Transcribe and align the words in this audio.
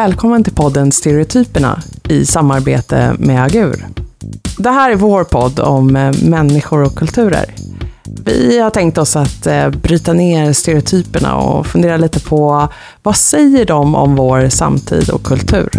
Välkommen 0.00 0.44
till 0.44 0.54
podden 0.54 0.92
Stereotyperna 0.92 1.82
i 2.08 2.26
samarbete 2.26 3.14
med 3.18 3.44
Agur. 3.44 3.86
Det 4.58 4.70
här 4.70 4.90
är 4.90 4.96
vår 4.96 5.24
podd 5.24 5.60
om 5.60 5.96
eh, 5.96 6.12
människor 6.22 6.82
och 6.82 6.94
kulturer. 6.94 7.54
Vi 8.24 8.58
har 8.60 8.70
tänkt 8.70 8.98
oss 8.98 9.16
att 9.16 9.46
eh, 9.46 9.70
bryta 9.70 10.12
ner 10.12 10.52
stereotyperna 10.52 11.36
och 11.36 11.66
fundera 11.66 11.96
lite 11.96 12.20
på 12.20 12.68
vad 13.02 13.16
säger 13.16 13.64
de 13.64 13.94
om 13.94 14.16
vår 14.16 14.48
samtid 14.48 15.10
och 15.10 15.22
kultur? 15.22 15.70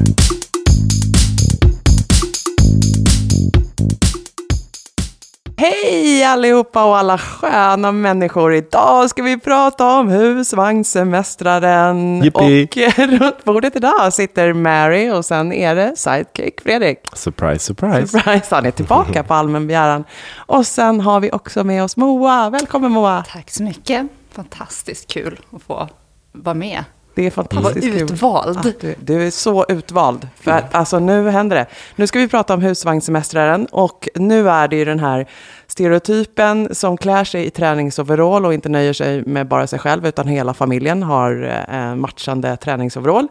Hej 5.62 6.24
allihopa 6.24 6.86
och 6.86 6.98
alla 6.98 7.18
sköna 7.18 7.92
människor. 7.92 8.54
Idag 8.54 9.10
ska 9.10 9.24
vi 9.24 9.40
prata 9.40 10.00
om 10.00 10.10
husvagnssemestraren. 10.10 12.32
Och 12.34 12.42
runt 12.98 13.44
bordet 13.44 13.76
idag 13.76 14.14
sitter 14.14 14.54
Mary 14.54 15.10
och 15.10 15.26
sen 15.26 15.54
är 15.54 15.76
det 15.76 15.94
sidekick 15.96 16.62
Fredrik. 16.62 17.00
Surprise, 17.14 17.66
surprise. 17.66 18.08
Surprise, 18.08 18.56
han 18.56 18.66
är 18.66 18.72
tillbaka 18.72 19.24
på 19.24 19.34
allmän 19.34 19.68
begäran. 19.68 20.04
Och 20.36 20.68
sen 20.68 21.00
har 21.00 21.20
vi 21.20 21.32
också 21.32 21.64
med 21.64 21.84
oss 21.84 21.98
Moa. 21.98 22.50
Välkommen 22.50 22.92
Moa. 22.92 23.24
Tack 23.28 23.52
så 23.52 23.64
mycket. 23.64 24.08
Fantastiskt 24.32 25.14
kul 25.14 25.40
att 25.56 25.62
få 25.62 25.90
vara 26.32 26.56
med. 26.56 26.84
Det 27.22 27.28
är 27.28 27.32
fantastiskt 27.32 27.88
Vara 27.88 28.00
kul. 28.00 28.12
utvald. 28.14 28.76
Du, 28.82 28.96
du 29.00 29.28
är 29.28 29.32
så 29.32 29.66
utvald. 29.70 30.28
För 30.36 30.52
att, 30.52 30.76
alltså 30.76 31.00
nu 31.00 31.30
händer 31.30 31.56
det. 31.56 31.66
Nu 31.96 32.08
ska 32.08 32.20
vi 32.20 32.28
prata 32.28 32.54
om 32.54 32.62
husvagnssemestraren 32.62 33.66
och 33.66 34.10
nu 34.16 34.50
är 34.50 34.68
det 34.68 34.76
ju 34.76 34.86
den 34.86 35.00
här 35.00 35.28
stereotypen 35.68 36.76
som 36.76 36.98
klär 36.98 37.24
sig 37.24 37.46
i 37.46 37.50
träningsoverall 37.50 38.46
och 38.46 38.54
inte 38.54 38.70
nöjer 38.70 38.94
sig 38.94 39.26
med 39.26 39.48
bara 39.48 39.68
sig 39.68 39.80
själv 39.80 40.06
utan 40.06 40.28
hela 40.28 40.54
familjen 40.54 41.04
har 41.04 41.64
eh, 41.70 41.96
matchande 41.96 42.58
träningsoverall. 42.58 43.28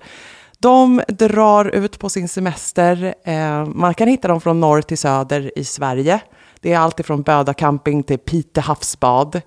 De 0.58 1.02
drar 1.08 1.64
ut 1.64 1.98
på 1.98 2.08
sin 2.08 2.28
semester. 2.28 3.14
Eh, 3.24 3.64
man 3.66 3.94
kan 3.94 4.08
hitta 4.08 4.28
dem 4.28 4.40
från 4.40 4.60
norr 4.60 4.82
till 4.82 4.98
söder 4.98 5.58
i 5.58 5.64
Sverige. 5.64 6.20
Det 6.60 6.72
är 6.72 6.78
allt 6.78 7.00
ifrån 7.00 7.22
Böda 7.22 7.54
camping 7.54 8.02
till 8.02 8.18
Pite 8.18 8.60
havsbad. 8.60 9.40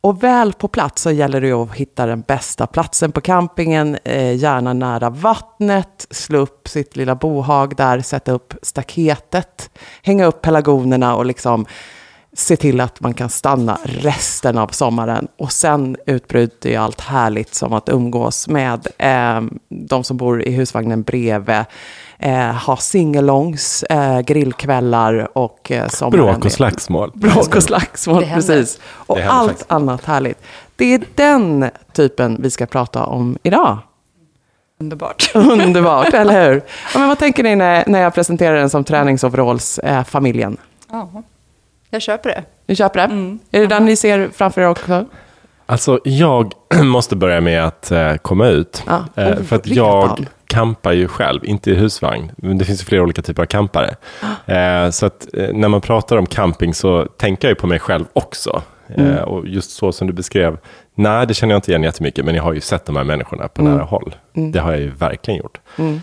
Och 0.00 0.22
väl 0.22 0.52
på 0.52 0.68
plats 0.68 1.02
så 1.02 1.10
gäller 1.10 1.40
det 1.40 1.46
ju 1.46 1.62
att 1.62 1.74
hitta 1.74 2.06
den 2.06 2.20
bästa 2.20 2.66
platsen 2.66 3.12
på 3.12 3.20
campingen, 3.20 3.98
eh, 4.04 4.36
gärna 4.36 4.72
nära 4.72 5.10
vattnet, 5.10 6.06
slå 6.10 6.38
upp 6.38 6.68
sitt 6.68 6.96
lilla 6.96 7.14
bohag 7.14 7.76
där, 7.76 8.00
sätta 8.00 8.32
upp 8.32 8.54
staketet, 8.62 9.70
hänga 10.02 10.26
upp 10.26 10.42
pelargonerna 10.42 11.16
och 11.16 11.26
liksom 11.26 11.66
se 12.38 12.56
till 12.56 12.80
att 12.80 13.00
man 13.00 13.14
kan 13.14 13.28
stanna 13.28 13.78
resten 13.84 14.58
av 14.58 14.68
sommaren. 14.68 15.28
Och 15.36 15.52
sen 15.52 15.96
utbryter 16.06 16.70
ju 16.70 16.76
allt 16.76 17.00
härligt 17.00 17.54
som 17.54 17.72
att 17.72 17.88
umgås 17.88 18.48
med 18.48 18.86
eh, 18.98 19.40
de 19.68 20.04
som 20.04 20.16
bor 20.16 20.42
i 20.42 20.50
husvagnen 20.50 21.02
bredvid, 21.02 21.64
eh, 22.18 22.54
ha 22.54 22.76
singalongs, 22.76 23.82
eh, 23.82 24.20
grillkvällar 24.20 25.38
och 25.38 25.70
eh, 25.70 25.88
sommaren. 25.88 26.26
Bråk 26.26 26.44
och 26.44 26.52
slagsmål. 26.52 27.10
Bråk 27.14 27.56
och 27.56 27.62
slagsmål, 27.62 28.24
precis. 28.24 28.80
Och 28.84 29.18
allt 29.20 29.48
faktiskt. 29.48 29.72
annat 29.72 30.04
härligt. 30.04 30.38
Det 30.76 30.94
är 30.94 31.02
den 31.14 31.70
typen 31.92 32.36
vi 32.42 32.50
ska 32.50 32.66
prata 32.66 33.04
om 33.04 33.38
idag. 33.42 33.78
Underbart. 34.80 35.30
Underbart, 35.34 36.14
eller 36.14 36.46
hur? 36.46 36.62
Ja, 36.92 36.98
men 36.98 37.08
vad 37.08 37.18
tänker 37.18 37.42
ni 37.42 37.56
när, 37.56 37.84
när 37.86 38.00
jag 38.00 38.14
presenterar 38.14 38.54
den 38.56 38.70
som 38.70 38.84
träningsoveralls-familjen? 38.84 40.56
Ja, 40.90 41.22
jag 41.90 42.02
köper 42.02 42.28
det. 42.30 42.44
Ni 42.66 42.74
köper 42.76 42.98
det? 43.00 43.04
Mm. 43.14 43.38
Är 43.50 43.60
det 43.60 43.66
den 43.66 43.84
ni 43.84 43.96
ser 43.96 44.28
framför 44.34 44.60
er 44.60 44.68
också? 44.68 45.04
Alltså, 45.66 46.00
jag 46.04 46.52
måste 46.82 47.16
börja 47.16 47.40
med 47.40 47.64
att 47.64 47.90
eh, 47.90 48.14
komma 48.14 48.46
ut. 48.48 48.84
Ja. 48.86 49.04
Eh, 49.22 49.28
Oh, 49.28 49.42
för 49.42 49.56
att 49.56 49.66
jag 49.66 50.26
campar 50.46 50.92
ju 50.92 51.08
själv, 51.08 51.44
inte 51.44 51.70
i 51.70 51.74
husvagn. 51.74 52.32
Men 52.36 52.58
det 52.58 52.64
finns 52.64 52.80
ju 52.80 52.84
flera 52.84 53.02
olika 53.02 53.22
typer 53.22 53.42
av 53.42 53.46
campare. 53.46 53.96
Eh, 54.46 54.90
så 54.90 55.06
att 55.06 55.26
eh, 55.34 55.48
när 55.54 55.68
man 55.68 55.80
pratar 55.80 56.16
om 56.16 56.26
camping 56.26 56.74
så 56.74 57.04
tänker 57.04 57.48
jag 57.48 57.50
ju 57.50 57.54
på 57.60 57.66
mig 57.66 57.78
själv 57.78 58.04
också. 58.12 58.62
Mm. 58.96 59.24
och 59.24 59.48
just 59.48 59.70
så 59.70 59.92
som 59.92 60.06
du 60.06 60.12
beskrev, 60.12 60.58
nej 60.94 61.26
det 61.26 61.34
känner 61.34 61.54
jag 61.54 61.58
inte 61.58 61.70
igen 61.70 61.82
jättemycket, 61.82 62.24
men 62.24 62.34
jag 62.34 62.42
har 62.42 62.52
ju 62.52 62.60
sett 62.60 62.84
de 62.86 62.96
här 62.96 63.04
människorna 63.04 63.48
på 63.48 63.60
Mm. 63.62 63.72
nära 63.74 63.84
håll. 63.84 64.14
Det 64.52 64.58
har 64.58 64.70
jag 64.72 64.80
ju 64.80 64.90
verkligen 64.90 65.38
gjort. 65.38 65.60
Mm. 65.76 66.00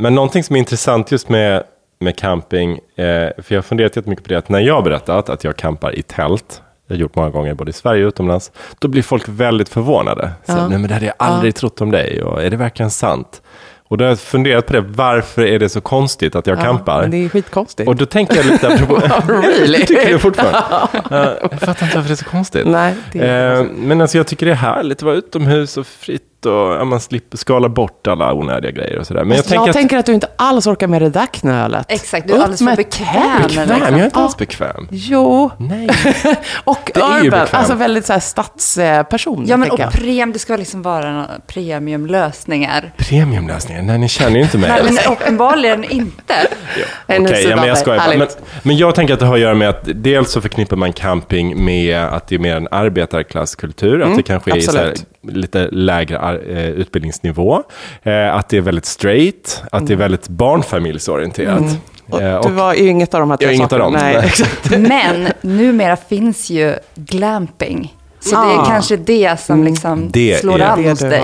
Men 0.00 0.14
någonting 0.14 0.44
som 0.44 0.56
är 0.56 0.60
intressant 0.60 1.12
just 1.12 1.28
med, 1.28 1.62
med 1.98 2.16
camping, 2.18 2.72
eh, 2.72 3.04
för 3.38 3.44
jag 3.48 3.56
har 3.56 3.62
funderat 3.62 3.96
jättemycket 3.96 4.24
på 4.24 4.28
det, 4.28 4.38
att 4.38 4.48
när 4.48 4.60
jag 4.60 4.74
har 4.74 4.82
berättat 4.82 5.28
att 5.28 5.44
jag 5.44 5.56
campar 5.56 5.98
i 5.98 6.02
tält, 6.02 6.62
jag 6.86 6.96
har 6.96 7.00
gjort 7.00 7.16
många 7.16 7.30
gånger 7.30 7.54
både 7.54 7.70
i 7.70 7.72
Sverige 7.72 8.04
och 8.04 8.08
utomlands, 8.08 8.52
då 8.78 8.88
blir 8.88 9.02
folk 9.02 9.28
väldigt 9.28 9.68
förvånade. 9.68 10.30
Så, 10.46 10.52
Ja. 10.52 10.68
Nej 10.68 10.78
men 10.78 10.88
det 10.88 10.94
hade 10.94 11.06
jag 11.06 11.14
aldrig 11.18 11.54
trott 11.54 11.80
om 11.80 11.90
dig, 11.90 12.22
och 12.22 12.42
är 12.42 12.50
det 12.50 12.56
verkligen 12.56 12.90
sant? 12.90 13.42
Och 13.88 13.98
då 13.98 14.04
har 14.04 14.08
jag 14.08 14.18
funderat 14.18 14.66
på 14.66 14.72
det, 14.72 14.80
varför 14.80 15.42
är 15.42 15.58
det 15.58 15.68
så 15.68 15.80
konstigt 15.80 16.34
att 16.36 16.46
jag 16.46 16.60
campar? 16.60 17.00
men 17.02 17.10
det 17.10 17.24
är 17.24 17.28
skitkonstigt. 17.28 17.88
Och 17.88 17.96
då 17.96 18.06
tänker 18.06 18.36
jag 18.36 18.46
lite 18.46 18.68
apropå... 18.68 18.96
really? 19.32 19.78
jag 19.78 19.88
tycker 19.88 20.12
det 20.12 20.18
fortfarande. 20.18 20.62
Ja, 21.10 21.36
jag 21.50 21.60
fattar 21.60 21.86
inte 21.86 21.96
varför 21.96 22.08
det 22.08 22.14
är 22.14 22.16
så 22.16 22.24
konstigt. 22.24 22.66
Nej, 22.66 22.94
är 23.12 23.60
Eh, 23.60 23.66
men 23.76 24.00
alltså 24.00 24.16
jag 24.18 24.26
tycker 24.26 24.46
det 24.46 24.52
är 24.52 24.56
härligt 24.56 24.98
att 24.98 25.02
vara 25.02 25.14
utomhus 25.14 25.76
och 25.76 25.86
fritt 25.86 26.22
och 26.46 26.52
ja, 26.52 26.84
man 26.84 27.00
slipper 27.00 27.36
skala 27.36 27.68
bort 27.68 28.06
alla 28.06 28.34
onödiga 28.34 28.70
grejer 28.70 28.98
och 28.98 29.06
sådär. 29.06 29.24
Men 29.24 29.30
jag, 29.30 29.38
jag 29.38 29.44
tänker 29.46 29.70
att... 29.70 29.76
tänker 29.76 29.98
att 29.98 30.06
du 30.06 30.14
inte 30.14 30.28
alls 30.36 30.66
orkar 30.66 30.86
med 30.86 31.02
det 31.02 31.08
där 31.10 31.26
knölet. 31.26 31.86
Exakt, 31.88 32.26
du 32.26 32.32
är 32.32 32.36
Upp 32.36 32.44
alldeles 32.44 32.60
för 32.60 32.76
bekväm. 32.76 33.42
Bekväm, 33.42 33.68
liksom. 33.68 33.80
jag 33.80 34.00
är 34.00 34.04
inte 34.04 34.18
alls 34.18 34.36
bekväm. 34.36 34.88
Jo, 34.90 35.50
Nej. 35.58 35.88
och 36.64 36.90
Det 36.94 37.00
är 37.00 37.04
ju 37.22 37.26
urban, 37.26 37.40
bekvämt. 37.40 37.54
alltså 37.54 37.74
väldigt 37.74 38.06
så 38.06 38.12
här 38.12 38.20
stadsperson. 38.20 39.44
Ja, 39.46 39.56
men 39.56 39.70
och 39.70 39.80
jag. 39.80 39.92
prem, 39.92 40.32
det 40.32 40.38
ska 40.38 40.56
liksom 40.56 40.82
vara 40.82 41.12
några 41.12 41.28
premiumlösningar. 41.46 42.92
Premiumlösningar, 42.96 43.82
nej 43.82 43.98
ni 43.98 44.08
känner 44.08 44.36
ju 44.36 44.42
inte 44.42 44.58
mig. 44.58 44.70
Nej, 44.70 44.82
men 44.84 45.12
uppenbarligen 45.12 45.84
inte. 45.84 46.34
Okej, 47.08 47.36
sida 47.36 47.50
ja, 47.50 47.56
men 47.56 47.68
jag 47.68 47.78
skojar 47.78 48.06
bara. 48.06 48.16
Men, 48.18 48.28
men 48.62 48.76
jag 48.76 48.94
tänker 48.94 49.14
att 49.14 49.20
det 49.20 49.26
har 49.26 49.34
att 49.34 49.40
göra 49.40 49.54
med 49.54 49.68
att 49.68 49.88
dels 49.94 50.30
så 50.30 50.40
förknippar 50.40 50.76
man 50.76 50.92
camping 50.92 51.64
med 51.64 51.98
att 51.98 52.28
det 52.28 52.34
är 52.34 52.38
mer 52.38 52.56
en 52.56 52.68
arbetarklasskultur, 52.70 54.02
att 54.02 54.16
det 54.16 54.22
kanske 54.22 54.50
är 54.50 54.56
i 54.56 54.62
så 54.62 54.72
här, 54.72 54.78
Mm, 54.78 54.90
absolut. 54.90 55.13
Lite 55.28 55.68
lägre 55.72 56.38
eh, 56.48 56.68
utbildningsnivå, 56.68 57.62
eh, 58.02 58.34
att 58.34 58.48
det 58.48 58.56
är 58.56 58.60
väldigt 58.60 58.86
straight, 58.86 59.62
att 59.64 59.72
Mm. 59.72 59.86
det 59.86 59.92
är 59.92 59.96
väldigt 59.96 60.28
barnfamiljsorienterat. 60.28 61.62
Och 62.10 62.22
Eh, 62.22 62.42
du 62.42 62.48
var 62.50 62.74
ju 62.74 62.88
inget 62.88 63.14
av 63.14 63.20
de 63.20 63.30
här 63.30 63.36
tre 63.36 63.56
sakerna. 63.56 63.84
dem. 63.84 63.92
Nej, 63.92 64.16
exakt. 64.24 64.70
Men 64.78 65.28
numera 65.40 65.96
finns 65.96 66.50
ju 66.50 66.74
glamping. 66.94 67.94
Så 68.20 68.30
det 68.30 68.36
Ah. 68.36 68.62
är 68.62 68.66
kanske 68.66 68.96
det 68.96 69.40
som 69.40 69.64
liksom 69.64 70.08
Det 70.12 70.40
slår 70.40 70.60
an 70.60 70.82
Det 70.82 70.90
hos 70.90 70.98
dig. 70.98 71.22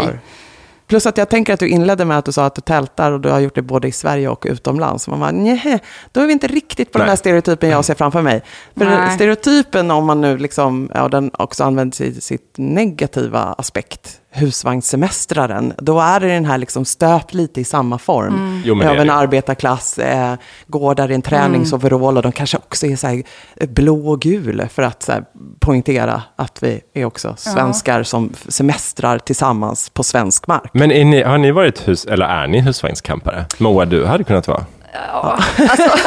Plus 0.91 1.07
att 1.07 1.19
jag 1.19 1.29
tänker 1.29 1.55
att 1.55 1.61
du 1.61 1.69
inledde 1.69 2.05
med 2.05 2.19
att 2.19 2.25
du 2.25 2.33
sa 2.33 2.47
att 2.47 2.55
du 2.55 2.61
tältar 2.61 3.13
och 3.13 3.21
du 3.21 3.29
har 3.29 3.41
gjort 3.41 3.55
det 3.55 3.63
både 3.63 3.89
i 3.89 3.93
Sverige 3.93 4.29
och 4.29 4.47
utomlands. 4.49 5.09
Man 5.09 5.21
bara, 5.21 5.31
nej, 5.31 5.79
då 6.13 6.21
är 6.21 6.27
vi 6.27 6.33
inte 6.33 6.47
riktigt 6.47 6.93
på 6.93 6.99
den 6.99 7.05
Nej. 7.05 7.11
här 7.11 7.17
stereotypen 7.17 7.71
jag 7.71 7.85
ser 7.85 7.95
framför 7.95 8.23
mig. 8.23 8.43
För 8.77 8.85
Nej. 8.85 9.15
stereotypen, 9.15 9.91
om 9.91 10.05
man 10.05 10.21
nu 10.21 10.39
liksom, 10.39 10.91
ja, 10.95 11.09
den 11.09 11.31
också 11.35 11.65
används 11.65 12.01
i 12.01 12.21
sitt 12.21 12.55
negativa 12.57 13.55
aspekt, 13.59 14.20
husvagnssemestraren, 14.33 15.73
då 15.79 16.01
är 16.01 16.21
det 16.21 16.29
den 16.29 16.45
här 16.45 16.59
liksom 16.59 16.85
stöpt 16.85 17.35
lite 17.35 17.61
i 17.61 17.65
samma 17.65 17.99
form. 17.99 18.63
Jo, 18.65 18.75
men 18.75 18.87
det 18.87 18.93
av 18.93 18.97
är 18.97 19.01
en 19.01 19.11
arbetarklass, 19.11 19.99
eh, 19.99 20.35
går 20.67 20.95
där 20.95 21.11
i 21.11 21.15
en 21.15 21.23
träningsoverall 21.23 22.17
och 22.17 22.23
de 22.23 22.33
kanske 22.33 22.57
också 22.57 22.87
är 22.87 22.97
så 22.97 23.07
här, 23.07 23.23
eh, 23.57 23.69
blå 23.69 24.09
och 24.09 24.21
gul 24.21 24.69
för 24.73 24.83
att 24.83 25.03
så 25.03 25.13
här, 25.13 25.25
poängtera 25.61 26.23
att 26.37 26.63
vi 26.63 26.81
är 26.95 27.05
också 27.05 27.35
svenskar 27.39 28.03
som 28.03 28.33
semestrar 28.49 29.19
tillsammans 29.19 29.91
på 29.91 30.03
svensk 30.03 30.47
mark. 30.47 30.71
Men 30.73 30.93
är 30.93 31.05
ni, 31.05 31.23
har 31.23 31.39
ni 31.39 31.51
varit 31.51 31.89
hus, 31.89 32.05
eller 32.05 32.27
är 32.27 32.47
ni 32.47 32.61
husvagnscampare? 32.61 33.47
Moa, 33.59 33.85
du 33.85 34.07
hade 34.07 34.25
kunnat 34.25 34.49
vara. 34.49 34.65
Ja, 34.93 35.39
alltså, 35.59 35.91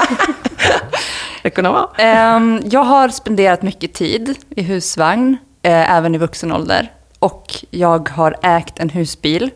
Det 1.44 1.50
kunde 1.50 1.70
vara. 1.70 1.88
Ehm, 1.98 2.62
jag 2.66 2.84
har 2.84 3.10
spenderat 3.10 3.62
mycket 3.62 3.94
tid 3.94 4.38
i 4.50 4.62
husvagn, 4.62 5.38
eh, 5.64 5.96
även 5.96 6.16
i 6.16 6.18
vuxen 6.18 6.52
ålder. 6.52 6.92
Och 7.24 7.54
jag 7.70 8.10
har 8.10 8.36
ägt 8.44 8.80
en 8.80 8.90
husbil 8.90 9.50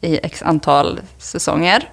i 0.00 0.18
x 0.22 0.42
antal 0.42 1.00
säsonger. 1.18 1.88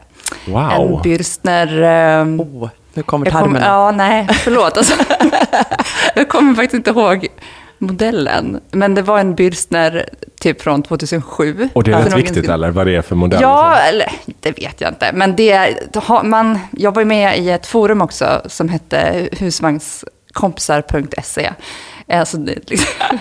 En 0.45 0.53
Wow. 0.53 1.01
Bürstner... 1.03 1.81
ehm, 1.83 2.39
Oh, 2.41 2.69
nu 2.93 3.03
kommer 3.03 3.31
termerna. 3.31 3.65
ja, 3.65 3.91
nej, 3.91 4.27
förlåt. 4.43 4.77
Alltså, 4.77 4.93
jag 6.15 6.29
kommer 6.29 6.55
faktiskt 6.55 6.73
inte 6.73 6.89
ihåg 6.89 7.27
modellen. 7.77 8.59
Men 8.71 8.95
det 8.95 9.01
var 9.01 9.19
en 9.19 9.35
Bürstner 9.35 10.05
typ 10.39 10.61
från 10.61 10.83
2007. 10.83 11.69
Och 11.73 11.83
det 11.83 11.91
är 11.91 11.95
Alltså 11.95 12.09
rätt 12.09 12.17
viktigt 12.23 12.35
ganska- 12.35 12.53
eller? 12.53 12.71
Vad 12.71 12.87
det 12.87 12.95
är 12.95 13.01
för 13.01 13.15
modell? 13.15 13.41
Ja, 13.41 13.75
eller 13.77 14.11
det 14.39 14.51
vet 14.51 14.81
jag 14.81 14.91
inte. 14.91 15.11
Men 15.13 15.35
det, 15.35 15.77
man, 16.23 16.59
jag 16.71 16.95
var 16.95 17.03
med 17.05 17.39
i 17.39 17.49
ett 17.49 17.67
forum 17.67 18.01
också 18.01 18.41
som 18.45 18.69
hette 18.69 19.29
husvagnskompisar.se. 19.31 21.49
Alltså, 22.07 22.37
det, 22.37 22.69
liksom, 22.69 22.87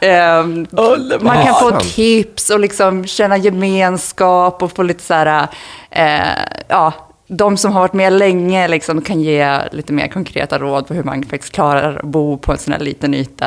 Ehm, 0.00 0.66
man 1.20 1.44
kan 1.46 1.54
få 1.54 1.80
tips 1.80 2.50
och 2.50 2.60
liksom 2.60 3.04
känna 3.04 3.36
gemenskap 3.36 4.62
och 4.62 4.72
få 4.72 4.82
lite 4.82 5.02
så 5.02 5.14
här, 5.14 5.48
eh, 5.90 6.42
ja, 6.68 6.92
de 7.26 7.56
som 7.56 7.72
har 7.72 7.80
varit 7.80 7.92
med 7.92 8.12
länge 8.12 8.68
liksom 8.68 9.00
kan 9.00 9.20
ge 9.20 9.58
lite 9.72 9.92
mer 9.92 10.08
konkreta 10.08 10.58
råd 10.58 10.86
på 10.86 10.94
hur 10.94 11.02
man 11.02 11.22
faktiskt 11.22 11.52
klarar 11.52 11.96
att 11.96 12.04
bo 12.04 12.38
på 12.38 12.52
en 12.52 12.58
sån 12.58 12.72
här 12.72 12.80
liten 12.80 13.14
yta 13.14 13.46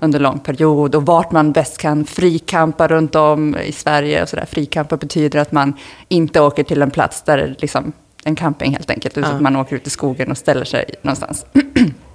under 0.00 0.18
lång 0.20 0.38
period 0.38 0.94
och 0.94 1.06
vart 1.06 1.32
man 1.32 1.52
bäst 1.52 1.78
kan 1.78 2.04
frikampa 2.04 2.88
runt 2.88 3.14
om 3.14 3.56
i 3.56 3.72
Sverige. 3.72 4.22
Och 4.22 4.28
så 4.28 4.36
där. 4.36 4.46
Frikampa 4.46 4.96
betyder 4.96 5.38
att 5.38 5.52
man 5.52 5.74
inte 6.08 6.40
åker 6.40 6.62
till 6.62 6.82
en 6.82 6.90
plats 6.90 7.22
där 7.22 7.36
det 7.36 7.42
är 7.42 7.56
liksom 7.58 7.92
en 8.24 8.36
camping 8.36 8.72
helt 8.72 8.90
enkelt, 8.90 9.18
utan 9.18 9.30
Ja. 9.30 9.36
att 9.36 9.42
man 9.42 9.56
åker 9.56 9.76
ut 9.76 9.86
i 9.86 9.90
skogen 9.90 10.30
och 10.30 10.38
ställer 10.38 10.64
sig 10.64 10.84
någonstans. 11.02 11.46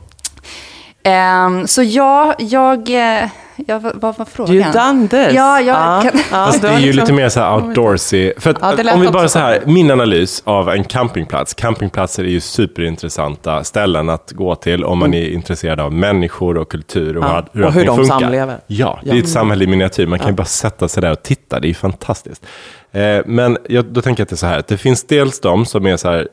Ehm, 1.06 1.68
så 1.68 1.84
ja, 1.84 2.36
jag... 2.40 2.90
eh, 2.90 3.30
ja, 3.68 3.80
vad, 3.96 4.18
var 4.18 4.25
frågan? 4.25 4.56
You 4.56 4.72
done 4.72 5.07
this. 5.07 5.34
Ja, 5.36 5.62
jag 5.62 5.68
Ja, 5.78 6.10
kan... 6.12 6.19
Fast 6.19 6.62
du 6.62 6.68
det 6.68 6.74
är 6.74 6.80
ju 6.80 6.86
liksom- 6.86 7.02
lite 7.02 7.13
mer 7.13 7.30
så 7.30 7.40
här 7.40 7.56
outdoorsy. 7.56 8.34
För 8.38 8.50
att, 8.62 8.86
lät 8.86 8.96
om 8.96 9.02
vi 9.02 9.07
bara 9.07 9.28
så 9.28 9.40
här, 9.40 9.62
min 9.66 9.92
analys 9.92 10.42
av 10.46 10.69
en 10.69 10.84
campingplats. 10.84 11.54
Campingplatser 11.54 12.24
är 12.24 12.28
ju 12.28 12.40
superintressanta 12.40 13.63
ställen 13.63 14.10
att 14.10 14.31
gå 14.31 14.56
till 14.56 14.84
om 14.84 15.00
man 15.00 15.13
är 15.13 15.30
intresserad 15.30 15.80
av 15.80 15.94
människor 15.94 16.57
och 16.57 16.69
kultur 16.72 17.18
och, 17.18 17.24
Mm. 17.25 17.44
Hur, 17.54 17.66
och 17.66 17.74
hur 17.74 17.86
de 17.86 17.96
funkar. 17.98 18.19
samlever. 18.19 18.57
Ja, 18.68 19.00
det 19.04 19.12
är 19.12 19.16
ett 19.19 19.30
samhälle 19.30 19.63
i 19.63 19.68
miniatyr. 19.68 20.07
Man 20.07 20.19
kan 20.19 20.28
ju 20.28 20.34
bara 20.34 20.46
sätta 20.46 20.88
sig 20.88 21.02
där 21.02 21.12
och 21.12 21.24
titta. 21.24 21.60
Det 21.60 21.66
är 21.66 21.69
ju 21.69 21.74
fantastiskt. 21.74 22.46
Eh, 22.92 23.18
men 23.25 23.57
jag, 23.69 23.86
då 23.86 24.02
tänker 24.02 24.22
jag 24.22 24.25
att 24.25 24.30
det 24.30 24.34
är 24.34 24.38
så 24.38 24.46
här, 24.48 24.60
att 24.60 24.68
det 24.68 24.78
finns 24.78 25.04
dels 25.04 25.40
de 25.40 25.66
som 25.66 25.86
är 25.86 25.98
så 25.98 26.10
här 26.10 26.28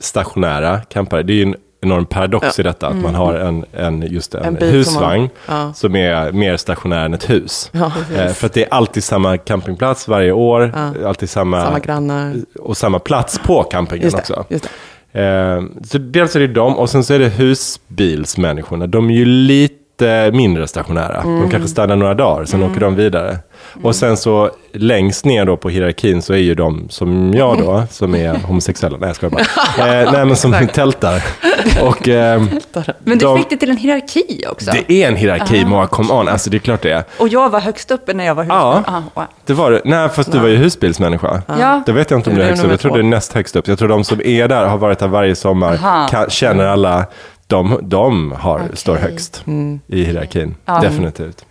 stationära 0.00 0.80
campare. 0.80 1.22
Det 1.22 1.32
är 1.32 1.34
ju 1.34 1.42
en 1.42 1.54
enorm 1.82 2.06
paradox 2.06 2.58
i 2.58 2.62
detta, 2.62 2.86
att 2.86 2.96
man 2.96 3.14
har 3.14 3.34
en, 3.34 3.64
en, 3.72 4.02
just 4.02 4.34
en, 4.34 4.40
Mm. 4.42 4.54
En 4.54 4.60
bil 4.60 4.84
som 4.84 4.94
husvagn 4.94 5.20
man- 5.46 5.58
ja. 5.66 5.72
som 5.74 5.96
är 5.96 6.32
mer 6.32 6.56
stationär 6.56 7.04
än 7.04 7.14
ett 7.14 7.30
hus. 7.30 7.70
Ja, 7.72 7.92
Eh, 8.16 8.28
för 8.32 8.46
att 8.46 8.52
det 8.52 8.62
är 8.64 8.74
alltid 8.74 9.04
samma 9.04 9.36
campingplats 9.38 10.08
varje 10.08 10.32
år, 10.32 10.72
alltid 11.06 11.30
samma, 11.30 11.64
Samma 11.64 11.78
grannar. 11.78 12.34
och 12.60 12.76
samma 12.76 12.98
plats 12.98 13.38
på 13.38 13.62
campingen 13.62 14.04
Just 14.04 14.16
det, 14.16 14.20
också. 14.20 14.44
just 14.48 14.68
det. 15.12 15.20
Eh, 15.22 15.62
så 15.84 15.98
dels 15.98 16.36
är 16.36 16.40
det 16.40 16.46
de, 16.46 16.76
och 16.78 16.90
sen 16.90 17.04
så 17.04 17.14
är 17.14 17.18
det 17.18 17.28
husbilsmänniskorna. 17.28 18.86
De 18.86 19.10
är 19.10 19.14
ju 19.14 19.24
lite 19.24 20.30
mindre 20.32 20.66
stationära. 20.68 21.20
Mm. 21.22 21.40
De 21.40 21.50
kanske 21.50 21.68
stannar 21.68 21.96
några 21.96 22.14
dagar, 22.14 22.44
sen 22.44 22.62
åker 22.62 22.80
de 22.80 22.96
vidare. 22.96 23.38
Och 23.82 23.94
sen 23.96 24.16
så 24.16 24.50
längst 24.72 25.24
ner 25.24 25.44
då 25.44 25.56
på 25.56 25.68
hierarkin 25.68 26.22
så 26.22 26.32
är 26.32 26.36
ju 26.38 26.54
de 26.54 26.86
som 26.88 27.34
jag 27.34 27.58
då, 27.58 27.82
som 27.90 28.14
är 28.14 28.34
homosexuella. 28.46 28.96
Nej, 29.00 29.08
jag 29.08 29.16
skojar 29.16 29.30
bara. 29.30 29.42
Eh, 30.02 30.12
nej, 30.12 30.24
men 30.26 30.36
som 30.36 30.68
tältar. 30.74 31.22
Och, 31.82 32.08
eh, 32.08 32.42
Men 33.04 33.18
du 33.18 33.24
de- 33.24 33.38
fick 33.38 33.50
det 33.50 33.56
till 33.56 33.70
en 33.70 33.76
hierarki 33.76 34.44
också. 34.50 34.70
det 34.70 34.92
är 35.04 35.08
en 35.08 35.16
hierarki, 35.16 35.64
Moa, 35.64 35.86
come 35.86 36.12
on. 36.12 36.28
Alltså 36.28 36.50
det 36.50 36.56
är 36.56 36.58
klart 36.58 36.82
det 36.82 36.92
är. 36.92 37.04
Och 37.18 37.28
jag 37.28 37.50
var 37.50 37.60
högst 37.60 37.90
uppe 37.90 38.14
när 38.14 38.24
jag 38.24 38.34
var 38.34 38.42
husvagn. 38.44 38.84
Ja. 38.86 38.92
Ah, 38.96 39.02
wow. 39.14 39.26
Det 39.46 39.52
var 39.54 39.70
det. 39.70 39.80
Nej, 39.84 40.08
fast 40.08 40.32
du 40.32 40.38
var 40.38 40.48
ju 40.48 40.56
husbilsmänniska. 40.56 41.42
Ja. 41.46 41.82
Det 41.86 41.92
vet 41.92 42.10
jag 42.10 42.18
inte 42.20 42.30
om 42.30 42.36
du 42.36 42.42
är 42.42 42.46
högst 42.46 42.64
upp. 42.64 42.70
Jag 42.70 42.80
tror 42.80 42.92
det 42.94 42.98
är 43.00 43.02
näst 43.02 43.32
högst 43.32 43.56
upp. 43.56 43.68
Jag 43.68 43.78
tror 43.78 43.88
de 43.88 44.04
som 44.04 44.20
är 44.24 44.48
där 44.48 44.66
har 44.66 44.78
varit 44.78 44.98
där 44.98 45.08
varje 45.08 45.34
sommar, 45.36 45.74
Aha. 45.74 46.08
kan, 46.10 46.30
känner 46.30 46.64
alla, 46.66 47.06
de, 47.46 47.78
de 47.82 48.32
har, 48.32 48.62
står 48.74 48.96
högst 48.96 49.44
i 49.86 50.04
hierarkin. 50.04 50.54
Definitivt. 50.82 51.44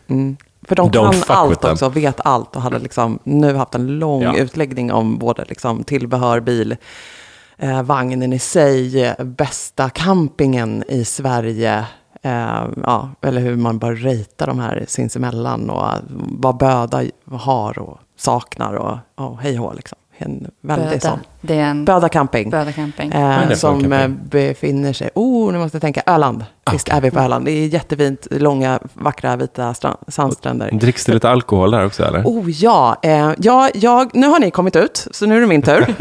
För 0.72 0.76
de 0.76 0.90
Don't 0.92 1.26
kan 1.26 1.38
allt 1.38 1.62
them. 1.62 1.72
också, 1.72 1.90
vet 1.90 2.20
allt 2.26 2.56
och 2.56 2.62
hade 2.62 2.80
liksom 2.80 3.20
nu 3.24 3.56
haft 3.56 3.76
en 3.76 3.88
lång 4.00 4.22
Ja. 4.22 4.36
utläggning 4.38 4.92
om 4.94 5.18
både 5.18 5.46
liksom 5.46 5.84
tillbehör, 5.84 6.40
bil, 6.40 6.76
eh, 7.58 7.82
vagnen 7.84 8.34
i 8.34 8.40
sig, 8.40 9.16
bästa 9.20 9.90
campingen 9.90 10.84
i 10.88 11.06
Sverige. 11.06 11.86
Eh, 12.22 12.64
ja, 12.84 13.10
eller 13.22 13.42
hur 13.42 13.56
man 13.56 13.80
bör 13.80 13.96
rita 13.96 14.46
de 14.46 14.60
här 14.60 14.86
sinsemellan 14.88 15.70
och 15.70 15.86
vad 16.40 16.58
Böda 16.58 17.04
har 17.32 17.80
och 17.80 17.98
saknar 18.18 18.74
och, 18.74 18.98
och 19.16 19.38
hej 19.42 19.60
och 19.60 19.76
liksom. 19.76 19.98
En 20.22 20.48
väldigt 20.62 20.90
Böda. 20.90 21.00
sån. 21.02 21.20
Det 21.42 21.56
är 21.56 21.64
en 21.64 21.86
Böda 21.86 22.10
camping. 22.10 22.50
Böda 22.50 22.72
camping. 22.72 23.12
Eh, 23.12 23.52
som 23.54 23.82
camping? 23.82 24.00
eh, 24.00 24.08
befinner 24.08 24.94
sig, 24.94 25.10
oh 25.16 25.52
nu 25.52 25.58
måste 25.60 25.76
jag 25.76 25.82
tänka, 25.82 26.02
Öland. 26.06 26.46
Visst 26.72 26.90
är 26.90 27.02
vi 27.02 27.12
på 27.12 27.20
Öland. 27.20 27.46
Det 27.46 27.52
är 27.52 27.68
jättefint, 27.68 28.28
långa, 28.32 28.80
vackra, 28.94 29.36
vita 29.36 29.74
stra- 29.74 29.98
sandstränder. 30.08 30.70
Dricks 30.72 31.06
det 31.06 31.14
lite 31.14 31.30
alkohol 31.30 31.72
där 31.72 31.86
också 31.86 32.04
eller? 32.04 32.24
Oh 32.24 32.50
ja, 32.50 32.98
eh, 33.02 33.32
ja 33.38 33.70
jag, 33.74 34.16
nu 34.16 34.28
har 34.28 34.40
ni 34.40 34.52
kommit 34.52 34.76
ut, 34.76 35.08
så 35.12 35.26
nu 35.26 35.38
är 35.38 35.42
det 35.42 35.48
min 35.48 35.62
tur. 35.62 35.96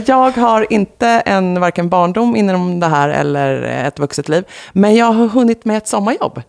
jag 0.06 0.30
har 0.36 0.72
inte 0.72 1.08
en, 1.08 1.60
varken 1.60 1.88
barndom 1.88 2.36
inom 2.36 2.80
det 2.80 2.86
här 2.86 3.08
eller 3.08 3.62
ett 3.62 3.98
vuxet 3.98 4.28
liv, 4.28 4.44
men 4.72 4.94
jag 4.94 5.06
har 5.06 5.28
hunnit 5.28 5.64
med 5.64 5.76
ett 5.76 5.88
sommarjobb. 5.88 6.42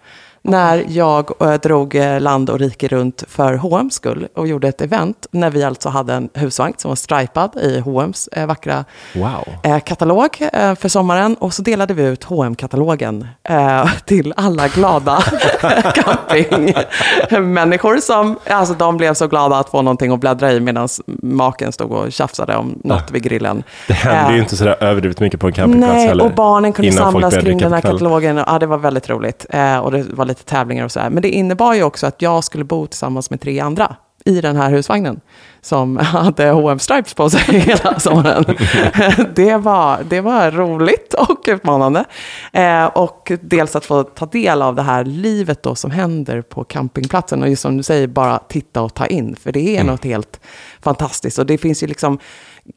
När 0.49 0.85
jag 0.87 1.41
eh, 1.41 1.53
drog 1.53 1.95
eh, 1.95 2.21
land 2.21 2.49
och 2.49 2.59
rike 2.59 2.87
runt 2.87 3.23
för 3.27 3.53
H&M's 3.53 3.89
skull 3.89 4.27
och 4.35 4.47
gjorde 4.47 4.67
ett 4.67 4.81
event 4.81 5.27
när 5.31 5.49
vi 5.49 5.63
alltså 5.63 5.89
hade 5.89 6.13
en 6.13 6.29
husvagn 6.33 6.73
som 6.77 6.89
var 6.89 6.95
stripad 6.95 7.55
i 7.55 7.79
H&M's 7.79 8.29
eh, 8.31 8.45
vackra 8.45 8.85
Wow. 9.15 9.43
katalog 9.85 10.35
för 10.53 10.87
sommaren 10.87 11.35
och 11.35 11.53
så 11.53 11.61
delade 11.61 11.93
vi 11.93 12.03
ut 12.03 12.23
hm 12.23 12.55
katalogen 12.55 13.27
till 14.05 14.33
alla 14.37 14.67
glada 14.67 15.23
campingmänniskor 15.95 17.97
som, 17.97 18.39
alltså 18.49 18.73
de 18.73 18.97
blev 18.97 19.13
så 19.13 19.27
glada 19.27 19.57
att 19.57 19.69
få 19.69 19.81
någonting 19.81 20.11
att 20.11 20.19
bläddra 20.19 20.51
i 20.51 20.59
medan 20.59 20.87
maken 21.23 21.71
stod 21.71 21.91
och 21.91 22.11
tjafsade 22.11 22.55
om 22.55 22.79
något 22.83 23.11
vid 23.11 23.23
grillen. 23.23 23.63
Det 23.87 23.93
händer 23.93 24.33
ju 24.33 24.39
inte 24.39 24.57
sådär 24.57 24.83
överdrivet 24.83 25.19
mycket 25.19 25.39
på 25.39 25.47
en 25.47 25.53
campingplats 25.53 25.93
Nej, 25.93 26.07
heller. 26.07 26.25
och 26.25 26.31
barnen 26.31 26.73
kunde 26.73 26.91
samlas 26.91 27.37
kring 27.37 27.57
den 27.57 27.73
här 27.73 27.81
katalogen. 27.81 28.43
Ja, 28.47 28.59
det 28.59 28.65
var 28.65 28.77
väldigt 28.77 29.09
roligt. 29.09 29.45
Och 29.81 29.91
det 29.91 30.05
var 30.13 30.25
lite 30.25 30.38
tävlingar 30.45 30.85
och 30.85 30.91
sådär. 30.91 31.09
Men 31.09 31.21
det 31.21 31.29
innebar 31.29 31.73
ju 31.73 31.83
också 31.83 32.07
att 32.07 32.21
jag 32.21 32.43
skulle 32.43 32.63
bo 32.63 32.87
tillsammans 32.87 33.29
med 33.29 33.41
tre 33.41 33.59
andra 33.59 33.95
i 34.25 34.41
den 34.41 34.55
här 34.55 34.69
husvagnen 34.69 35.21
som 35.61 35.97
hade 36.01 36.43
hm 36.43 36.79
stripes 36.79 37.13
på 37.13 37.29
sig 37.29 37.41
hela 37.59 37.99
sommaren. 37.99 38.45
det, 39.35 39.57
var, 39.57 39.99
det 40.09 40.21
var 40.21 40.51
roligt 40.51 41.13
och 41.13 41.45
utmanande. 41.47 42.05
Eh, 42.53 42.85
och 42.85 43.31
dels 43.41 43.75
att 43.75 43.85
få 43.85 44.03
ta 44.03 44.25
del 44.25 44.61
av 44.61 44.75
det 44.75 44.81
här 44.81 45.05
livet 45.05 45.63
då 45.63 45.75
som 45.75 45.91
händer 45.91 46.41
på 46.41 46.63
campingplatsen. 46.63 47.43
Och 47.43 47.49
just 47.49 47.61
som 47.61 47.77
du 47.77 47.83
säger, 47.83 48.07
bara 48.07 48.39
titta 48.39 48.81
och 48.81 48.93
ta 48.93 49.05
in. 49.05 49.35
För 49.35 49.51
det 49.51 49.77
är 49.77 49.83
något 49.83 50.03
helt 50.03 50.39
fantastiskt. 50.81 51.39
Och 51.39 51.45
det 51.45 51.57
finns 51.57 51.83
ju 51.83 51.87
liksom 51.87 52.19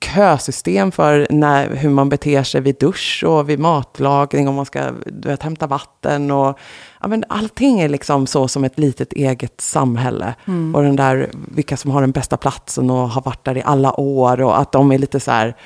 kösystem 0.00 0.92
för 0.92 1.26
när, 1.30 1.76
hur 1.76 1.90
man 1.90 2.08
beter 2.08 2.42
sig 2.42 2.60
vid 2.60 2.76
dusch 2.78 3.24
och 3.26 3.50
vid 3.50 3.58
matlagning, 3.58 4.48
om 4.48 4.54
man 4.54 4.66
ska 4.66 4.90
du 5.06 5.28
vet, 5.28 5.42
hämta 5.42 5.66
vatten. 5.66 6.30
Och, 6.30 6.58
ja, 7.00 7.08
men 7.08 7.24
allting 7.28 7.80
är 7.80 7.88
liksom 7.88 8.26
så 8.26 8.48
som 8.48 8.64
ett 8.64 8.78
litet 8.78 9.12
eget 9.12 9.60
samhälle. 9.60 10.34
Och 10.74 10.82
den 10.82 10.96
där, 10.96 11.30
vilka 11.32 11.76
som 11.76 11.90
har 11.90 12.00
den 12.00 12.10
bästa 12.10 12.36
platsen 12.36 12.90
och 12.90 13.08
har 13.08 13.22
varit 13.22 13.44
där 13.44 13.56
i 13.56 13.62
alla 13.62 14.00
år 14.00 14.40
och 14.40 14.60
att 14.60 14.72
de 14.72 14.92
är 14.92 14.98
lite 14.98 15.20
så 15.20 15.30
här 15.30 15.56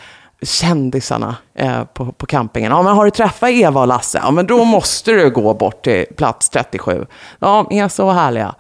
kändisarna 0.43 1.37
eh, 1.55 1.85
på, 1.85 2.13
på 2.13 2.27
campingen. 2.27 2.73
Ja, 2.73 2.83
men 2.83 2.95
har 2.97 3.05
du 3.05 3.11
träffat 3.11 3.51
Eva 3.51 3.81
och 3.81 3.87
Lasse? 3.87 4.19
Ja, 4.25 4.31
men 4.31 4.47
då 4.47 4.65
måste 4.65 5.13
du 5.13 5.31
gå 5.31 5.55
bort 5.55 5.85
till 5.85 6.05
plats 6.17 6.49
37. 6.49 7.07
Ja, 7.39 7.67
de 7.71 7.79
är 7.79 7.89
så 7.89 8.11
härliga. 8.11 8.55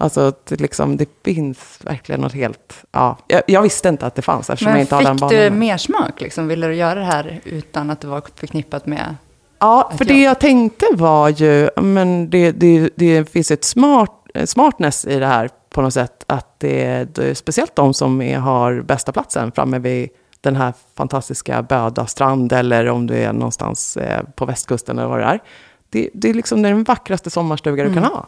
Alltså, 0.00 0.20
att 0.20 0.46
det, 0.46 0.60
liksom, 0.60 0.96
det 0.96 1.08
finns 1.24 1.78
verkligen 1.84 2.20
något 2.20 2.32
helt... 2.34 2.74
Ja, 2.92 3.16
jag, 3.26 3.42
jag 3.46 3.62
visste 3.62 3.88
inte 3.88 4.06
att 4.06 4.14
det 4.14 4.22
fanns 4.22 4.50
eftersom 4.50 4.68
jag 4.70 4.74
Men 4.74 4.80
inte 4.80 4.94
har 4.94 5.02
den 5.02 5.14
fick 5.14 5.20
banan. 5.20 5.36
du 5.36 5.50
mer 5.50 5.76
smak? 5.76 6.20
Liksom? 6.20 6.48
Ville 6.48 6.66
du 6.66 6.74
göra 6.74 6.94
det 6.94 7.04
här 7.06 7.40
utan 7.44 7.90
att 7.90 8.00
det 8.00 8.06
var 8.06 8.22
förknippat 8.36 8.86
med... 8.86 9.16
Ja, 9.58 9.92
för 9.98 10.04
jag- 10.04 10.16
det 10.16 10.22
jag 10.22 10.40
tänkte 10.40 10.86
var 10.92 11.28
ju, 11.28 11.68
men 11.76 12.30
det, 12.30 12.52
det, 12.52 12.90
det 12.96 13.30
finns 13.32 13.50
ett 13.50 13.64
smart, 13.64 14.10
eh, 14.34 14.46
smartness 14.46 15.04
i 15.04 15.18
det 15.18 15.26
här 15.26 15.50
på 15.70 15.82
något 15.82 15.94
sätt. 15.94 16.24
Att 16.26 16.54
det, 16.60 17.04
det 17.14 17.30
är 17.30 17.34
speciellt 17.34 17.76
de 17.76 17.94
som 17.94 18.22
är, 18.22 18.38
har 18.38 18.80
bästa 18.80 19.12
platsen 19.12 19.52
framme 19.52 19.78
vid 19.78 20.08
den 20.42 20.56
här 20.56 20.74
fantastiska 20.94 21.62
Böda 21.62 22.06
strand 22.06 22.52
eller 22.52 22.88
om 22.88 23.06
du 23.06 23.14
är 23.14 23.32
någonstans 23.32 23.96
eh, 23.96 24.22
på 24.34 24.46
västkusten 24.46 24.98
eller 24.98 25.08
vad 25.08 25.18
det 25.18 25.24
är. 25.24 25.40
Det, 25.90 26.10
det 26.14 26.30
är 26.30 26.34
liksom 26.34 26.62
den 26.62 26.84
vackraste 26.84 27.30
sommarstuga 27.30 27.84
du 27.84 27.94
kan 27.94 28.04
ha. 28.04 28.26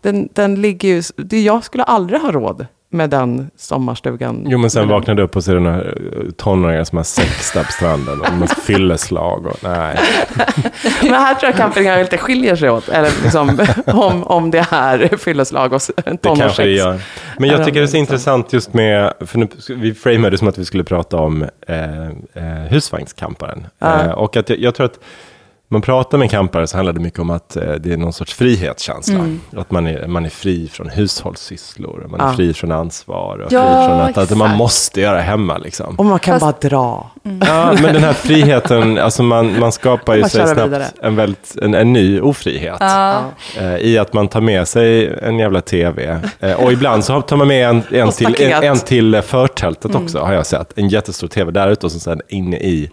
Den, 0.00 0.28
den 0.32 0.60
ligger 0.60 0.88
ju, 0.88 1.02
det, 1.16 1.40
jag 1.40 1.64
skulle 1.64 1.84
aldrig 1.84 2.20
ha 2.20 2.32
råd 2.32 2.66
med 2.90 3.10
den 3.10 3.50
sommarstugan. 3.56 4.46
Jo, 4.48 4.58
men 4.58 4.70
sen 4.70 4.88
vaknade 4.88 5.20
du 5.20 5.24
upp 5.24 5.36
och 5.36 5.44
ser 5.44 5.54
den 5.54 5.66
här 5.66 5.94
eh, 6.12 6.30
tonåringar 6.30 6.84
som 6.84 6.96
har 6.96 7.04
sex 7.04 7.52
där 7.52 7.64
på 7.64 7.72
stranden 7.72 8.20
och 8.20 8.32
med 8.32 8.50
fylleslag 8.66 9.46
och 9.46 9.56
nej. 9.62 9.98
Men 11.02 11.12
här 11.12 11.34
tror 11.34 11.50
jag 11.50 11.56
campingar 11.56 11.98
lite 11.98 12.18
skiljer 12.18 12.56
sig 12.56 12.70
åt. 12.70 12.88
Eller 12.88 13.10
liksom, 13.22 13.66
om, 13.86 14.24
om 14.24 14.50
det 14.50 14.66
är 14.70 15.16
fylleslag 15.16 15.72
och 15.72 15.80
Det 15.96 16.02
kanske 16.02 16.28
tonårssex. 16.28 16.56
det 16.56 16.70
gör. 16.70 17.00
Men 17.38 17.50
jag 17.50 17.64
tycker 17.64 17.80
det 17.80 17.84
är 17.84 17.86
så 17.86 17.96
är 17.96 18.00
intressant 18.00 18.52
just 18.52 18.74
med, 18.74 19.12
för 19.20 19.38
nu, 19.38 19.48
vi 19.68 19.94
framade 19.94 20.30
det 20.30 20.38
som 20.38 20.48
att 20.48 20.58
vi 20.58 20.64
skulle 20.64 20.84
prata 20.84 21.16
om 21.16 21.42
eh, 21.68 22.06
eh, 22.08 22.68
husvagnskamparen. 22.68 23.66
Ja. 23.78 24.04
Eh, 24.04 24.10
och 24.10 24.36
att 24.36 24.48
jag, 24.50 24.58
jag 24.58 24.74
tror 24.74 24.86
att 24.86 24.98
man 25.70 25.82
pratar 25.82 26.18
med 26.18 26.30
campare 26.30 26.66
så 26.66 26.76
handlar 26.76 26.92
det 26.92 27.00
mycket 27.00 27.18
om 27.18 27.30
att 27.30 27.56
eh, 27.56 27.72
det 27.72 27.92
är 27.92 27.96
någon 27.96 28.12
sorts 28.12 28.34
frihetskänsla. 28.34 29.20
Att 29.56 29.70
man 29.70 29.86
är, 29.86 30.06
man 30.06 30.24
är 30.24 30.30
fri 30.30 30.68
från 30.68 30.88
hushållssysslor, 30.88 32.06
man 32.10 32.20
är 32.20 32.24
Ja. 32.24 32.32
fri 32.32 32.54
från 32.54 32.72
ansvar 32.72 33.38
och 33.38 33.52
Ja, 33.52 33.60
fri 33.62 33.86
från 33.88 34.00
att, 34.00 34.18
att 34.32 34.36
man 34.38 34.56
måste 34.56 35.00
göra 35.00 35.20
hemma. 35.20 35.58
Liksom. 35.58 35.94
Och 35.98 36.04
man 36.04 36.18
kan 36.18 36.40
Fast- 36.40 36.60
bara 36.60 36.68
dra. 36.70 37.10
Ja, 37.46 37.72
men 37.82 37.94
den 37.94 38.04
här 38.04 38.12
friheten, 38.28 38.98
alltså 38.98 39.22
man, 39.22 39.60
man 39.60 39.72
skapar 39.72 40.14
ju 40.14 40.20
Man 40.20 40.30
sig 40.30 40.46
snabbt 40.46 40.60
vidare. 40.66 40.84
en, 41.02 41.16
väldigt, 41.16 41.56
en, 41.62 41.74
en 41.74 41.92
ny 41.92 42.20
ofrihet. 42.20 42.76
Ja. 42.80 43.20
Eh, 43.60 43.76
I 43.76 43.98
att 43.98 44.12
man 44.12 44.28
tar 44.28 44.40
med 44.40 44.68
sig 44.68 45.18
en 45.22 45.38
jävla 45.38 45.60
tv. 45.60 46.20
Eh, 46.40 46.52
och 46.64 46.72
ibland 46.72 47.04
så 47.04 47.20
tar 47.22 47.36
man 47.36 47.48
med 47.48 47.68
en, 47.68 47.82
en, 47.92 48.10
till, 48.12 48.42
en, 48.42 48.62
en 48.64 48.78
till 48.78 49.22
förtältet 49.22 49.90
Mm. 49.90 50.02
också, 50.04 50.18
har 50.18 50.32
jag 50.32 50.46
sett. 50.46 50.78
En 50.78 50.88
jättestor 50.88 51.28
tv 51.28 51.50
där 51.52 51.68
ute 51.70 51.86
och 51.86 51.92
så 51.92 52.00
sen 52.00 52.20
inne 52.28 52.56
i 52.56 52.90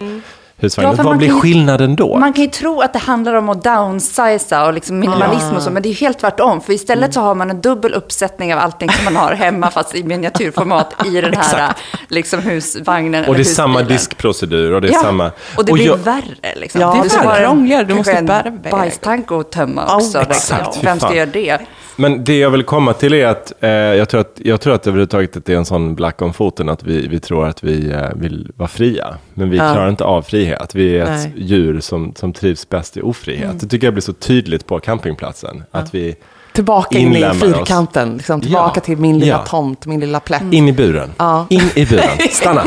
husvagnen. 0.58 0.92
Ja, 0.92 0.98
för 0.98 1.04
Vad 1.04 1.18
blir 1.18 1.28
ju- 1.28 1.40
skillnaden 1.40 1.96
då? 1.96 2.18
Man 2.18 2.34
kan 2.34 2.44
ju 2.46 2.50
tro 2.52 2.82
att 2.82 2.94
det 2.94 3.00
handlar 3.00 3.34
om 3.34 3.50
att 3.50 3.64
downsiza 3.64 4.66
och 4.66 4.74
liksom 4.74 5.00
minimalism 5.00 5.56
och 5.56 5.62
så, 5.62 5.70
men 5.72 5.84
det 5.84 5.88
är 5.90 5.92
ju 5.92 5.96
helt 5.98 6.20
tvärtom. 6.20 6.62
För 6.62 6.74
istället 6.74 7.14
så 7.14 7.22
har 7.22 7.36
man 7.36 7.50
en 7.50 7.62
dubbel 7.62 7.94
uppsättning 7.94 8.54
av 8.54 8.60
allting 8.60 8.90
som 8.90 9.14
man 9.14 9.16
har 9.24 9.32
hemma, 9.34 9.72
fast 9.72 9.96
i 9.96 10.04
miniatyrformat, 10.04 10.94
i 11.06 11.22
den 11.22 11.34
här 11.38 11.74
liksom, 12.08 12.40
husvagnen 12.40 13.26
och 13.26 13.36
det 13.36 13.42
är 13.42 13.44
samma 13.44 13.82
diskprocedur 13.82 14.72
och 14.74 14.82
det 14.82 14.88
är 14.88 14.94
Ja, 14.94 15.00
samma... 15.02 15.32
och 15.58 15.66
det 15.66 15.74
blir 15.74 15.86
jag- 15.86 15.98
värre. 15.98 16.56
Liksom. 16.56 16.82
Ja, 16.82 17.04
det 17.10 17.16
är 17.16 17.36
en- 17.40 17.46
krångligare, 17.46 17.84
du 17.84 17.94
måste 17.96 18.12
en 18.14 18.26
bära 18.26 18.48
iväg. 18.48 18.72
bajstank 18.72 19.32
att 19.32 19.52
tömma 19.52 19.84
Ja, 19.88 19.96
också. 19.96 20.20
liksom. 20.20 20.58
exakt, 20.58 20.84
Vem 20.84 21.00
ska 21.00 21.16
göra 21.16 21.26
det? 21.26 21.58
Men 21.98 22.24
det 22.24 22.38
jag 22.40 22.50
vill 22.50 22.64
komma 22.64 22.94
till 22.94 23.14
är 23.14 23.28
att 23.28 23.54
eh, 23.60 23.70
jag, 23.70 24.10
tror 24.10 24.22
att 24.22 24.40
jag 24.44 24.62
tror 24.62 24.74
att 24.74 24.88
överhuvudtaget 24.88 25.38
att 25.38 25.46
det 25.46 25.54
är 25.54 25.58
en 25.58 25.66
sån 25.66 25.96
black 25.96 26.22
om 26.22 26.34
foten 26.34 26.70
att 26.70 26.84
vi, 26.84 27.08
vi 27.08 27.20
tror 27.20 27.48
att 27.48 27.64
vi 27.64 27.92
eh, 27.92 28.02
vill 28.16 28.52
vara 28.56 28.70
fria. 28.70 29.16
Men 29.34 29.50
vi 29.50 29.58
Ja. 29.58 29.74
klarar 29.74 29.90
inte 29.90 30.04
av 30.04 30.22
frihet. 30.22 30.76
Vi 30.76 30.98
är 30.98 31.04
ett 31.04 31.10
Nej. 31.10 31.34
djur 31.36 31.80
som, 31.80 32.14
som 32.16 32.34
trivs 32.34 32.70
bäst 32.70 32.98
i 32.98 33.02
ofrihet. 33.02 33.60
Det 33.60 33.68
tycker 33.68 33.88
jag 33.88 33.94
blir 33.94 34.02
så 34.02 34.14
tydligt 34.14 34.68
på 34.68 34.80
campingplatsen. 34.80 35.64
Att 35.72 35.96
vi 35.96 36.16
Tillbaka 36.54 36.98
in 36.98 37.16
i 37.16 37.24
fyrkanten. 37.34 38.18
Liksom, 38.18 38.42
tillbaka 38.42 38.72
Ja. 38.76 38.82
till 38.82 38.98
min 38.98 39.20
lilla 39.20 39.32
Ja. 39.32 39.46
tomt, 39.48 39.86
min 39.86 40.00
lilla 40.00 40.20
plätt. 40.20 40.54
in 40.54 40.68
i 40.68 40.72
buren. 40.74 41.10
Ja. 41.18 41.48
In 41.50 41.62
i 41.76 41.86
buren. 41.86 42.10
Stanna. 42.32 42.64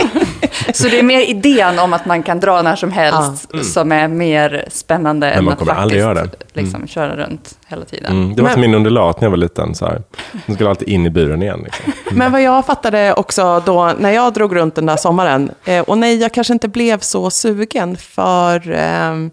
Så 0.75 0.89
det 0.89 0.99
är 0.99 1.03
mer 1.03 1.21
idén 1.21 1.79
om 1.79 1.93
att 1.93 2.07
man 2.07 2.23
kan 2.23 2.41
dra 2.41 2.63
när 2.63 2.77
som 2.77 2.93
helst 2.93 3.49
som 3.73 3.93
är 3.93 4.09
mer 4.09 4.65
spännande 4.71 5.31
än 5.31 5.45
man 5.45 5.53
att 5.53 5.59
kommer 5.59 5.73
faktiskt 5.73 5.83
aldrig 5.83 6.01
göra 6.01 6.15
det. 6.27 6.61
Liksom, 6.61 6.87
köra 6.87 7.17
runt 7.17 7.59
hela 7.67 7.85
tiden. 7.85 8.13
Mm, 8.13 8.35
det 8.35 8.43
var 8.43 8.49
Men- 8.49 8.53
som 8.53 8.61
min 8.61 8.75
undulat 8.75 9.21
när 9.21 9.27
jag 9.27 9.31
var 9.31 9.37
liten. 9.37 9.75
Så 9.75 9.87
här. 9.87 10.03
Den 10.47 10.55
skulle 10.55 10.71
alltid 10.71 10.89
in 10.89 11.07
i 11.07 11.11
buren 11.11 11.43
igen. 11.43 11.61
Liksom. 11.65 11.93
Men 12.19 12.33
vad 12.33 12.43
jag 12.43 12.67
fattade 12.67 13.15
också 13.15 13.63
då 13.67 13.93
när 13.99 14.11
jag 14.11 14.33
drog 14.35 14.57
runt 14.57 14.75
den 14.75 14.87
där 14.87 14.97
sommaren, 14.97 15.51
eh, 15.65 15.81
och 15.81 15.99
nej, 15.99 16.17
jag 16.17 16.33
kanske 16.33 16.53
inte 16.53 16.69
blev 16.69 16.99
så 17.01 17.31
sugen 17.31 17.97
för, 17.97 18.71
ehm, 18.71 19.31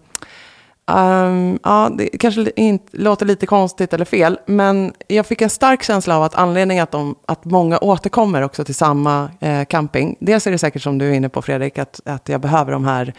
ehm, 0.90 1.58
ja, 1.62 1.90
det 1.98 2.08
kanske 2.08 2.50
inte, 2.56 2.96
låter 2.96 3.26
lite 3.26 3.46
konstigt 3.46 3.92
eller 3.92 4.04
fel, 4.04 4.38
men 4.46 4.92
jag 5.08 5.26
fick 5.26 5.42
en 5.42 5.50
stark 5.50 5.82
känsla 5.82 6.16
av 6.16 6.22
att 6.22 6.34
anledningen 6.34 6.82
att, 6.82 6.90
de, 6.90 7.14
att 7.26 7.44
många 7.44 7.78
återkommer 7.78 8.42
också 8.42 8.64
till 8.64 8.74
samma 8.74 9.30
eh, 9.40 9.64
camping, 9.64 10.16
dels 10.20 10.46
är 10.46 10.50
det 10.50 10.58
säkert 10.58 10.82
som 10.82 10.98
du 10.98 11.10
är 11.10 11.14
inne 11.14 11.28
på 11.28 11.42
Fredrik, 11.42 11.78
att, 11.78 12.00
att 12.04 12.28
jag 12.28 12.40
behöver 12.40 12.72
de 12.72 12.84
här 12.84 13.14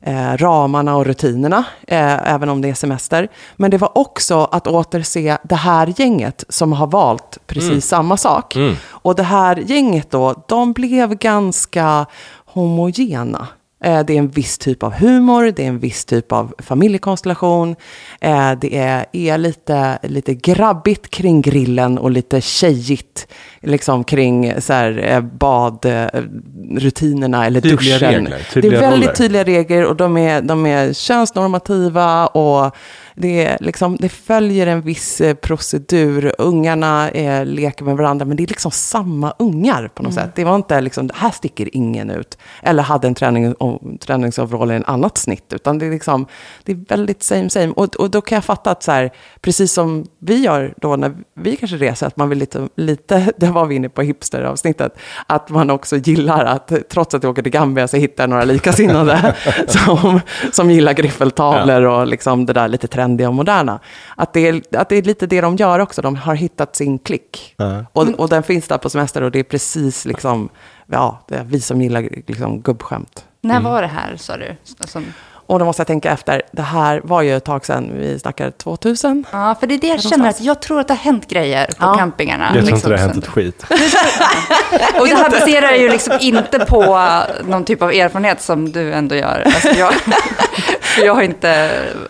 eh, 0.00 0.36
ramarna 0.36 0.96
och 0.96 1.06
rutinerna, 1.06 1.64
eh, 1.86 2.34
även 2.34 2.48
om 2.48 2.60
det 2.60 2.68
är 2.68 2.74
semester. 2.74 3.28
Men 3.56 3.70
det 3.70 3.78
var 3.78 3.98
också 3.98 4.44
att 4.52 4.66
återse 4.66 5.38
det 5.42 5.54
här 5.54 5.94
gänget 5.96 6.44
som 6.48 6.72
har 6.72 6.86
valt 6.86 7.38
precis 7.46 7.86
samma 7.86 8.16
sak. 8.16 8.56
Och 8.88 9.14
det 9.14 9.22
här 9.22 9.56
gänget 9.56 10.10
då, 10.10 10.44
de 10.48 10.72
blev 10.72 11.14
ganska 11.14 12.06
homogena. 12.44 13.46
Eh, 13.80 14.04
det 14.06 14.12
är 14.12 14.18
en 14.18 14.28
viss 14.28 14.58
typ 14.58 14.82
av 14.82 14.92
humor, 14.92 15.52
det 15.56 15.64
är 15.64 15.68
en 15.68 15.78
viss 15.78 16.04
typ 16.04 16.32
av 16.32 16.54
familjekonstellation. 16.58 17.76
Eh, 18.20 18.52
det 18.60 18.76
är, 18.76 19.06
är 19.12 19.38
lite, 19.38 19.98
lite 20.02 20.34
grabbigt 20.34 21.10
kring 21.10 21.40
grillen 21.40 21.98
och 21.98 22.10
lite 22.10 22.40
tjejigt 22.40 23.28
liksom 23.62 24.04
kring 24.04 24.60
så 24.60 24.72
här, 24.72 25.04
eh, 25.04 25.20
badrutinerna 25.20 27.46
eller 27.46 27.60
Tydliga 27.60 27.98
duschen. 27.98 28.10
regler, 28.10 28.46
det 28.54 28.68
är 28.68 28.70
väldigt 28.70 28.92
roller. 28.92 29.12
tydliga 29.14 29.44
regler 29.44 29.84
och 29.84 29.96
de 29.96 30.16
är, 30.16 30.42
de 30.42 30.66
är 30.66 30.92
könsnormativa 30.92 32.26
och 32.26 32.76
det, 33.20 33.44
är 33.44 33.58
liksom, 33.60 33.96
det 33.96 34.08
följer 34.08 34.66
en 34.66 34.80
viss 34.80 35.20
eh, 35.20 35.34
procedur. 35.34 36.32
Ungarna 36.38 37.10
eh, 37.10 37.46
leker 37.46 37.84
med 37.84 37.96
varandra, 37.96 38.24
men 38.24 38.36
det 38.36 38.42
är 38.42 38.46
liksom 38.46 38.70
samma 38.70 39.34
ungar 39.38 39.88
på 39.94 40.02
något 40.02 40.14
sätt. 40.14 40.30
Det 40.34 40.44
var 40.44 40.56
inte 40.56 40.80
liksom, 40.80 41.10
här 41.14 41.30
sticker 41.30 41.68
ingen 41.72 42.10
ut. 42.10 42.38
Eller 42.62 42.82
hade 42.82 43.06
en 43.06 43.14
träning, 43.14 43.54
träningsoverall 44.00 44.70
i 44.70 44.74
en 44.74 44.84
annat 44.84 45.18
snitt. 45.18 45.52
Utan 45.52 45.78
det 45.78 45.86
är, 45.86 45.90
liksom, 45.90 46.26
det 46.64 46.72
är 46.72 46.76
väldigt 46.88 47.22
same 47.22 47.50
same. 47.50 47.72
Och, 47.76 47.96
och 47.96 48.10
då 48.10 48.20
kan 48.20 48.36
jag 48.36 48.44
fatta 48.44 48.70
att 48.70 48.82
så 48.82 48.92
här, 48.92 49.10
precis 49.40 49.72
som 49.72 50.06
vi 50.18 50.36
gör 50.36 50.74
då 50.76 50.96
när 50.96 51.16
vi 51.34 51.56
kanske 51.56 51.76
reser, 51.76 52.06
att 52.06 52.16
man 52.16 52.28
vill 52.28 52.38
lite, 52.38 52.68
lite 52.76 53.32
det 53.48 53.54
var 53.54 53.66
vi 53.66 53.74
inne 53.74 53.88
på 53.88 54.02
hipsteravsnittet, 54.02 54.98
att 55.26 55.50
man 55.50 55.70
också 55.70 55.96
gillar 55.96 56.44
att, 56.44 56.72
trots 56.88 57.14
att 57.14 57.22
jag 57.22 57.30
åker 57.30 57.42
till 57.42 57.52
Gambia, 57.52 57.88
så 57.88 57.96
hittar 57.96 58.22
jag 58.22 58.30
några 58.30 58.44
likasinnade 58.44 59.34
som, 59.68 60.20
som 60.52 60.70
gillar 60.70 60.92
griffeltavlor 60.92 61.82
och 61.82 62.06
liksom 62.06 62.46
det 62.46 62.52
där 62.52 62.68
lite 62.68 62.86
trendiga 62.88 63.28
och 63.28 63.34
moderna. 63.34 63.80
Att 64.16 64.32
det, 64.32 64.48
är, 64.48 64.62
att 64.72 64.88
det 64.88 64.96
är 64.96 65.02
lite 65.02 65.26
det 65.26 65.40
de 65.40 65.56
gör 65.56 65.78
också, 65.78 66.02
de 66.02 66.16
har 66.16 66.34
hittat 66.34 66.76
sin 66.76 66.98
klick. 66.98 67.54
Och, 67.92 68.08
och 68.08 68.28
den 68.28 68.42
finns 68.42 68.68
där 68.68 68.78
på 68.78 68.90
semester 68.90 69.22
och 69.22 69.30
det 69.30 69.38
är 69.38 69.44
precis 69.44 70.04
liksom, 70.04 70.48
ja, 70.86 71.24
det 71.28 71.34
är 71.34 71.44
vi 71.44 71.60
som 71.60 71.82
gillar 71.82 72.08
liksom 72.26 72.60
gubbskämt. 72.60 73.24
När 73.40 73.60
var 73.60 73.82
det 73.82 73.88
här, 73.88 74.16
sa 74.16 74.36
du? 74.36 74.56
Som, 74.64 75.04
Och 75.48 75.58
då 75.58 75.64
måste 75.64 75.80
jag 75.80 75.86
tänka 75.86 76.10
efter, 76.12 76.42
det 76.52 76.62
här 76.62 77.00
var 77.04 77.22
ju 77.22 77.36
ett 77.36 77.44
tag 77.44 77.66
sedan, 77.66 77.90
vi 77.94 78.18
snackar 78.18 78.50
2000. 78.50 79.24
ja, 79.32 79.54
för 79.60 79.66
det 79.66 79.74
är 79.74 79.78
det 79.78 79.86
jag 79.86 80.02
känner, 80.02 80.28
att 80.28 80.40
jag 80.40 80.62
tror 80.62 80.80
att 80.80 80.88
det 80.88 80.94
har 80.94 80.98
hänt 80.98 81.28
grejer 81.28 81.66
på 81.66 81.72
Ja. 81.78 81.94
campingarna. 81.98 82.44
Jag 82.44 82.52
tror 82.52 82.60
inte 82.62 82.72
liksom, 82.72 82.90
det 82.90 82.98
har 82.98 83.08
hänt 83.08 83.24
ett 83.24 83.30
skit. 83.30 83.64
Och 85.00 85.08
det 85.08 85.14
här 85.14 85.30
baserar 85.30 85.72
ju 85.72 85.88
liksom 85.88 86.16
inte 86.20 86.58
på 86.58 86.98
någon 87.44 87.64
typ 87.64 87.82
av 87.82 87.90
erfarenhet 87.92 88.40
som 88.42 88.72
du 88.72 88.92
ändå 88.92 89.14
gör. 89.14 89.42
Alltså 89.46 89.68
jag, 89.68 89.92
för 90.80 91.02
jag 91.02 91.14
har 91.14 91.22
inte 91.22 91.50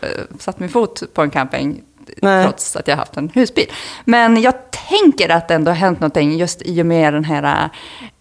eh, 0.02 0.09
satt 0.38 0.61
min 0.61 0.68
fot 0.68 1.02
på 1.14 1.23
en 1.23 1.30
camping, 1.30 1.80
Nej. 2.23 2.45
trots 2.45 2.76
att 2.76 2.88
jag 2.88 2.95
har 2.97 2.99
haft 3.00 3.16
en 3.16 3.30
husbil. 3.35 3.66
Men 4.04 4.40
jag 4.42 4.54
tänker 4.71 5.28
att 5.28 5.49
det 5.49 5.54
ändå 5.54 5.71
har 5.71 5.76
hänt 5.76 6.00
någonting 6.00 6.37
just 6.37 6.62
i 6.62 6.83
och 6.83 6.87
med 6.87 7.12
den 7.12 7.25
här 7.25 7.42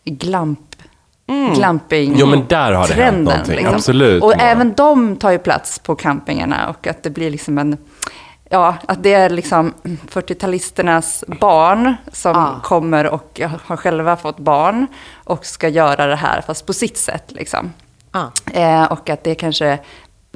eh, 0.04 0.14
glamp, 1.28 1.56
glamping 1.56 2.14
Jo, 2.18 2.26
men 2.28 2.46
där 2.48 2.72
har 2.72 2.88
det 2.88 2.94
hänt 2.94 2.98
trenden, 2.98 3.24
någonting. 3.24 3.66
Absolut, 3.66 4.24
Och 4.24 4.34
även 4.42 4.74
de 4.74 5.16
tar 5.16 5.32
ju 5.32 5.38
plats 5.40 5.80
på 5.80 5.96
campingarna 5.96 6.70
och 6.70 6.88
att 6.88 7.04
det 7.04 7.10
blir 7.10 7.32
liksom 7.32 7.58
en 7.58 7.78
Ja, 8.50 8.76
att 8.86 9.04
det 9.04 9.14
är 9.14 9.30
liksom 9.30 9.74
40-talisternas 10.12 11.24
barn 11.40 11.96
som 12.12 12.36
Ah. 12.36 12.60
kommer 12.64 13.06
och 13.08 13.42
har 13.66 13.78
själva 13.78 14.16
fått 14.16 14.38
barn 14.40 14.88
och 15.16 15.46
ska 15.46 15.68
göra 15.70 16.06
det 16.06 16.16
här, 16.16 16.42
fast 16.42 16.66
på 16.66 16.74
sitt 16.74 16.98
sätt. 16.98 17.24
Liksom. 17.28 17.74
Ah. 18.12 18.26
Eh, 18.54 18.84
och 18.92 19.10
att 19.10 19.24
det 19.24 19.36
kanske, 19.36 19.80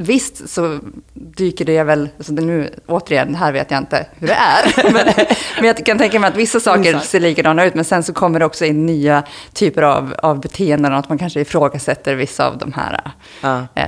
visst 0.01 0.49
så 0.49 0.79
dyker 1.13 1.65
det 1.65 1.83
väl, 1.83 2.09
alltså 2.17 2.33
det 2.33 2.41
nu, 2.41 2.69
återigen, 2.87 3.35
här 3.35 3.51
vet 3.51 3.71
jag 3.71 3.77
inte 3.77 4.05
hur 4.19 4.27
det 4.27 4.33
är. 4.33 4.83
men, 4.93 5.25
men 5.57 5.65
jag 5.65 5.85
kan 5.85 5.97
tänka 5.97 6.19
mig 6.19 6.27
att 6.27 6.35
vissa 6.35 6.59
saker 6.59 6.99
ser 6.99 7.19
likadana 7.19 7.65
ut, 7.65 7.73
men 7.75 7.85
sen 7.85 8.03
så 8.03 8.13
kommer 8.13 8.39
det 8.39 8.45
också 8.45 8.65
in 8.65 8.85
nya 8.85 9.23
typer 9.53 9.81
av, 9.81 10.13
av 10.23 10.41
beteenden 10.41 10.93
och 10.93 10.99
att 10.99 11.09
man 11.09 11.17
kanske 11.17 11.41
ifrågasätter 11.41 12.15
vissa 12.15 12.47
av 12.47 12.57
de 12.57 12.73
här 12.73 13.11
Ja. 13.41 13.67
eh, 13.75 13.85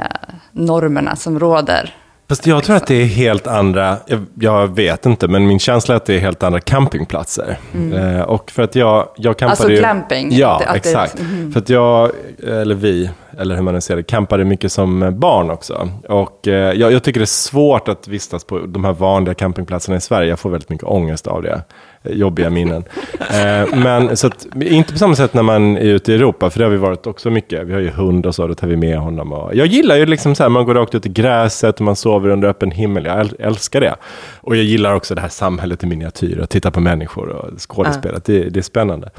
normerna 0.51 1.15
som 1.15 1.39
råder. 1.39 1.95
Fast 2.29 2.47
jag 2.47 2.63
tror 2.63 2.75
att 2.75 2.87
det 2.87 2.95
är 3.01 3.05
helt 3.05 3.47
andra, 3.47 3.97
jag, 4.05 4.25
jag 4.39 4.75
vet 4.75 5.05
inte, 5.05 5.27
men 5.27 5.47
min 5.47 5.59
känsla 5.59 5.93
är 5.93 5.97
att 5.97 6.05
det 6.05 6.15
är 6.15 6.19
helt 6.19 6.43
andra 6.43 6.59
campingplatser. 6.59 7.57
Eh, 7.95 8.21
och 8.21 8.51
för 8.51 8.63
att 8.63 8.75
jag, 8.75 9.07
jag 9.17 9.37
campade 9.37 9.51
Alltså 9.51 9.69
ju... 9.71 9.77
glamping, 9.77 10.29
Ja, 10.31 10.55
att 10.55 10.61
att 10.61 10.83
det- 10.83 10.89
exakt. 10.89 11.19
För 11.53 11.59
att 11.59 11.69
jag, 11.69 12.11
eller 12.43 12.75
vi, 12.75 13.09
eller 13.39 13.55
hur 13.55 13.61
man 13.61 13.73
nu 13.73 13.81
ser 13.81 13.95
det, 13.95 14.03
campade 14.03 14.45
mycket 14.45 14.71
som 14.71 15.19
barn 15.19 15.49
också. 15.51 15.89
Och 16.09 16.47
eh, 16.47 16.53
jag, 16.73 16.91
jag 16.91 17.03
tycker 17.03 17.19
det 17.19 17.23
är 17.23 17.25
svårt 17.25 17.87
att 17.87 18.07
vistas 18.07 18.43
på 18.43 18.59
de 18.59 18.85
här 18.85 18.93
vanliga 18.93 19.33
campingplatserna 19.33 19.97
i 19.97 20.01
Sverige. 20.01 20.29
Jag 20.29 20.39
får 20.39 20.49
väldigt 20.49 20.69
mycket 20.69 20.87
ångest 20.87 21.27
av 21.27 21.41
det. 21.43 21.61
Jobbiga 22.03 22.49
minnen. 22.49 22.83
eh, 23.19 23.75
men 23.75 24.17
så 24.17 24.27
att, 24.27 24.47
inte 24.61 24.91
på 24.93 24.99
samma 24.99 25.15
sätt 25.15 25.33
när 25.33 25.43
man 25.43 25.77
är 25.77 25.81
ute 25.81 26.11
i 26.11 26.15
Europa, 26.15 26.49
för 26.49 26.59
det 26.59 26.65
har 26.65 26.71
vi 26.71 26.77
varit 26.77 27.07
också 27.07 27.29
mycket. 27.29 27.67
Vi 27.67 27.73
har 27.73 27.79
ju 27.79 27.89
hund 27.89 28.25
och 28.25 28.35
så, 28.35 28.47
då 28.47 28.55
tar 28.55 28.67
vi 28.67 28.75
med 28.75 28.97
honom. 28.97 29.33
Och 29.33 29.55
jag 29.55 29.67
gillar 29.67 29.95
ju 29.95 30.05
liksom 30.05 30.35
så 30.35 30.43
här, 30.43 30.49
man 30.49 30.65
går 30.65 30.73
rakt 30.75 30.95
ut 30.95 31.05
i 31.05 31.09
gräset 31.09 31.75
och 31.75 31.81
man 31.85 31.95
sover 31.95 32.29
under 32.29 32.47
öppen 32.47 32.71
himmel. 32.71 33.05
Jag 33.05 33.17
äl- 33.17 33.35
älskar 33.39 33.81
det. 33.81 33.95
Och 34.41 34.55
jag 34.55 34.63
gillar 34.63 34.93
också 34.93 35.15
det 35.15 35.21
här 35.21 35.29
samhället 35.29 35.83
i 35.83 35.87
miniatyr 35.87 36.37
och 36.39 36.49
titta 36.49 36.71
på 36.71 36.79
människor 36.79 37.29
och 37.29 37.59
skådespelet. 37.59 38.25
Det, 38.25 38.43
det 38.49 38.59
är 38.59 38.61
spännande. 38.61 39.09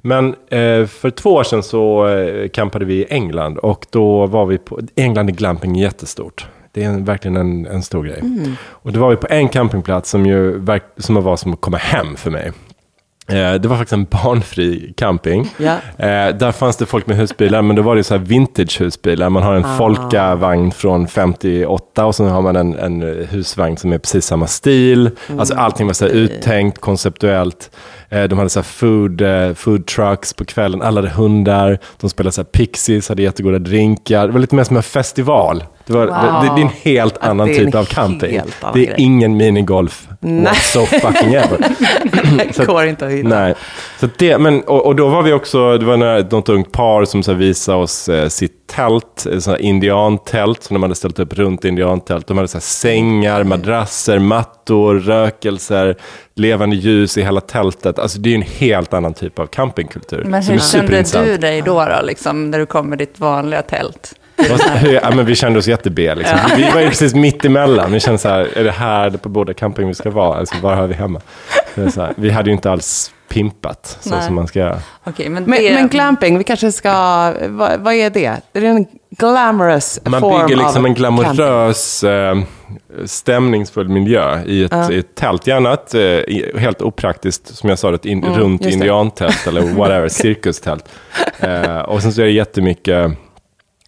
Men 0.00 0.26
eh, 0.28 0.86
för 0.86 1.10
två 1.10 1.30
år 1.34 1.42
sedan 1.44 1.62
så 1.62 2.08
eh, 2.08 2.48
campade 2.48 2.84
vi 2.84 2.94
i 2.94 3.06
England 3.10 3.58
och 3.58 3.86
då 3.90 4.26
var 4.26 4.46
vi 4.46 4.58
på, 4.58 4.80
England 4.96 5.28
är 5.28 5.32
glamping 5.32 5.76
jättestort. 5.76 6.46
Det 6.74 6.82
är 6.84 6.88
en, 6.88 7.04
verkligen 7.04 7.36
en, 7.36 7.66
en 7.66 7.82
stor 7.82 8.04
grej. 8.04 8.22
Och 8.68 8.92
då 8.92 9.00
var 9.00 9.10
vi 9.10 9.16
på 9.16 9.26
en 9.30 9.48
campingplats 9.48 10.10
som 10.10 10.26
ju 10.26 10.58
verk, 10.58 10.84
som 10.96 11.22
var 11.22 11.36
som 11.36 11.52
att 11.52 11.60
komma 11.60 11.76
hem 11.76 12.16
för 12.16 12.30
mig. 12.30 12.52
Eh, 13.28 13.54
det 13.54 13.68
var 13.68 13.76
faktiskt 13.76 13.92
en 13.92 14.04
barnfri 14.04 14.92
camping. 14.96 15.50
Ja. 15.56 15.72
Eh, 15.98 16.36
där 16.36 16.52
fanns 16.52 16.76
det 16.76 16.86
folk 16.86 17.06
med 17.06 17.16
husbilar, 17.16 17.62
men 17.62 17.76
då 17.76 17.82
var 17.82 17.96
det 17.96 18.04
så 18.04 18.14
här 18.14 18.24
vintage 18.24 18.80
husbilar. 18.80 19.30
Man 19.30 19.42
har 19.42 19.54
en 19.54 19.64
Ah. 19.64 19.76
Folka-vagn 19.78 20.70
från 20.72 21.06
58 21.08 22.06
och 22.06 22.14
sen 22.14 22.26
har 22.28 22.42
man 22.42 22.56
en, 22.56 22.74
en 22.74 23.26
husvagn 23.30 23.76
som 23.76 23.92
är 23.92 23.98
precis 23.98 24.26
samma 24.26 24.46
stil. 24.46 25.10
Mm. 25.28 25.40
Alltså 25.40 25.54
allting 25.54 25.86
var 25.86 25.94
så 25.94 26.04
här 26.04 26.12
uttänkt, 26.12 26.78
konceptuellt. 26.80 27.70
Eh, 28.08 28.24
de 28.24 28.38
hade 28.38 28.50
så 28.50 28.62
food, 28.62 29.20
eh, 29.20 29.54
food 29.54 29.86
trucks 29.86 30.32
på 30.34 30.44
kvällen, 30.44 30.82
alla 30.82 31.00
hade 31.00 31.12
hundar. 31.14 31.78
De 32.00 32.10
spelade 32.10 32.32
så 32.32 32.40
här 32.40 32.46
Pixies, 32.46 33.08
hade 33.08 33.22
jättegoda 33.22 33.58
drinkar. 33.58 34.26
Det 34.26 34.32
var 34.32 34.40
lite 34.40 34.54
mer 34.54 34.64
som 34.64 34.76
en 34.76 34.82
festival. 34.82 35.64
Det, 35.86 35.92
var, 35.92 36.06
Wow. 36.06 36.42
det, 36.44 36.54
det 36.54 36.60
är 36.60 36.64
en 36.64 36.94
helt 36.94 37.18
Ja, 37.20 37.26
annan 37.28 37.48
typ 37.48 37.74
av 37.74 37.84
camping. 37.84 38.32
helt 38.32 38.56
Det 38.74 38.80
är 38.80 38.84
grej. 38.86 38.94
ingen 38.98 39.36
minigolf 39.36 40.08
Nej. 40.20 40.54
so 40.54 40.86
fucking 40.86 41.34
ever. 41.34 41.58
Det 42.58 42.66
går 42.66 42.84
inte 42.86 43.06
att 43.06 43.12
hitta. 43.12 43.28
Nej, 43.28 43.54
så 44.00 44.08
det, 44.18 44.38
men, 44.38 44.62
och, 44.62 44.86
och 44.86 44.96
då 44.96 45.08
var 45.08 45.22
vi 45.22 45.32
också, 45.32 45.78
det 45.78 45.84
var 45.86 45.96
något 46.30 46.48
ungt 46.48 46.72
par 46.72 47.04
som 47.04 47.22
så 47.22 47.30
här, 47.32 47.38
visade 47.38 47.78
oss 47.78 48.08
eh, 48.08 48.28
sitt 48.28 48.66
tält, 48.66 49.26
ett 49.26 49.60
indiantält 49.60 50.62
som 50.62 50.74
de 50.74 50.82
hade 50.82 50.94
ställt 50.94 51.18
upp 51.18 51.34
runt 51.34 51.64
indiantält. 51.64 52.26
De 52.26 52.36
hade 52.36 52.48
så 52.48 52.56
här, 52.56 52.62
sängar, 52.62 53.44
madrasser, 53.44 54.18
mattor, 54.18 54.94
rökelser, 54.94 55.96
levande 56.34 56.76
ljus 56.76 57.18
i 57.18 57.22
hela 57.22 57.40
tältet. 57.40 57.98
Alltså 57.98 58.18
det 58.18 58.30
är 58.30 58.34
en 58.34 58.42
helt 58.42 58.94
annan 58.94 59.14
typ 59.14 59.38
av 59.38 59.46
campingkultur. 59.46 60.24
Men 60.24 60.42
hur 60.42 60.58
kände 60.58 61.02
du 61.24 61.36
dig 61.36 61.62
då, 61.62 61.74
då 61.84 62.06
liksom, 62.06 62.50
när 62.50 62.58
du 62.58 62.66
kom 62.66 62.88
med 62.88 62.98
ditt 62.98 63.20
vanliga 63.20 63.62
tält? 63.62 64.14
Hur- 64.36 64.92
Ja, 65.02 65.10
men 65.16 65.26
vi 65.26 65.34
kände 65.34 65.58
oss 65.58 65.66
jätte-B. 65.68 66.14
Liksom. 66.14 66.38
Vi 66.56 66.70
var 66.70 66.80
ju 66.80 66.88
precis 66.88 67.14
mitt 67.14 67.44
emellan. 67.44 67.92
Vi 67.92 68.00
kände 68.00 68.18
så 68.18 68.28
här, 68.28 68.48
är 68.58 68.64
det 68.64 68.70
här 68.70 69.10
på 69.10 69.28
båda 69.28 69.54
camping 69.54 69.88
vi 69.88 69.94
ska 69.94 70.10
vara? 70.10 70.38
Alltså, 70.38 70.54
var 70.62 70.74
hör 70.74 70.86
vi 70.86 70.94
hemma? 70.94 71.20
Det 71.74 71.82
är 71.82 71.88
så 71.88 72.00
här, 72.02 72.12
vi 72.16 72.30
hade 72.30 72.50
ju 72.50 72.54
inte 72.54 72.70
alls 72.70 73.10
pimpat 73.28 73.98
så 74.00 74.10
Nej. 74.10 74.22
som 74.22 74.34
man 74.34 74.46
ska 74.46 74.58
göra. 74.58 74.78
Okej, 75.04 75.28
men, 75.28 75.44
Men, 75.44 75.58
det... 75.62 75.74
men 75.74 75.88
glamping, 75.88 76.38
vi 76.38 76.44
kanske 76.44 76.72
ska... 76.72 76.90
Vad, 77.48 77.80
vad 77.80 77.94
är 77.94 78.10
det? 78.10 78.26
Är 78.52 78.60
det 78.60 78.66
en 78.66 78.86
glamorous 79.18 80.00
Man 80.04 80.20
form 80.20 80.46
bygger 80.46 80.56
liksom 80.62 80.84
av 80.84 80.86
en 80.86 80.94
camping? 80.94 81.24
glamorös, 81.34 82.04
eh, 82.04 82.36
stämningsfull 83.04 83.88
miljö 83.88 84.40
i 84.46 84.64
ett, 84.64 84.72
Ja. 84.72 84.92
i 84.92 84.98
ett 84.98 85.14
tält. 85.14 85.46
Gärna 85.46 85.72
ett, 85.72 85.94
eh, 85.94 86.60
helt 86.60 86.82
opraktiskt, 86.82 87.54
som 87.56 87.68
jag 87.68 87.78
sa, 87.78 87.94
ett 87.94 88.04
in, 88.04 88.24
runt 88.24 88.38
Mm, 88.38 88.56
det. 88.58 88.70
indiantält 88.70 89.46
eller 89.46 89.60
whatever, 89.62 90.08
cirkustält. 90.08 90.84
Eh, 91.40 91.78
och 91.78 92.02
sen 92.02 92.12
så 92.12 92.20
är 92.20 92.24
det 92.24 92.30
jättemycket 92.32 93.10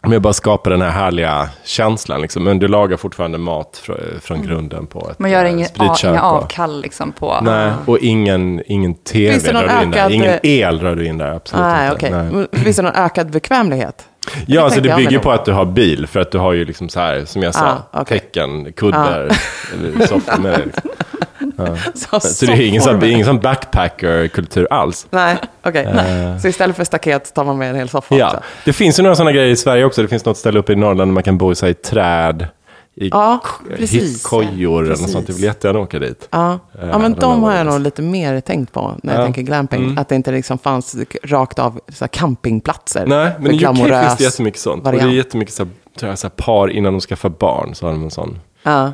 med 0.09 0.17
att 0.17 0.23
bara 0.23 0.33
skapa 0.33 0.71
den 0.71 0.83
här 0.83 0.91
härliga 0.91 1.49
känslan. 1.65 2.21
Liksom. 2.21 2.45
Men 2.45 2.59
du 2.59 2.69
lagar 2.69 2.97
fortfarande 2.97 3.39
mat 3.39 3.81
från, 3.83 3.97
från 4.21 4.43
grunden 4.43 4.87
på 4.87 5.09
ett 5.11 5.19
Man 5.19 5.31
gör 5.31 5.45
eh, 5.45 5.51
inget, 5.53 5.69
spritkök 5.69 6.05
inga 6.11 6.23
avkall 6.23 6.81
liksom 6.81 7.13
på... 7.13 7.39
Nej, 7.43 7.73
och 7.87 7.99
ingen, 7.99 8.63
ingen 8.67 8.95
tv 8.95 9.53
rör 9.53 9.69
du 9.79 9.83
in 9.85 9.91
där. 9.91 10.11
Ingen 10.11 10.39
el 10.43 10.81
rör 10.81 10.97
du 10.97 11.07
in 11.07 11.19
där, 11.19 11.31
absolut 11.31 11.65
Nej, 11.67 11.85
inte. 11.85 11.97
okej. 11.97 12.11
Nej. 12.11 12.47
Men 12.53 12.65
Finns 12.65 12.77
det 12.77 12.83
någon 12.83 12.95
ökad 12.95 13.31
bekvämlighet? 13.31 14.05
Ja, 14.47 14.63
alltså 14.63 14.81
det 14.81 14.97
bygger 14.97 15.19
på 15.19 15.31
att 15.31 15.45
du 15.45 15.53
har 15.53 15.65
bil, 15.65 16.07
för 16.07 16.21
att 16.21 16.31
du 16.31 16.39
har 16.39 16.53
ju 16.53 16.65
liksom 16.65 16.89
så 16.89 17.01
här, 17.01 17.25
som 17.25 17.43
jag 17.43 17.55
sa, 17.55 17.67
Ah, 17.67 18.01
okej. 18.01 18.19
täcken, 18.19 18.73
kuddar, 18.73 19.31
eller 19.75 20.07
soffor 20.07 20.39
med 20.43 20.53
dig. 20.53 20.67
Liksom. 21.39 21.77
Så, 21.95 22.21
Så 22.21 22.47
det 22.47 22.53
är 22.53 22.61
ingen 22.69 22.83
sån, 22.83 23.05
ingen 23.05 23.27
sån 23.27 23.41
backpacker-kultur 23.41 24.67
alls. 24.71 25.07
Nej, 25.11 25.37
okej. 25.65 25.89
Så 26.43 26.49
istället 26.49 26.77
för 26.77 26.85
staket 26.85 27.35
tar 27.35 27.45
man 27.45 27.59
med 27.59 27.71
en 27.71 27.77
hel 27.77 27.89
soffa 27.89 28.15
Ja, 28.15 28.27
också? 28.27 28.41
det 28.65 28.73
finns 28.73 28.99
ju 28.99 29.03
några 29.03 29.17
sådana 29.17 29.33
grejer 29.33 29.49
i 29.49 29.57
Sverige 29.57 29.85
också. 29.85 30.03
Det 30.03 30.09
finns 30.09 30.25
något 30.25 30.37
ställe 30.39 30.59
uppe 30.59 30.73
i 30.73 30.77
Norrland 30.77 31.11
där 31.11 31.15
man 31.15 31.23
kan 31.23 31.39
bo 31.39 31.53
i, 31.53 31.69
i 31.69 31.75
träd, 31.75 32.47
i 32.95 33.09
Ja, 33.09 33.41
precis. 33.77 34.03
hisskojor 34.03 34.83
eller 34.85 34.97
något 35.03 35.11
sånt. 35.11 35.29
Jag 35.29 35.35
vill 35.35 35.45
jättegärna 35.45 35.79
åka 35.81 35.99
dit. 35.99 36.29
Ja, 36.31 36.59
Eh, 36.83 36.89
ja 36.89 36.99
men 36.99 37.13
de 37.13 37.21
de 37.21 37.43
har 37.43 37.55
jag 37.57 37.67
nog 37.67 37.81
lite 37.81 38.03
mer 38.03 38.41
tänkt 38.41 38.73
på 38.73 38.95
när 39.03 39.13
jag 39.15 39.21
Ja. 39.21 39.25
tänker 39.25 39.43
glamping. 39.43 39.85
Mm. 39.85 39.99
Att 39.99 40.09
det 40.09 40.15
inte 40.15 40.31
liksom 40.31 40.59
fanns 40.59 40.97
rakt 41.23 41.59
av 41.59 41.81
så 41.89 42.09
campingplatser. 42.09 43.07
Nej, 43.07 43.31
men 43.41 43.53
i 43.53 43.67
UK 43.67 43.77
finns 43.77 44.17
det 44.19 44.25
jättemycket 44.25 44.61
sånt. 44.61 44.87
Och 44.87 44.93
det 44.93 44.99
är 45.01 45.09
jättemycket 45.09 45.55
så 45.55 45.67
här, 46.03 46.15
så 46.17 46.27
här, 46.27 46.31
par 46.31 46.69
innan 46.71 46.93
de 46.93 47.01
skaffar 47.01 47.29
barn, 47.29 47.75
så 47.75 47.87
har 47.87 47.93
de 47.93 48.03
en 48.05 48.11
sån. 48.11 48.39
Ja. 48.63 48.93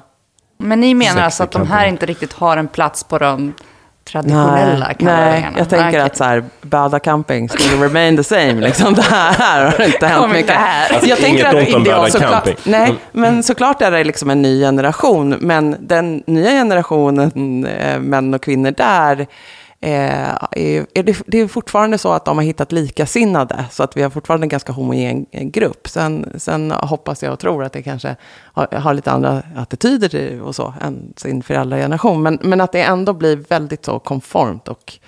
Men 0.63 0.81
ni 0.81 0.95
menar 0.95 1.13
Sexy 1.13 1.25
alltså 1.25 1.43
att 1.43 1.51
de 1.51 1.67
här 1.67 1.87
inte 1.87 2.07
riktigt 2.07 2.33
har 2.33 2.57
en 2.57 2.69
plats 2.69 3.05
på 3.05 3.19
de 3.19 3.53
traditionella 4.05 4.87
Nej, 4.87 4.97
nej, 4.99 5.49
jag 5.59 5.69
tänker 5.69 5.89
Okej. 5.89 6.01
att 6.01 6.17
så 6.17 6.25
här, 6.25 6.45
Bada 6.63 6.99
camping 6.99 7.49
skulle 7.49 7.85
remain 7.87 8.17
the 8.17 8.25
same. 8.25 8.53
Liksom. 8.55 8.95
Det 8.95 9.03
här 9.03 9.65
har 9.65 9.85
inte 9.85 10.07
hänt 10.07 10.21
Kommer 10.21 10.35
mycket. 10.35 10.51
inte 10.51 10.53
här. 10.63 10.93
Alltså, 10.93 11.09
jag 11.09 11.19
tänker 11.19 11.45
att 11.47 11.55
ideal- 11.69 11.85
Bada 11.85 12.11
såklart- 12.11 12.31
camping. 12.33 12.57
Nej, 12.65 12.83
Mm. 12.89 12.97
men 13.13 13.43
såklart 13.43 13.83
är 13.83 13.91
det 13.91 14.05
liksom 14.05 14.31
en 14.31 14.43
ny 14.43 14.61
generation. 14.61 15.29
Men 15.41 15.77
den 15.81 16.23
nya 16.27 16.51
generationen 16.51 17.65
eh, 17.67 17.99
män 18.01 18.35
och 18.35 18.43
kvinnor 18.43 18.71
där 18.77 19.27
eh, 19.83 20.31
är, 20.51 21.03
det, 21.03 21.23
det 21.27 21.39
är 21.39 21.47
fortfarande 21.49 21.99
så 21.99 22.13
att 22.13 22.25
de 22.25 22.37
har 22.39 22.45
hittat 22.45 22.73
likasinnade. 22.73 23.65
Så 23.71 23.83
att 23.83 23.97
vi 23.97 24.03
har 24.03 24.11
fortfarande 24.11 24.45
en 24.45 24.49
ganska 24.49 24.73
homogen 24.73 25.27
eh, 25.31 25.45
grupp. 25.45 25.89
Sen, 25.89 26.33
sen 26.37 26.71
hoppas 26.71 27.23
jag 27.23 27.33
och 27.33 27.39
tror 27.39 27.65
att 27.65 27.73
det 27.73 27.83
kanske 27.83 28.17
har, 28.53 28.69
har 28.73 28.95
lite 28.95 29.11
andra 29.11 29.43
attityder 29.57 30.09
till- 30.09 30.41
och 30.41 30.55
så 30.57 30.75
än 30.81 31.13
sin 31.17 31.43
föräldrageneration. 31.43 32.23
Men, 32.23 32.39
men 32.43 32.61
att 32.61 32.73
det 32.73 32.83
ändå 32.83 33.13
blir 33.13 33.37
väldigt 33.37 33.85
så 33.85 33.99
konformt 33.99 34.69
och 34.69 34.99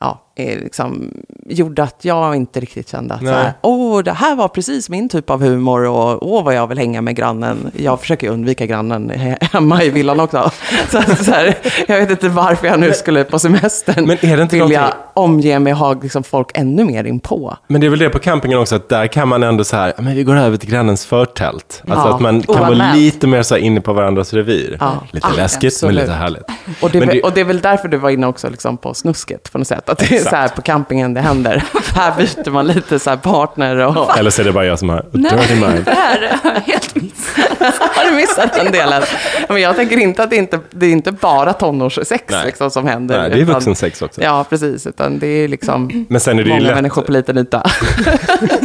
ja, 0.00 0.22
är 0.36 0.60
liksom, 0.60 1.10
gjorde 1.46 1.82
att 1.82 2.04
jag 2.04 2.36
inte 2.36 2.60
riktigt 2.60 2.88
kände 2.88 3.14
att 3.14 3.20
så 3.20 3.26
Nej. 3.26 3.34
här, 3.34 3.52
åh, 3.62 4.02
det 4.02 4.12
här 4.12 4.36
var 4.36 4.48
precis 4.48 4.88
min 4.88 5.08
typ 5.08 5.30
av 5.30 5.42
humor 5.42 5.86
och 5.88 6.32
åh, 6.32 6.44
vad 6.44 6.54
jag 6.54 6.66
vill 6.66 6.78
hänga 6.78 7.00
med 7.00 7.16
grannen. 7.16 7.70
Jag 7.76 8.00
försöker 8.00 8.28
undvika 8.30 8.66
grannen 8.66 9.10
he- 9.10 9.36
hemma 9.52 9.82
i 9.82 9.90
villan 9.90 10.20
också. 10.20 10.50
Så, 10.90 11.02
så 11.24 11.30
här, 11.30 11.54
jag 11.88 11.98
vet 12.00 12.10
inte 12.10 12.28
varför 12.28 12.66
jag 12.66 12.80
nu 12.80 12.92
skulle 12.92 13.24
på 13.24 13.38
semestern 13.38 14.06
Men 14.06 14.16
är 14.20 14.36
det 14.36 14.42
inte 14.42 14.56
vilja 14.56 14.80
någonting- 14.80 15.00
omge 15.14 15.58
mig 15.58 15.72
och 15.72 15.78
ha 15.78 15.92
liksom 16.02 16.22
folk 16.22 16.50
ännu 16.54 16.84
mer 16.84 17.04
inpå. 17.04 17.56
Men 17.66 17.80
det 17.80 17.86
är 17.86 17.88
väl 17.90 17.98
det 17.98 18.10
på 18.10 18.18
campingen 18.18 18.58
också, 18.58 18.74
att 18.76 18.88
där 18.88 19.06
kan 19.06 19.28
man 19.28 19.42
ändå 19.42 19.64
så 19.64 19.76
här, 19.76 19.92
"Ja, 19.96 20.02
men 20.02 20.14
vi 20.16 20.22
går 20.24 20.36
över 20.36 20.56
till 20.56 20.70
grannens 20.70 21.06
förtält. 21.06 21.82
Alltså 21.88 22.08
Ja, 22.08 22.14
att 22.14 22.20
man 22.20 22.42
kan 22.42 22.60
vara 22.60 22.94
lite 22.94 23.26
mer 23.26 23.42
så 23.42 23.54
här 23.54 23.62
inne 23.62 23.80
på 23.80 23.92
varandras 23.92 24.32
revir. 24.34 24.76
Ja, 24.80 24.92
Lite 25.10 25.26
ah, 25.26 25.30
läskigt, 25.36 25.72
absolut. 25.72 25.94
men 25.94 26.02
lite 26.04 26.12
härligt. 26.16 26.42
Och 26.80 26.90
det, 26.90 26.98
är 26.98 27.00
Men 27.00 27.08
väl- 27.08 27.16
det- 27.16 27.22
och 27.22 27.32
det 27.32 27.40
är 27.40 27.44
väl 27.44 27.60
därför 27.60 27.88
du 27.88 27.96
var 27.96 28.10
inne 28.10 28.26
också 28.26 28.50
liksom 28.50 28.76
på 28.76 28.94
snusket 28.94 29.52
på 29.52 29.58
något 29.58 29.68
sätt. 29.68 29.88
Att 29.88 29.98
det 29.98 30.21
Exakt. 30.22 30.30
så 30.30 30.36
här 30.36 30.48
på 30.48 30.62
campingen 30.62 31.14
det 31.14 31.20
händer. 31.20 31.64
här 31.94 32.12
byter 32.16 32.50
man 32.50 32.66
lite 32.66 32.98
så 32.98 33.10
här 33.10 33.16
partner 33.16 33.76
och... 33.76 34.18
Eller 34.18 34.30
så 34.30 34.42
är 34.42 34.46
det 34.46 34.52
bara 34.52 34.64
jag 34.64 34.78
som 34.78 34.88
har 34.88 34.98
a 34.98 35.04
dirty 35.12 35.54
mind. 35.54 35.84
Det 35.84 35.90
här 35.90 36.38
har 36.42 36.52
jag 36.54 36.60
helt 36.60 36.94
missat. 36.94 37.42
Har 37.96 38.10
du 38.10 38.16
missat 38.16 38.54
den 38.54 38.72
delen? 38.72 39.02
Men 39.48 39.60
jag 39.60 39.76
tänker 39.76 39.96
inte 39.96 40.22
att 40.22 40.30
det 40.30 40.36
inte 40.36 40.60
det 40.70 40.86
är 40.86 40.90
inte 40.90 41.12
bara 41.12 41.52
tonårssex 41.52 42.24
Nej. 42.30 42.46
liksom, 42.46 42.70
som 42.70 42.86
händer. 42.86 43.20
Nej, 43.20 43.30
det 43.30 43.40
är 43.40 43.44
vuxensex 43.44 44.02
också. 44.02 44.22
Ja, 44.22 44.44
precis. 44.50 44.86
Utan 44.86 45.18
det 45.18 45.26
är 45.26 45.48
liksom 45.48 46.06
Men 46.08 46.20
sen 46.20 46.38
är 46.38 46.42
det 46.44 46.48
många 46.48 46.60
lätt. 46.60 46.74
människor 46.74 47.02
på 47.02 47.12
liten 47.12 47.38
yta. 47.38 47.62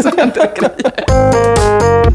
Så 0.04 0.10
händer 0.18 0.52
grejer. 0.56 2.07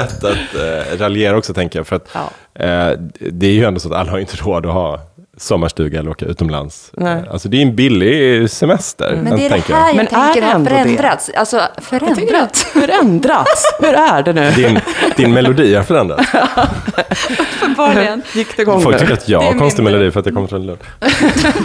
Lätt 0.00 0.24
att 0.24 0.54
eh, 0.54 0.98
raljera 0.98 1.36
också, 1.36 1.54
tänker 1.54 1.78
jag. 1.78 1.86
För 1.86 1.96
att 1.96 2.08
Ja. 2.14 2.30
eh, 2.64 2.98
det 3.18 3.46
är 3.46 3.52
ju 3.52 3.64
ändå 3.64 3.80
så 3.80 3.88
att 3.88 3.94
alla 4.00 4.10
har 4.10 4.18
inte 4.18 4.36
råd 4.36 4.66
att 4.66 4.72
ha 4.72 5.00
sommarstuga 5.38 5.98
eller 6.00 6.10
åka 6.10 6.24
utomlands. 6.26 6.90
Nej. 6.92 7.22
Alltså 7.30 7.48
det 7.48 7.56
är 7.56 7.62
en 7.62 7.76
billig 7.76 8.50
semester, 8.50 9.18
Men 9.22 9.36
det 9.36 9.46
är 9.46 9.50
det 9.50 9.54
här 9.56 9.64
jag. 9.68 9.88
jag 9.88 9.96
Men 9.96 10.06
är 10.06 10.10
tänker 10.10 10.40
det 10.40 10.46
har 10.46 10.54
ändå 10.54 10.70
det? 10.70 10.82
förändrats. 10.82 11.30
Alltså, 11.36 11.60
förändrats. 11.78 12.64
Förändrats. 12.64 13.64
Hur 13.80 13.94
är 13.94 14.22
det 14.22 14.32
nu? 14.32 14.50
Din, 14.50 14.80
din 15.16 15.32
melodi 15.32 15.74
har 15.74 15.82
förändrats. 15.82 16.28
Uppenbarligen. 17.60 18.22
Gick 18.34 18.56
det 18.56 18.62
igång 18.62 18.82
Folk 18.82 18.98
tycker 18.98 19.12
att 19.12 19.28
jag 19.28 19.42
Det 19.42 19.46
har 19.46 19.58
konstig 19.58 19.82
min- 19.82 19.92
melodi 19.92 20.10
för 20.10 20.20
att 20.20 20.26
jag 20.26 20.34
kommer 20.34 20.48
från 20.48 20.66
Lund. 20.66 20.78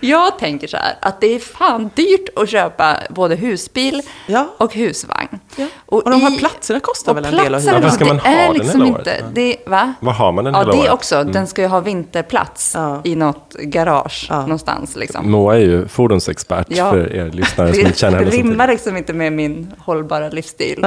Jag 0.00 0.38
tänker 0.38 0.66
så 0.66 0.76
här, 0.76 0.94
att 1.00 1.20
det 1.20 1.26
är 1.34 1.38
fan 1.38 1.90
dyrt 1.94 2.28
att 2.38 2.48
köpa 2.50 2.96
både 3.10 3.34
husbil 3.36 4.02
Ja. 4.26 4.54
och 4.58 4.74
husvagn. 4.74 5.28
Ja. 5.56 5.66
Och 5.86 6.10
de 6.10 6.22
här 6.22 6.34
i- 6.34 6.38
platserna 6.38 6.80
kostar 6.80 7.12
och 7.12 7.16
väl 7.18 7.24
en 7.24 7.36
del 7.44 7.54
att 7.54 7.62
hyra? 7.62 7.72
Varför 7.72 7.88
ska 7.90 8.04
man 8.04 8.16
det 8.16 8.22
ha 8.28 8.30
den 8.46 8.52
liksom 8.52 8.80
hela 8.82 8.94
året? 8.94 9.06
inte, 9.06 9.24
det, 9.32 9.56
va? 9.66 9.94
Vad 10.00 10.14
har 10.14 10.32
man 10.32 10.44
den 10.44 10.54
Ja, 10.54 10.60
hela 10.60 10.72
det 10.72 10.78
året? 10.78 10.90
också. 10.90 11.24
Den 11.24 11.46
ska 11.46 11.62
ju 11.62 11.68
ha 11.68 11.80
vinterplats 11.80 12.76
Ja. 12.78 13.00
i 13.04 13.16
något 13.16 13.54
garage 13.62 14.26
Ja. 14.30 14.40
någonstans. 14.40 14.96
Liksom. 14.96 15.30
Moa 15.30 15.54
är 15.56 15.60
ju 15.60 15.88
fordonsexpert 15.88 16.66
Ja. 16.70 16.90
för 16.90 17.12
er 17.16 17.30
lyssnare 17.30 17.68
som 17.72 17.78
inte 17.80 17.90
Det 17.92 17.98
känner 17.98 18.18
henne 18.18 18.30
som 18.30 18.42
rimmar 18.42 18.68
liksom 18.68 18.96
inte 18.96 19.12
med 19.12 19.32
min 19.32 19.72
hållbara 19.78 20.28
livsstil. 20.28 20.86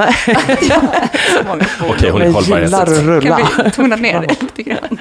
Okej, 1.90 2.10
hon 2.10 2.20
är 2.22 2.24
Men 2.24 2.34
hållbar. 2.34 2.58
gillar 2.60 2.82
att 2.82 2.88
rulla. 2.88 3.36
Kan 3.36 3.64
vi 3.64 3.70
tona 3.70 3.96
ner 3.96 4.20
det 4.20 4.40
lite 4.42 4.62
grann? 4.62 4.98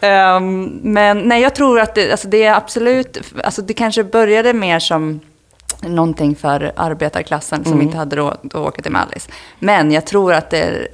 Ehm, 0.00 0.64
men 0.82 1.18
nej, 1.18 1.42
jag 1.42 1.54
tror 1.54 1.80
att 1.80 1.94
det, 1.94 2.10
alltså 2.10 2.28
det 2.28 2.42
är 2.44 2.54
absolut, 2.54 3.18
alltså 3.44 3.62
det 3.62 3.74
kanske 3.74 4.04
började 4.04 4.52
mer 4.52 4.78
som 4.78 5.20
någonting 5.82 6.36
för 6.36 6.72
arbetarklassen 6.76 7.64
som 7.64 7.82
inte 7.82 7.96
hade 7.96 8.16
råd 8.16 8.36
att 8.44 8.54
åka 8.54 8.82
till 8.82 8.92
Mallis. 8.92 9.28
Men 9.58 9.92
jag 9.92 10.06
tror 10.06 10.32
att 10.34 10.50
det, 10.50 10.86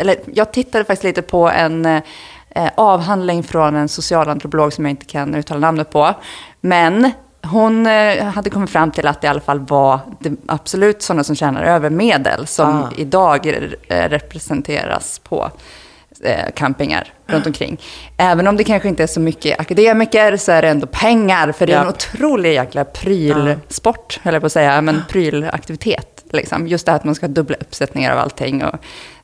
eller 0.00 0.16
jag 0.34 0.52
tittade 0.52 0.84
faktiskt 0.84 1.04
lite 1.04 1.22
på 1.22 1.48
en, 1.50 1.86
eh, 1.86 2.02
avhandling 2.74 3.42
från 3.42 3.76
en 3.76 3.88
socialantropolog 3.88 4.72
som 4.72 4.84
jag 4.84 4.90
inte 4.90 5.06
kan 5.06 5.34
uttala 5.34 5.60
namnet 5.60 5.90
på. 5.90 6.14
Men 6.60 7.10
hon 7.42 7.86
eh, 7.86 8.24
hade 8.24 8.50
kommit 8.50 8.70
fram 8.70 8.90
till 8.90 9.06
att 9.06 9.20
det 9.20 9.26
i 9.26 9.30
alla 9.30 9.40
fall 9.40 9.60
var 9.60 10.00
absolut 10.46 11.02
sådana 11.02 11.24
som 11.24 11.36
tjänar 11.36 11.62
över 11.62 11.90
medel 11.90 12.46
som 12.46 12.82
Ah. 12.82 12.90
idag 12.96 13.46
eh, 13.88 14.08
representeras 14.08 15.18
på 15.18 15.50
eh, 16.24 16.52
campingar 16.54 17.12
runt 17.26 17.46
omkring. 17.46 17.80
Även 18.16 18.48
om 18.48 18.56
det 18.56 18.64
kanske 18.64 18.88
inte 18.88 19.02
är 19.02 19.06
så 19.06 19.20
mycket 19.20 19.60
akademiker 19.60 20.36
så 20.36 20.52
är 20.52 20.62
det 20.62 20.68
ändå 20.68 20.86
pengar. 20.86 21.52
För 21.52 21.66
det 21.66 21.72
är 21.72 21.80
en 21.80 21.88
otrolig 21.88 22.54
jäkla 22.54 22.84
prylsport, 22.84 24.20
höll 24.22 24.34
jag 24.34 24.42
på 24.42 24.46
att 24.46 24.52
säga, 24.52 24.80
men 24.80 25.02
prylaktivitet. 25.08 26.24
Liksom. 26.30 26.66
Just 26.66 26.86
det 26.86 26.92
här 26.92 26.96
att 26.96 27.04
man 27.04 27.14
ska 27.14 27.26
ha 27.26 27.32
dubbla 27.32 27.56
uppsättningar 27.60 28.12
av 28.12 28.18
allting. 28.18 28.64
Och 28.64 28.74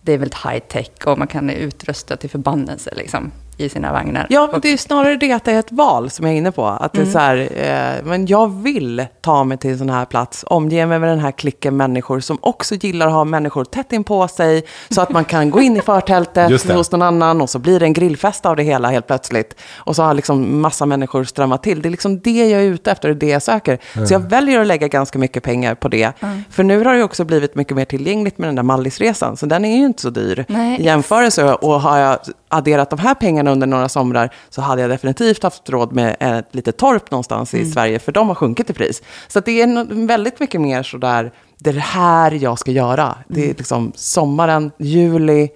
det 0.08 0.14
är 0.14 0.18
väldigt 0.18 0.46
high 0.46 0.58
tech 0.58 0.90
och 1.06 1.18
man 1.18 1.28
kan 1.28 1.50
utrusta 1.50 2.16
till 2.16 2.30
förbannelse 2.30 2.90
liksom, 2.96 3.32
i 3.58 3.68
sina 3.68 3.92
vagnar. 3.92 4.26
Ja, 4.30 4.48
men 4.52 4.60
det 4.60 4.72
är 4.72 4.76
snarare 4.76 5.16
det 5.16 5.32
att 5.32 5.44
det 5.44 5.52
är 5.52 5.58
ett 5.58 5.72
val 5.72 6.10
som 6.10 6.26
jag 6.26 6.34
är 6.34 6.38
inne 6.38 6.52
på. 6.52 6.66
Att 6.66 6.92
det 6.92 7.00
är 7.00 7.06
så 7.06 7.18
här, 7.18 7.36
eh, 7.36 8.04
men 8.04 8.26
jag 8.26 8.62
vill 8.62 9.06
ta 9.20 9.44
mig 9.44 9.58
till 9.58 9.70
en 9.70 9.78
sån 9.78 9.90
här 9.90 10.04
plats, 10.04 10.44
omge 10.46 10.86
mig 10.86 10.98
med 10.98 11.08
den 11.08 11.20
här 11.20 11.30
klicken 11.30 11.76
människor 11.76 12.20
som 12.20 12.38
också 12.40 12.74
gillar 12.74 13.06
att 13.06 13.12
ha 13.12 13.24
människor 13.24 13.64
tätt 13.64 13.92
in 13.92 14.04
på 14.04 14.28
sig, 14.28 14.64
så 14.88 15.00
att 15.00 15.10
man 15.10 15.24
kan 15.24 15.50
gå 15.50 15.60
in 15.60 15.76
i 15.76 15.80
förtältet 15.80 16.68
hos 16.68 16.92
någon 16.92 17.02
annan 17.02 17.40
och 17.40 17.50
så 17.50 17.58
blir 17.58 17.80
det 17.80 17.86
en 17.86 17.92
grillfest 17.92 18.46
av 18.46 18.56
det 18.56 18.62
hela 18.62 18.90
helt 18.90 19.06
plötsligt. 19.06 19.60
Och 19.76 19.96
så 19.96 20.02
har 20.02 20.14
liksom 20.14 20.60
massa 20.60 20.86
människor 20.86 21.24
strömmat 21.24 21.62
till. 21.62 21.82
Det 21.82 21.88
är 21.88 21.90
liksom 21.90 22.20
det 22.20 22.50
jag 22.50 22.60
är 22.60 22.64
ute 22.64 22.90
efter 22.90 23.14
det 23.14 23.28
jag 23.28 23.42
söker. 23.42 23.78
Så 24.06 24.14
jag 24.14 24.20
väljer 24.20 24.60
att 24.60 24.66
lägga 24.66 24.88
ganska 24.88 25.18
mycket 25.18 25.42
pengar 25.42 25.74
på 25.74 25.88
det. 25.88 26.12
För 26.50 26.62
nu 26.62 26.84
har 26.84 26.92
det 26.92 26.98
ju 26.98 27.04
också 27.04 27.24
blivit 27.24 27.54
mycket 27.54 27.76
mer 27.76 27.84
tillgängligt 27.84 28.38
med 28.38 28.48
den 28.48 28.54
där 28.54 28.62
Mallisresan, 28.62 29.36
så 29.36 29.46
den 29.46 29.64
är 29.64 29.76
ju 29.76 29.84
inte 29.84 30.02
så 30.02 30.10
dyr 30.10 30.44
Nej, 30.48 30.80
i 30.80 30.84
jämförelse. 30.84 31.54
Och 31.54 31.80
har 31.80 31.98
jag 31.98 32.18
adderat 32.48 32.90
de 32.90 32.98
här 32.98 33.14
pengarna 33.14 33.50
under 33.50 33.66
några 33.66 33.88
somrar 33.88 34.30
så 34.50 34.62
hade 34.62 34.82
jag 34.82 34.90
definitivt 34.90 35.42
haft 35.42 35.68
råd 35.70 35.92
med 35.92 36.16
ett 36.20 36.54
litet 36.54 36.76
torp 36.76 37.10
någonstans 37.10 37.54
Mm. 37.54 37.66
i 37.66 37.70
Sverige, 37.70 37.98
för 37.98 38.12
de 38.12 38.28
har 38.28 38.34
sjunkit 38.34 38.70
i 38.70 38.72
pris. 38.72 39.02
Så 39.28 39.40
det 39.40 39.62
är 39.62 40.06
väldigt 40.06 40.40
mycket 40.40 40.60
mer 40.60 40.82
sådär, 40.82 41.32
det 41.58 41.70
är 41.70 41.74
det 41.74 41.80
här 41.80 42.30
jag 42.30 42.58
ska 42.58 42.70
göra. 42.70 43.14
Det 43.28 43.40
Mm. 43.40 43.50
är 43.50 43.54
liksom 43.58 43.92
sommaren, 43.94 44.70
juli, 44.78 45.48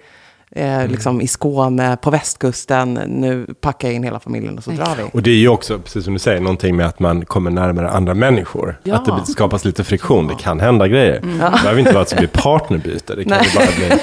eh, 0.55 0.87
liksom 0.87 1.21
i 1.21 1.27
Skåne, 1.27 1.97
på 2.01 2.09
västkusten. 2.09 2.93
Nu 3.07 3.47
packar 3.61 3.87
jag 3.87 3.95
in 3.95 4.03
hela 4.03 4.19
familjen 4.19 4.57
och 4.57 4.63
så 4.63 4.71
drar 4.71 4.95
vi. 4.97 5.03
Och 5.13 5.23
det 5.23 5.31
är 5.31 5.35
ju 5.35 5.47
också, 5.47 5.79
precis 5.79 6.03
som 6.03 6.13
du 6.13 6.19
säger, 6.19 6.41
någonting 6.41 6.75
med 6.75 6.85
att 6.85 6.99
man 6.99 7.25
kommer 7.25 7.51
närmare 7.51 7.89
andra 7.89 8.13
människor. 8.13 8.79
Ja. 8.83 8.95
Att 8.95 9.05
det 9.05 9.31
skapas 9.31 9.65
lite 9.65 9.83
friktion, 9.83 10.27
det 10.27 10.35
kan 10.35 10.59
hända 10.59 10.87
grejer. 10.87 11.17
Mm. 11.17 11.37
Det 11.37 11.59
behöver 11.61 11.79
inte 11.79 11.93
vara 11.93 12.01
att 12.01 12.09
det 12.09 12.15
blir 12.15 12.27
partnerbyte, 12.27 13.15
det 13.15 13.23
kan 13.23 13.37
Nej. 13.37 13.51
bara 13.55 13.87
bli 13.87 13.99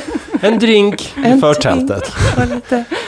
en 0.48 0.58
drink 0.58 1.14
i 1.16 1.24
En 1.24 1.40
förtältet. 1.40 2.12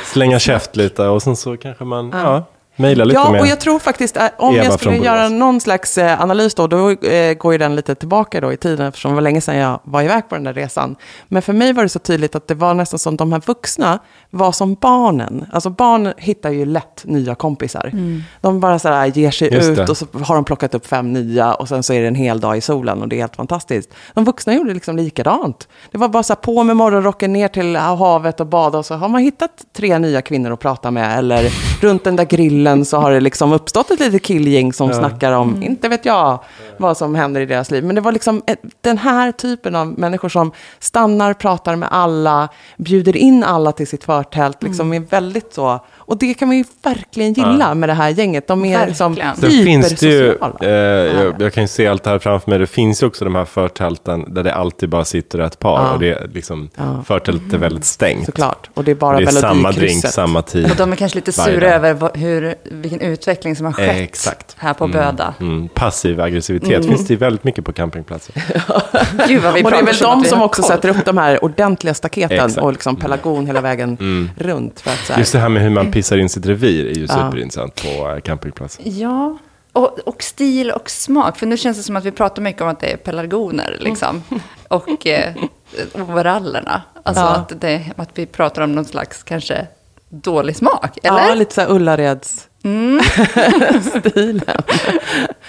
Slänga 0.05 0.38
käft 0.38 0.76
lite 0.76 1.07
och 1.07 1.22
sen 1.22 1.37
så 1.37 1.57
kanske 1.57 1.85
man, 1.85 2.11
ja, 2.12 2.44
mejla 2.77 3.05
lite 3.05 3.21
Ja, 3.21 3.31
mer. 3.31 3.41
och 3.41 3.47
jag 3.47 3.61
tror 3.61 3.79
faktiskt, 3.79 4.17
eh, 4.17 4.25
om 4.39 4.55
Eva 4.55 4.65
jag 4.65 4.81
skulle 4.81 4.97
göra 4.97 5.29
någon 5.29 5.61
slags 5.61 5.99
eh, 5.99 6.23
analys 6.23 6.55
då, 6.55 6.67
då 6.67 6.91
eh, 6.91 7.35
går 7.35 7.53
ju 7.53 7.59
den 7.59 7.77
lite 7.77 7.95
tillbaka 7.95 8.41
då 8.41 8.53
i 8.53 8.57
tiden, 8.57 8.87
eftersom 8.87 9.11
det 9.11 9.15
var 9.15 9.23
länge 9.23 9.41
sedan 9.41 9.57
jag 9.57 9.81
var 9.85 10.03
iväg 10.03 10.29
på 10.29 10.35
den 10.35 10.45
där 10.45 10.53
resan. 10.55 10.97
Men 11.29 11.43
för 11.43 11.53
mig 11.53 11.73
var 11.73 11.83
det 11.83 11.89
så 11.89 11.99
tydligt 11.99 12.35
att 12.35 12.49
det 12.49 12.55
var 12.55 12.75
nästan 12.75 12.99
som 12.99 13.17
de 13.17 13.33
här 13.33 13.43
vuxna 13.47 13.99
var 14.31 14.53
som 14.53 14.75
barnen. 14.75 15.47
Alltså 15.53 15.71
barn 15.71 16.13
hittar 16.17 16.51
ju 16.51 16.65
lätt 16.67 17.03
nya 17.05 17.35
kompisar. 17.35 17.93
De 18.41 18.61
bara 18.61 18.79
så 18.79 18.89
här 18.89 19.07
ger 19.07 19.31
sig 19.31 19.55
Just 19.55 19.69
ut 19.71 19.77
det. 19.77 19.89
och 19.89 19.97
så 19.97 20.07
har 20.25 20.35
de 20.35 20.45
plockat 20.45 20.75
upp 20.75 20.87
fem 20.87 21.13
nya 21.13 21.55
och 21.55 21.69
sen 21.69 21.83
så 21.83 21.93
är 21.93 22.01
det 22.01 22.07
en 22.09 22.15
hel 22.15 22.41
dag 22.41 22.57
i 22.57 22.61
solen 22.61 23.03
och 23.03 23.09
det 23.09 23.17
är 23.17 23.21
helt 23.21 23.37
fantastiskt. 23.37 23.91
De 24.15 24.25
vuxna 24.25 24.55
gjorde 24.55 24.75
liksom 24.75 24.97
likadant. 24.97 25.69
Det 25.91 25.99
var 25.99 26.09
bara 26.09 26.23
så 26.23 26.33
här 26.33 26.41
på 26.41 26.63
med 26.65 26.77
morgonrocken 26.77 27.33
ner 27.33 27.49
till 27.49 27.77
havet 27.77 28.41
och 28.41 28.47
bada 28.47 28.79
och 28.79 28.87
så 28.87 28.95
har 28.95 29.09
man 29.09 29.21
hittat 29.23 29.51
tre 29.77 29.99
nya 29.99 30.23
kvinnor 30.23 30.53
att 30.53 30.61
prata 30.61 30.91
med. 30.91 31.19
Eller 31.19 31.51
runt 31.83 32.05
den 32.05 32.17
där 32.17 32.25
grillen 32.25 32.62
så 32.85 32.96
har 32.96 33.11
det 33.11 33.20
liksom 33.20 33.53
uppstått 33.53 33.90
ett 33.90 34.01
litet 34.01 34.22
killgäng 34.22 34.72
som 34.72 34.92
snackar 34.92 35.33
om, 35.33 35.62
inte 35.62 35.88
vet 35.88 36.05
jag, 36.05 36.38
vad 36.79 36.96
som 36.96 37.14
händer 37.14 37.40
i 37.40 37.46
deras 37.46 37.70
liv. 37.70 37.85
Men 37.85 37.94
det 37.94 38.01
var 38.01 38.12
liksom 38.12 38.42
ett, 38.46 38.61
den 38.81 38.98
här 38.98 39.33
typen 39.33 39.75
av 39.75 39.87
människor 39.87 40.29
som 40.29 40.53
stannar, 40.79 41.35
pratar 41.35 41.77
med 41.77 41.88
alla, 41.92 42.48
bjuder 42.77 43.16
in 43.16 43.44
alla 43.44 43.72
till 43.72 43.87
sitt 43.87 44.05
förtält. 44.05 44.62
Liksom 44.62 44.92
är 44.92 45.01
väldigt 45.01 45.55
så, 45.55 45.81
och 46.12 46.18
det 46.18 46.35
kan 46.35 46.48
man 46.48 46.57
ju 46.57 46.64
verkligen 46.83 47.33
gilla 47.33 47.75
med 47.75 47.88
det 47.88 47.92
här 47.94 48.09
gänget. 48.11 48.46
De 48.46 48.64
är 48.64 48.87
liksom 48.87 49.14
Verkligen. 49.14 49.37
Sen 49.37 49.64
finns 49.64 50.01
det 50.01 50.07
ju, 50.07 50.22
hypersociala. 50.29 50.57
eh, 50.62 51.22
jag, 51.25 51.35
jag 51.42 51.53
kan 51.53 51.62
ju 51.64 51.68
se 51.68 51.87
allt 51.87 52.03
det 52.03 52.11
här 52.11 52.18
framför 52.18 52.51
mig, 52.51 52.59
det 52.59 52.66
finns 52.66 53.03
ju 53.03 53.07
också 53.07 53.25
de 53.25 53.35
här 53.35 53.44
förtälten 53.44 54.35
där 54.35 54.42
det 54.42 54.55
alltid 54.55 54.88
bara 54.88 55.05
sitter 55.05 55.38
ett 55.38 55.59
par 55.59 55.83
Ja. 55.83 55.92
och 55.92 55.98
det 56.01 56.11
är 56.11 56.29
liksom, 56.35 56.70
Ja. 56.77 57.05
förtältet 57.07 57.53
är 57.53 57.59
väldigt 57.59 57.85
stängt. 57.85 58.27
Såklart. 58.27 58.70
Och 58.75 58.85
det 58.85 58.90
är 58.90 58.94
bara 58.94 59.16
Och 59.16 59.22
det 59.22 59.29
är 59.29 59.33
samma 59.33 59.72
drink, 59.72 60.07
samma 60.07 60.42
tid. 60.42 60.70
Och 60.70 60.77
de 60.77 60.92
är 60.92 60.96
kanske 60.96 61.18
lite 61.18 61.33
sura 61.33 61.75
över 61.75 62.11
hur, 62.18 62.55
vilken 62.70 63.01
utveckling 63.01 63.57
som 63.57 63.66
har 63.66 63.72
skett 63.72 63.96
Exakt. 64.01 64.55
här 64.59 64.75
på 64.75 64.88
Böda. 64.88 65.35
Mm, 65.40 65.68
passiv 65.68 66.20
aggressivitet 66.20 66.87
finns 66.87 67.07
det 67.07 67.12
ju 67.14 67.18
väldigt 67.18 67.44
mycket 67.44 67.64
på 67.64 67.72
campingplatser. 67.72 68.35
Gud 69.29 69.42
vad 69.42 69.55
vi 69.55 69.62
Och 69.64 69.70
det 69.70 69.77
är 69.77 69.83
väl 69.85 69.96
de 69.96 70.25
som 70.25 70.42
också 70.42 70.62
koll. 70.62 70.68
sätter 70.70 70.88
upp 70.88 71.05
de 71.05 71.18
här 71.18 71.44
ordentliga 71.44 71.94
staketen 71.94 72.37
Exakt. 72.37 72.53
Mm. 72.57 72.64
och 72.64 72.72
liksom 72.72 72.96
pelargon 72.96 73.46
hela 73.46 73.61
vägen 73.61 73.98
runt. 74.38 74.81
För 74.81 74.90
att 74.90 74.98
så 75.07 75.12
här, 75.12 75.20
Just 75.20 75.33
det 75.33 75.38
här 75.38 75.48
med 75.48 75.62
hur 75.62 75.70
man 75.70 75.92
pissar 76.03 76.19
in 76.19 76.29
sitt 76.29 76.47
revir 76.47 76.87
är 76.87 76.95
ju 76.95 77.07
Ja. 77.09 77.15
superintressant 77.15 77.83
på 77.83 78.09
eh, 78.11 78.21
campingplatser. 78.21 78.83
Ja, 78.87 79.38
och, 79.73 79.99
och 79.99 80.23
stil 80.23 80.71
och 80.71 80.91
smak. 80.91 81.37
För 81.38 81.47
nu 81.47 81.57
känns 81.57 81.77
det 81.77 81.83
som 81.83 81.97
att 81.97 82.05
vi 82.05 82.11
pratar 82.11 82.43
mycket 82.43 82.62
om 82.62 82.69
att 82.69 82.81
det 82.81 82.93
är 82.93 82.97
pelargoner, 82.97 83.77
liksom. 83.81 84.23
Och 84.69 85.07
eh, 85.07 85.35
overallerna. 85.95 86.83
Alltså 87.03 87.23
Ja. 87.23 87.29
att, 87.35 87.61
det, 87.61 87.85
att 87.97 88.11
vi 88.15 88.27
pratar 88.27 88.62
om 88.62 88.73
någon 88.73 88.85
slags 88.85 89.23
kanske 89.23 89.67
dålig 90.09 90.57
smak, 90.57 90.99
eller? 91.03 91.29
Ja, 91.29 91.35
lite 91.35 91.55
så 91.55 91.61
här 91.61 91.71
Ullareds 91.71 92.49
stilen. 94.01 94.59
Och 94.59 94.65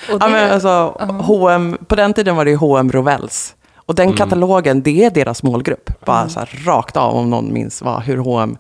Ja, 0.10 0.18
det- 0.20 0.30
men 0.30 0.52
alltså, 0.52 0.70
H&M, 1.24 1.78
på 1.88 1.96
den 1.96 2.14
tiden 2.14 2.36
var 2.36 2.46
det 2.46 2.52
ju 2.52 2.58
H&M 2.58 2.92
Rovels. 2.92 3.56
Och 3.76 3.96
den 3.96 4.14
katalogen, 4.14 4.82
det 4.82 5.04
är 5.06 5.10
deras 5.12 5.44
målgrupp. 5.44 6.06
Bara 6.06 6.30
så 6.30 6.40
här 6.40 6.50
rakt 6.66 6.98
av, 6.98 7.16
om 7.16 7.30
någon 7.30 7.54
minns 7.54 7.82
vad, 7.82 8.02
hur 8.04 8.18
H&M 8.18 8.58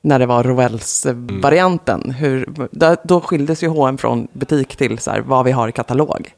när 0.00 0.18
det 0.18 0.26
var 0.26 0.42
Rovels-varianten. 0.42 2.10
Hur, 2.10 2.68
då, 2.70 2.96
då 3.04 3.20
skildes 3.20 3.62
ju 3.62 3.68
H&M 3.68 3.98
från 3.98 4.28
butik 4.32 4.76
till 4.76 4.98
så 4.98 5.10
här, 5.10 5.20
vad 5.20 5.44
vi 5.44 5.52
har 5.52 5.68
i 5.68 5.72
katalog. 5.72 6.34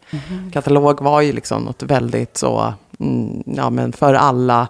Katalog 0.52 1.00
var 1.00 1.20
ju 1.20 1.32
liksom 1.32 1.62
något 1.62 1.82
väldigt 1.82 2.36
så, 2.36 2.74
mm, 3.00 3.42
ja 3.46 3.70
men 3.70 3.92
för 3.92 4.14
alla, 4.14 4.68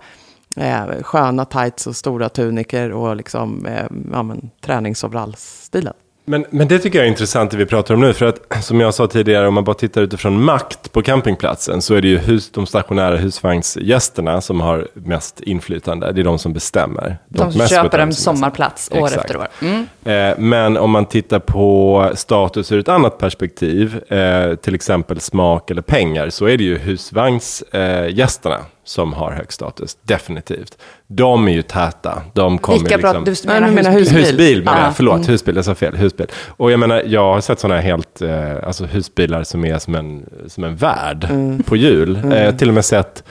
eh, 0.56 0.84
sköna 1.02 1.44
tights 1.44 1.86
och 1.86 1.96
stora 1.96 2.28
tuniker 2.28 2.92
och 2.92 3.16
liksom, 3.16 3.66
eh, 3.66 3.86
ja 4.12 4.22
men 4.22 4.50
träningsoverallsstilen. 4.60 5.94
Men, 6.28 6.44
men 6.50 6.68
det 6.68 6.78
tycker 6.78 6.98
jag 6.98 7.06
är 7.06 7.10
intressant 7.10 7.50
det 7.50 7.56
vi 7.56 7.66
pratar 7.66 7.94
om 7.94 8.00
nu. 8.00 8.12
För 8.12 8.26
att 8.26 8.40
som 8.64 8.80
jag 8.80 8.94
sa 8.94 9.06
tidigare, 9.06 9.48
om 9.48 9.54
man 9.54 9.64
bara 9.64 9.74
tittar 9.74 10.02
utifrån 10.02 10.44
makt 10.44 10.92
på 10.92 11.02
campingplatsen 11.02 11.82
så 11.82 11.94
är 11.94 12.00
det 12.00 12.08
ju 12.08 12.18
hus, 12.18 12.50
de 12.50 12.66
stationära 12.66 13.16
husvagnsgästerna 13.16 14.40
som 14.40 14.60
har 14.60 14.88
mest 14.94 15.40
inflytande. 15.40 16.12
Det 16.12 16.20
är 16.20 16.24
de 16.24 16.38
som 16.38 16.52
bestämmer. 16.52 17.18
De 17.28 17.52
som 17.52 17.58
mest 17.58 17.74
köper 17.74 17.98
en 17.98 18.14
sommarplats 18.14 18.90
år 18.90 19.04
Exakt. 19.06 19.24
efter 19.24 19.36
år. 19.36 19.48
Mm. 19.62 19.86
Eh, 20.04 20.38
Men 20.38 20.76
om 20.76 20.90
man 20.90 21.06
tittar 21.06 21.38
på 21.38 22.10
status 22.14 22.72
ur 22.72 22.78
ett 22.78 22.88
annat 22.88 23.18
perspektiv, 23.18 24.12
eh, 24.12 24.54
till 24.54 24.74
exempel 24.74 25.20
smak 25.20 25.70
eller 25.70 25.82
pengar, 25.82 26.30
så 26.30 26.46
är 26.46 26.56
det 26.56 26.64
ju 26.64 26.78
husvagnsgästerna 26.78 28.58
som 28.88 29.12
har 29.12 29.32
hög 29.32 29.52
status, 29.52 29.96
definitivt. 30.02 30.78
De 31.06 31.48
är 31.48 31.52
ju 31.52 31.62
täta, 31.62 32.22
de 32.34 32.58
kommer 32.58 32.78
Vilka 32.78 32.96
liksom... 32.96 33.24
pratar 33.24 33.60
du? 33.60 33.74
Menar 33.74 33.90
husbil? 33.90 34.18
husbil. 34.24 34.64
Menar 34.64 34.78
Ja. 34.78 34.84
jag, 34.84 34.96
förlåt, 34.96 35.28
husbil, 35.28 35.56
jag 35.56 35.64
sa 35.64 35.74
fel, 35.74 35.96
husbil. 35.96 36.26
Och 36.48 36.72
jag 36.72 36.80
menar, 36.80 37.02
jag 37.06 37.34
har 37.34 37.40
sett 37.40 37.60
sådana 37.60 37.80
helt, 37.80 38.22
eh, 38.22 38.66
alltså 38.66 38.84
husbilar 38.84 39.42
som 39.44 39.64
är 39.64 39.78
som 39.78 39.94
en, 39.94 40.26
som 40.46 40.64
en 40.64 40.76
värld 40.76 41.28
på 41.66 41.76
hjul. 41.76 42.16
Eh, 42.24 42.38
jag 42.38 42.44
har 42.44 42.58
till 42.58 42.68
och 42.68 42.74
med 42.74 42.84
sett 42.84 43.24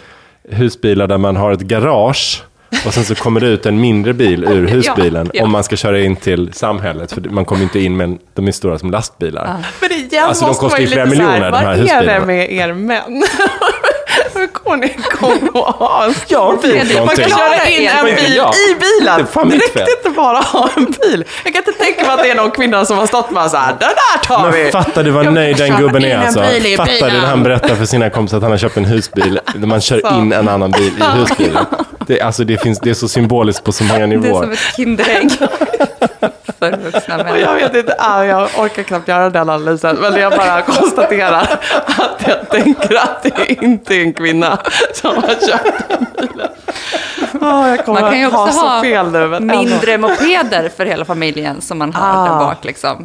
husbilar 0.50 1.08
där 1.08 1.17
man 1.17 1.36
har 1.36 1.52
ett 1.52 1.62
garage 1.62 2.43
och 2.86 2.93
sen 2.93 3.04
så 3.04 3.15
kommer 3.15 3.39
det 3.39 3.48
ut 3.48 3.65
en 3.65 3.82
mindre 3.82 4.13
bil 4.13 4.43
ur 4.43 4.67
husbilen 4.72 5.32
ja. 5.34 5.43
om 5.43 5.52
man 5.52 5.63
ska 5.63 5.76
köra 5.76 6.00
in 6.00 6.15
till 6.15 6.54
samhället. 6.54 7.12
För 7.12 7.22
man 7.22 7.46
kommer 7.46 7.63
inte 7.63 7.80
in 7.80 7.98
med, 7.98 8.17
de 8.34 8.48
är 8.48 8.52
stora 8.52 8.80
som 8.80 8.91
lastbilar. 8.91 9.58
Men 9.82 9.91
igen 9.91 10.26
Alltså, 10.28 10.46
de 10.46 10.54
kostar 10.56 10.80
ju 10.80 10.88
flera 10.88 11.10
så 11.10 11.15
här, 11.15 11.17
miljoner, 11.17 11.52
de 11.52 11.58
här 11.58 11.65
Vad 11.65 11.74
är 11.74 11.78
husbilarna. 11.78 12.20
det 12.20 12.26
med 12.26 12.52
er 12.54 12.74
män? 12.74 13.24
Går 14.68 14.78
ni 14.78 14.88
igång 14.88 15.50
och 15.54 15.66
ha 15.66 16.06
en 16.06 16.14
bil? 16.62 16.98
Man 17.06 17.16
kan 17.16 17.30
köra 17.30 17.70
in 17.70 17.88
en 17.88 18.06
bil 18.06 18.38
i 18.38 18.76
bilen. 18.80 19.28
Det 19.50 19.56
räckte 19.56 19.86
inte 19.98 20.10
bara 20.16 20.38
att 20.38 20.46
ha 20.46 20.70
en 20.76 20.86
bil. 20.86 21.24
Jag 21.44 21.54
kan 21.54 21.64
inte 21.68 21.72
tänka 21.84 22.02
mig 22.02 22.12
att 22.12 22.24
det 22.24 22.30
är 22.32 22.36
någon 22.36 22.52
kvinna 22.52 22.86
som 22.86 22.98
har 22.98 23.08
stått 23.08 23.32
med 23.32 23.52
så 23.52 23.58
här, 23.58 23.76
den 23.80 23.90
där 23.90 24.24
tar 24.24 24.52
vi. 24.52 24.64
Men 24.64 24.72
fattar 24.72 25.04
du 25.04 25.12
vad 25.12 25.34
nöjd 25.34 25.58
den 25.58 25.78
gubben 25.78 26.06
är 26.06 26.16
en 26.16 26.22
alltså? 26.22 26.44
i 26.44 26.78
Fattar 26.78 27.10
du 27.10 27.18
när 27.18 27.26
han 27.28 27.44
berättar 27.44 27.76
för 27.76 27.86
sina 27.86 28.10
kompisar 28.10 28.38
att 28.38 28.44
han 28.44 28.52
har 28.52 28.58
köpt 28.58 28.78
en 28.78 28.86
husbil, 28.86 29.40
där 29.56 29.68
man 29.68 29.82
kör 29.82 30.00
Så. 30.00 30.16
in 30.16 30.34
en 30.34 30.48
annan 30.48 30.72
bil 30.72 30.94
i 31.00 31.18
husbilen. 31.18 31.66
Det, 32.08 32.22
alltså, 32.22 32.44
det, 32.44 32.58
finns, 32.62 32.80
det 32.80 32.90
är 32.90 32.94
så 32.94 33.08
symboliskt 33.08 33.64
på 33.64 33.72
så 33.72 33.84
många 33.84 34.00
Det 34.00 34.04
är 34.04 34.08
nivåer. 34.08 34.42
som 34.44 34.52
ett 34.52 34.60
Kinderägg. 34.76 35.30
För 36.60 36.78
vuxna 36.78 37.17
människor. 37.17 37.38
Jag 37.38 37.56
vet 37.56 37.76
inte, 37.76 37.96
ah, 38.00 38.24
jag 38.24 38.50
orkar 38.58 38.84
knappt 38.84 39.08
göra 39.08 39.30
den 39.30 39.50
analysen, 39.50 39.96
men 39.96 40.15
jag 40.15 40.32
bara 40.38 40.62
konstaterar 40.62 41.60
att 41.98 42.24
jag 42.28 42.50
tänker 42.50 42.96
att 42.96 43.24
det 43.24 43.54
inte 43.63 43.96
är 43.96 44.02
en 44.02 44.13
kvinna 44.13 44.60
som 44.93 45.15
har 45.15 45.48
köpt 45.48 45.89
den 45.89 46.06
bilen. 46.17 46.48
Ja, 47.41 47.67
jag 47.70 47.86
kommer 47.86 48.02
Man 48.02 48.12
kan 48.12 48.20
ju 48.20 48.26
också 48.28 48.38
ha 48.38 48.52
så 48.52 48.67
ha 48.67 48.82
fel 48.82 49.12
nu. 49.12 49.28
men 49.28 49.50
ändå. 49.50 49.63
mindre 49.63 49.98
mopeder 49.98 50.70
för 50.78 50.86
hela 50.86 51.06
familjen 51.06 51.62
som 51.62 51.78
man 51.78 51.93
har 51.93 52.26
där 52.26 52.34
Ah. 52.36 52.39
bak. 52.39 52.65
Liksom, 52.65 53.04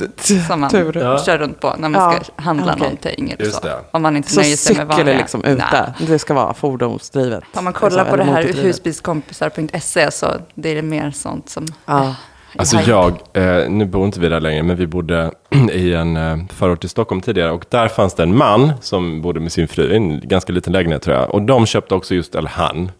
som 0.49 0.61
man 0.61 0.71
tur. 0.71 1.19
Kör 1.25 1.39
runt 1.39 1.61
på 1.61 1.75
när 1.79 1.89
man 1.89 2.03
Ja, 2.15 2.21
ska 2.25 2.43
handla 2.43 2.73
okej. 2.73 2.83
någonting. 2.83 3.35
Eller 3.39 3.51
så. 3.51 3.61
Om 3.91 4.03
man 4.03 4.17
inte 4.17 4.31
Så 4.33 4.41
nöjer 4.41 4.57
sig 4.57 4.77
med 4.77 4.87
cykel 4.87 4.87
vanliga. 4.97 5.15
är 5.15 5.19
liksom 5.19 5.45
ute. 5.45 5.67
Nej. 5.73 6.09
Det 6.09 6.19
ska 6.19 6.35
vara 6.35 6.55
fordonsdrivet. 6.55 7.45
Om 7.55 7.65
man 7.65 7.73
kollar 7.73 7.99
Alltså, 7.99 8.11
på 8.11 8.17
det 8.17 8.25
här 8.25 8.43
husbilskompisar.se 8.43 10.11
så 10.11 10.27
det 10.55 10.79
är 10.79 10.83
mer 10.83 11.11
sånt 11.11 11.49
som... 11.51 11.67
Ja. 11.87 12.15
Alltså 12.57 12.77
jag, 12.77 13.19
eh, 13.33 13.71
nu 13.71 13.85
bor 13.85 14.05
inte 14.05 14.21
vi 14.21 14.29
där 14.29 14.41
längre, 14.41 14.63
men 14.63 14.77
vi 14.77 14.87
bodde 14.87 15.31
i 15.73 15.95
en 15.95 16.17
eh, 16.17 16.37
förort 16.49 16.81
till 16.81 16.91
Stockholm 16.91 17.21
tidigare. 17.21 17.51
Och 17.51 17.65
där 17.69 17.89
fanns 17.89 18.15
det 18.15 18.23
en 18.23 18.37
man 18.37 18.73
som 18.81 19.23
bodde 19.23 19.41
med 19.41 19.53
sin 19.53 19.69
fru 19.69 19.93
i 19.93 19.97
en 19.97 20.21
ganska 20.21 20.53
liten 20.53 20.73
lägenhet 20.73 21.03
tror 21.03 21.17
jag. 21.17 21.35
Och 21.35 21.43
de 21.43 21.67
köpte 21.67 21.95
också 21.95 22.15
just, 22.15 22.35
eller 22.35 22.49
han, 22.49 22.91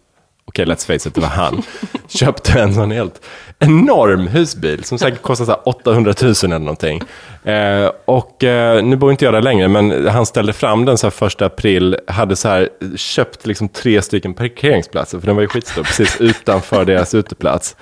okej 0.45 0.65
let's 0.65 0.87
face 0.87 1.09
it, 1.09 1.15
det 1.15 1.21
var 1.21 1.27
han, 1.27 1.61
köpte 2.07 2.59
en 2.59 2.73
sån 2.73 2.91
helt 2.91 3.21
enorm 3.59 4.27
husbil 4.27 4.83
som 4.83 4.99
säkert 4.99 5.21
kostade 5.21 5.45
så 5.45 5.51
här 5.51 5.69
800 5.69 6.13
000 6.21 6.33
eller 6.43 6.59
någonting. 6.59 7.01
Eh, 7.43 7.91
och 8.05 8.43
eh, 8.43 8.83
nu 8.83 8.95
bor 8.95 9.11
inte 9.11 9.25
jag 9.25 9.33
där 9.33 9.41
längre, 9.41 9.67
men 9.67 10.07
han 10.07 10.25
ställde 10.25 10.53
fram 10.53 10.85
den 10.85 10.97
så 10.97 11.07
här 11.07 11.11
första 11.11 11.45
april, 11.45 11.97
hade 12.07 12.35
så 12.35 12.47
här 12.47 12.69
köpt 12.95 13.45
liksom 13.45 13.69
tre 13.69 14.01
stycken 14.01 14.33
parkeringsplatser, 14.33 15.19
för 15.19 15.27
den 15.27 15.35
var 15.35 15.41
ju 15.41 15.47
skitstor, 15.47 15.83
precis 15.83 16.21
utanför 16.21 16.85
deras 16.85 17.13
uteplats. 17.13 17.75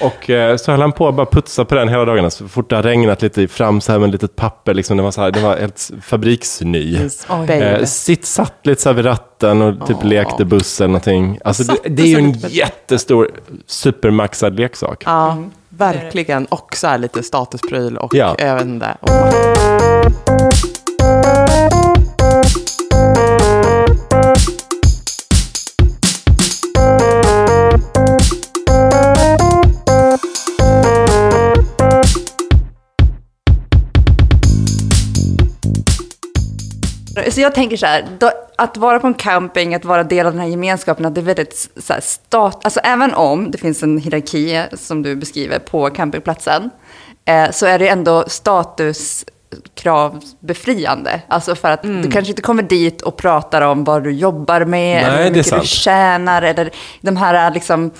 Och 0.00 0.30
eh, 0.30 0.56
så 0.56 0.70
höll 0.70 0.80
han 0.80 0.92
på 0.92 1.08
att 1.08 1.14
bara 1.14 1.26
putsa 1.26 1.64
på 1.64 1.74
den 1.74 1.88
hela 1.88 2.04
dagarna. 2.04 2.30
Så 2.30 2.48
fort 2.48 2.70
det 2.70 2.76
har 2.76 2.82
regnat 2.82 3.22
lite 3.22 3.48
fram 3.48 3.80
så 3.80 3.92
här 3.92 3.98
med 3.98 4.10
litet 4.12 4.36
papper, 4.36 4.74
liksom, 4.74 4.96
den, 4.96 5.04
var 5.04 5.10
så 5.10 5.20
här, 5.20 5.30
den 5.30 5.42
var 5.42 5.56
helt 5.56 5.90
fabriksny. 6.02 6.98
Eh, 7.48 7.84
sitt 7.84 8.24
satt 8.26 8.54
lite 8.62 8.82
så 8.82 8.88
här 8.88 8.94
vid 8.94 9.04
ratten 9.06 9.62
och 9.62 9.86
typ 9.86 10.04
lekte 10.04 10.44
buss 10.44 10.80
eller 10.80 10.88
någonting. 10.88 11.38
Alltså, 11.44 11.62
det, 11.62 11.76
det 11.88 12.02
är 12.02 12.06
ju 12.06 12.18
en 12.18 12.32
jättestor 12.32 13.30
supermaxad 13.66 14.56
leksak. 14.56 15.02
Ja, 15.06 15.38
verkligen. 15.68 16.46
Och 16.46 16.76
så 16.76 16.86
här 16.86 16.98
lite 16.98 17.22
statuspryl 17.22 17.96
och 17.96 18.14
Ja. 18.14 18.34
vet 18.38 18.62
inte. 18.62 18.96
Och, 19.00 20.35
Så 37.30 37.40
jag 37.40 37.54
tänker 37.54 37.76
så 37.76 37.86
här, 37.86 38.06
då, 38.18 38.30
att 38.56 38.76
vara 38.76 39.00
på 39.00 39.06
en 39.06 39.14
camping, 39.14 39.74
att 39.74 39.84
vara 39.84 40.04
del 40.04 40.26
av 40.26 40.32
den 40.32 40.40
här 40.40 40.48
gemenskapen, 40.48 41.06
att 41.06 41.14
det 41.14 41.20
är 41.20 41.22
väldigt 41.22 41.70
så 41.76 41.92
här, 41.92 42.00
stat... 42.00 42.64
Alltså 42.64 42.80
även 42.80 43.14
om 43.14 43.50
det 43.50 43.58
finns 43.58 43.82
en 43.82 43.98
hierarki, 43.98 44.62
som 44.72 45.02
du 45.02 45.16
beskriver, 45.16 45.58
på 45.58 45.90
campingplatsen, 45.90 46.70
eh, 47.24 47.50
så 47.50 47.66
är 47.66 47.78
det 47.78 47.88
ändå 47.88 48.24
status 48.28 49.24
statuskravbefriande. 49.50 51.20
Alltså 51.28 51.54
för 51.54 51.70
att 51.70 51.84
Mm. 51.84 52.02
du 52.02 52.10
kanske 52.10 52.30
inte 52.32 52.42
kommer 52.42 52.62
dit 52.62 53.02
och 53.02 53.16
pratar 53.16 53.62
om 53.62 53.84
vad 53.84 54.04
du 54.04 54.10
jobbar 54.12 54.64
med, 54.64 55.02
Nej, 55.02 55.04
eller 55.04 55.24
hur 55.24 55.30
mycket 55.30 55.46
sant. 55.46 55.62
du 55.62 55.68
tjänar, 55.68 56.42
eller 56.42 56.70
de 57.00 57.16
här 57.16 57.50
liksom, 57.50 57.90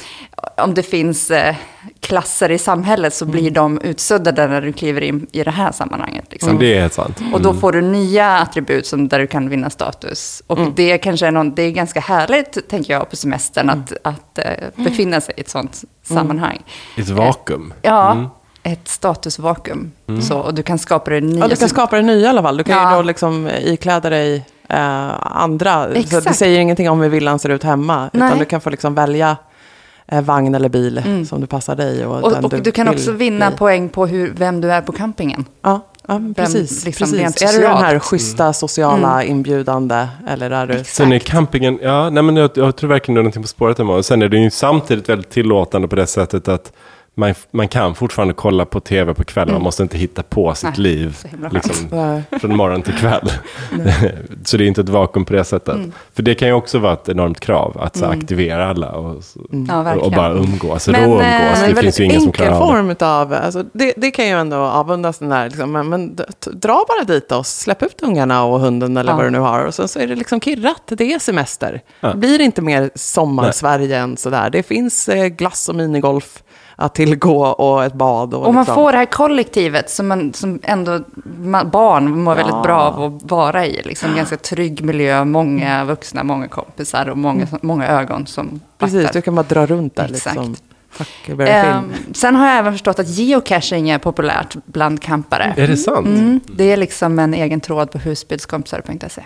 om 0.56 0.74
det 0.74 0.82
finns 0.82 1.30
eh, 1.30 1.54
klasser 2.00 2.50
i 2.50 2.58
samhället 2.58 3.14
så 3.14 3.24
Mm. 3.24 3.32
blir 3.32 3.50
de 3.50 3.80
utsuddade 3.80 4.46
när 4.46 4.60
du 4.60 4.72
kliver 4.72 5.00
in 5.00 5.26
i 5.32 5.42
det 5.44 5.50
här 5.50 5.72
sammanhanget. 5.72 6.24
Liksom. 6.30 6.48
Men 6.48 6.58
det 6.58 6.74
är 6.76 6.80
helt 6.80 6.92
sant. 6.92 7.20
Och 7.32 7.40
då 7.42 7.54
får 7.54 7.72
du 7.72 7.80
nya 7.82 8.38
attribut 8.38 8.86
som 8.86 9.08
där 9.08 9.18
du 9.18 9.26
kan 9.26 9.48
vinna 9.48 9.70
status. 9.70 10.42
Och 10.46 10.58
det 10.74 10.98
kanske 10.98 11.26
är, 11.26 11.30
någon, 11.30 11.54
det 11.54 11.62
är 11.62 11.70
ganska 11.70 12.00
härligt, 12.00 12.68
tänker 12.68 12.92
jag, 12.92 13.10
på 13.10 13.16
semestern 13.16 13.70
att, 13.70 13.92
att 14.04 14.38
eh, 14.38 14.44
befinna 14.76 15.20
sig 15.20 15.34
i 15.36 15.40
ett 15.40 15.48
sånt 15.48 15.84
sammanhang. 16.02 16.62
Ett 16.96 17.08
vakuum. 17.08 17.72
Ja, 17.82 18.30
ett 18.72 18.88
statusvakuum. 18.88 19.92
Så, 20.28 20.38
och 20.38 20.54
du 20.54 20.62
kan 20.62 20.78
skapa 20.78 21.10
det 21.10 21.20
nya. 21.20 21.38
ja, 21.38 21.48
du 21.48 21.56
kan 21.56 21.68
skapa 21.68 21.96
det 21.96 22.02
nya 22.02 22.26
i 22.26 22.28
alla 22.28 22.42
fall. 22.42 22.56
Du 22.56 22.64
kan 22.64 22.76
Ja. 22.76 22.90
ju 22.90 22.96
då 22.96 23.02
liksom 23.02 23.48
ikläda 23.60 24.10
dig 24.10 24.46
eh, 24.68 25.36
andra. 25.36 25.86
Så 26.06 26.20
det 26.20 26.34
säger 26.34 26.60
ingenting 26.60 26.90
om 26.90 27.00
hur 27.00 27.08
villan 27.08 27.38
ser 27.38 27.48
ut 27.48 27.62
hemma. 27.62 28.10
Utan 28.12 28.28
Nej. 28.28 28.38
du 28.38 28.44
kan 28.44 28.60
få 28.60 28.70
liksom 28.70 28.94
välja 28.94 29.36
eh, 30.06 30.20
vagn 30.22 30.54
eller 30.54 30.68
bil 30.68 31.26
som 31.28 31.40
du 31.40 31.46
passar 31.46 31.76
dig. 31.76 32.06
Och, 32.06 32.24
och, 32.24 32.44
och 32.44 32.60
du 32.62 32.72
kan 32.72 32.86
vill 32.86 32.94
också 32.94 33.12
vinna 33.12 33.50
bli. 33.50 33.58
poäng 33.58 33.88
på 33.88 34.06
hur, 34.06 34.32
vem 34.36 34.60
du 34.60 34.72
är 34.72 34.80
på 34.82 34.92
campingen. 34.92 35.44
Ja, 35.62 35.80
ja 36.08 36.20
precis. 36.36 36.84
liksom 36.84 37.10
precis. 37.12 37.42
Är 37.42 37.52
du 37.52 37.58
den 37.60 37.66
här 37.76 37.76
socialt. 37.76 37.90
Mm. 37.90 38.00
schyssta, 38.00 38.52
sociala, 38.52 39.24
inbjudande? 39.24 40.06
Eller 40.28 40.50
är 40.50 40.66
du... 40.66 40.84
Sen 40.84 41.12
är 41.12 41.18
campingen, 41.18 41.78
ja, 41.82 42.10
nej 42.10 42.22
men 42.22 42.36
jag, 42.36 42.50
jag 42.54 42.76
tror 42.76 42.90
verkligen 42.90 43.14
du 43.14 43.18
har 43.18 43.22
någonting 43.22 43.42
på 43.42 43.48
spåret 43.48 43.78
hemma. 43.78 43.94
Och 43.94 44.04
sen 44.04 44.22
är 44.22 44.28
det 44.28 44.36
ju 44.38 44.50
samtidigt 44.50 45.08
väldigt 45.08 45.30
tillåtande 45.30 45.88
på 45.88 45.96
det 45.96 46.06
sättet 46.06 46.48
att 46.48 46.72
man, 47.18 47.34
man 47.50 47.68
kan 47.68 47.94
fortfarande 47.94 48.34
kolla 48.34 48.64
på 48.64 48.80
tv 48.80 49.14
på 49.14 49.24
kvällen. 49.24 49.54
Man 49.54 49.62
måste 49.62 49.82
inte 49.82 49.98
hitta 49.98 50.22
på 50.22 50.54
sitt 50.54 50.64
Nej, 50.70 50.78
liv 50.80 51.18
liksom, 51.50 51.74
från 52.40 52.56
morgon 52.56 52.82
till 52.82 52.94
kväll. 52.94 53.30
så 54.44 54.56
det 54.56 54.64
är 54.64 54.68
inte 54.68 54.80
ett 54.80 54.88
vakuum 54.88 55.24
på 55.24 55.32
det 55.32 55.44
sättet. 55.44 55.74
Mm. 55.74 55.92
För 56.14 56.22
det 56.22 56.34
kan 56.34 56.48
ju 56.48 56.54
också 56.54 56.78
vara 56.78 56.92
ett 56.92 57.08
enormt 57.08 57.40
krav, 57.40 57.76
att 57.80 57.96
så, 57.96 58.04
aktivera 58.04 58.66
alla 58.70 58.90
och, 58.92 59.24
så- 59.24 59.40
Ja, 59.68 59.94
och, 59.94 60.02
och 60.02 60.10
bara 60.12 60.32
umgås. 60.32 60.88
Men, 60.88 61.04
Rå 61.04 61.10
umgås, 61.10 61.22
eh, 61.24 61.60
Men 61.60 61.60
det 61.60 61.66
finns 61.66 61.76
väldigt 61.78 62.00
ju 62.00 62.04
ingen 62.04 62.20
som 62.20 62.32
klarar 62.32 62.50
av 62.52 62.60
det. 62.60 62.66
form 62.66 62.96
av, 63.08 63.32
alltså, 63.32 63.64
det, 63.72 63.94
det 63.96 64.10
kan 64.10 64.24
ju 64.26 64.32
ändå 64.32 64.56
avundas 64.56 65.18
den 65.18 65.28
där, 65.28 65.48
liksom, 65.48 65.72
men, 65.72 65.88
men 65.88 66.16
dra 66.52 66.84
bara 66.88 67.04
dit 67.04 67.32
och 67.32 67.46
släpp 67.46 67.82
ut 67.82 68.02
ungarna 68.02 68.44
och 68.44 68.60
hunden 68.60 68.96
eller 68.96 69.12
Ja. 69.12 69.16
vad 69.16 69.26
du 69.26 69.30
nu 69.30 69.38
har. 69.38 69.64
Och 69.64 69.74
sen 69.74 69.88
så 69.88 69.98
är 69.98 70.06
det 70.06 70.14
liksom 70.14 70.40
kirrat, 70.40 70.82
det 70.86 71.12
är 71.12 71.18
semester. 71.18 71.80
Ja. 72.00 72.08
Det 72.08 72.16
blir 72.16 72.40
inte 72.40 72.62
mer 72.62 72.90
sommar-Sverige 72.94 73.98
än 73.98 74.16
sådär. 74.16 74.50
Det 74.50 74.62
finns 74.62 75.08
eh, 75.08 75.26
glass 75.26 75.68
och 75.68 75.74
minigolf 75.74 76.42
att 76.76 76.94
tillgå 76.94 77.46
och 77.46 77.84
ett 77.84 77.92
bad. 77.94 78.34
Och, 78.34 78.46
Och 78.46 78.54
man 78.54 78.62
liksom. 78.62 78.74
får 78.74 78.92
det 78.92 78.98
här 78.98 79.04
kollektivet 79.04 79.90
som, 79.90 80.08
man, 80.08 80.32
som 80.32 80.58
ändå 80.62 81.00
man, 81.38 81.70
barn 81.70 82.20
mår 82.22 82.34
väldigt 82.34 82.54
Ja. 82.54 82.62
bra 82.62 82.80
av 82.80 83.02
att 83.16 83.30
vara 83.30 83.66
i. 83.66 83.82
Liksom 83.84 84.16
ganska 84.16 84.36
trygg 84.36 84.84
miljö, 84.84 85.24
många 85.24 85.84
vuxna, 85.84 86.24
många 86.24 86.48
kompisar 86.48 87.08
och 87.08 87.18
många, 87.18 87.46
många 87.62 87.88
ögon 87.88 88.26
som 88.26 88.60
Precis, 88.78 89.10
du 89.12 89.22
kan 89.22 89.34
bara 89.34 89.42
dra 89.42 89.66
runt 89.66 89.96
där 89.96 90.04
Exakt. 90.14 90.36
liksom. 90.36 90.56
Ehm, 91.38 91.92
sen 92.14 92.36
har 92.36 92.46
jag 92.48 92.58
även 92.58 92.72
förstått 92.72 92.98
att 92.98 93.08
geocaching 93.08 93.90
är 93.90 93.98
populärt 93.98 94.56
bland 94.66 95.02
campare. 95.02 95.54
Är 95.56 95.68
det 95.68 95.76
sant? 95.76 96.06
Mm, 96.06 96.40
det 96.46 96.72
är 96.72 96.76
liksom 96.76 97.18
en 97.18 97.34
egen 97.34 97.60
tråd 97.60 97.90
på 97.90 97.98
husbilskompisar.se. 97.98 99.22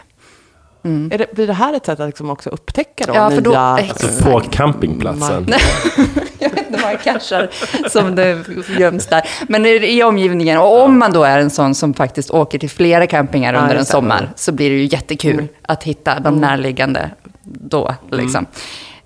Är 0.83 1.19
det, 1.19 1.35
blir 1.35 1.47
det 1.47 1.53
här 1.53 1.75
ett 1.75 1.87
sätt 1.87 2.01
att 2.01 2.07
liksom 2.09 2.31
också 2.31 2.51
upptäcka 2.51 3.05
då, 3.07 3.15
Ja, 3.15 3.31
för 3.31 3.37
nya... 3.37 3.43
då-. 3.43 3.57
Alltså 3.57 4.25
på 4.25 4.41
campingplatsen. 4.41 5.47
Jag 6.39 6.50
hur 6.77 6.81
många 6.83 6.97
cachar 6.97 7.49
som 7.89 8.15
det 8.15 8.39
göms 8.79 9.07
där. 9.07 9.29
Men 9.49 9.67
i, 9.67 10.03
omgivningen, 10.03 10.59
och 10.59 10.83
om 10.83 10.99
man 10.99 11.13
då 11.13 11.25
är 11.25 11.39
en 11.39 11.51
sån 11.51 11.75
som 11.75 11.95
faktiskt 11.95 12.31
åker 12.31 12.59
till 12.59 12.71
flera 12.71 13.07
campingar 13.07 13.55
under 13.55 13.77
en 13.77 13.85
sommar, 13.85 14.31
så 14.37 14.53
blir 14.53 14.71
det 14.71 14.77
ju 14.77 14.85
jättekul 14.85 15.31
Mm. 15.35 15.49
att 15.63 15.83
hitta 15.85 16.21
de 16.21 16.37
närliggande 16.41 17.11
då. 17.45 17.95
Liksom. 18.11 18.47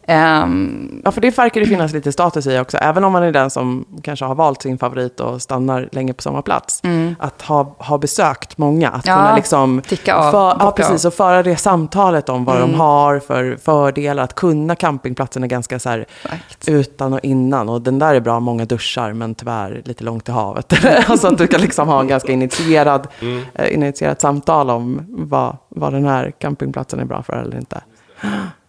Ehm, 0.07 0.90
Ja, 1.05 1.11
för 1.12 1.21
det 1.21 1.38
verkar 1.38 1.61
det 1.61 1.67
finnas 1.67 1.93
lite 1.93 2.12
status 2.12 2.47
i 2.47 2.59
också. 2.59 2.77
Även 2.77 3.05
om 3.05 3.12
man 3.12 3.23
är 3.23 3.33
den 3.33 3.51
som 3.51 3.85
kanske 4.03 4.25
har 4.25 4.35
valt 4.35 4.62
sin 4.62 4.79
favorit 4.79 5.21
och 5.21 5.43
stannar 5.43 5.88
länge 5.93 6.12
på 6.14 6.23
samma 6.23 6.43
plats. 6.43 6.83
Att 7.19 7.43
ha, 7.43 7.75
ha 7.79 7.99
besökt 7.99 8.59
många. 8.59 8.88
Att 8.90 9.07
Mm. 9.07 9.19
Ja, 9.19 9.25
kunna 9.25 9.37
liksom... 9.37 9.83
ticka 9.88 10.14
av, 10.14 10.31
För, 10.33 10.57
ja, 10.64 10.73
precis. 10.77 11.05
av. 11.05 11.09
Och 11.09 11.14
föra 11.14 11.43
det 11.43 11.57
samtalet 11.57 12.29
om 12.29 12.45
vad 12.45 12.57
Mm. 12.57 12.71
de 12.73 12.79
har 12.81 13.19
för 13.19 13.57
fördelar. 13.62 14.23
Att 14.25 14.35
kunna 14.35 14.77
campingplatsen 14.77 15.43
är 15.45 15.47
ganska 15.49 15.79
så 15.79 15.88
här 15.88 16.07
Exakt. 16.25 16.69
utan 16.69 17.12
och 17.12 17.21
innan. 17.23 17.69
Och 17.69 17.83
den 17.83 17.99
där 17.99 18.14
är 18.14 18.21
bra, 18.21 18.40
många 18.40 18.64
duschar, 18.64 19.12
men 19.12 19.35
tyvärr 19.35 19.83
lite 19.85 20.05
långt 20.05 20.25
till 20.25 20.35
havet. 20.35 20.73
alltså 21.09 21.27
att 21.29 21.38
du 21.38 21.47
kan 21.47 21.61
liksom 21.61 21.88
ha 21.88 22.01
en 22.01 22.09
ganska 22.09 22.33
initierad, 22.33 23.09
eh, 23.55 23.75
initierat 23.75 24.21
samtal 24.21 24.71
om 24.71 25.07
vad, 25.09 25.57
vad 25.69 25.93
den 25.93 26.05
här 26.05 26.33
campingplatsen 26.38 27.01
är 27.01 27.05
bra 27.05 27.23
för 27.23 27.33
eller 27.33 27.57
inte. 27.57 27.81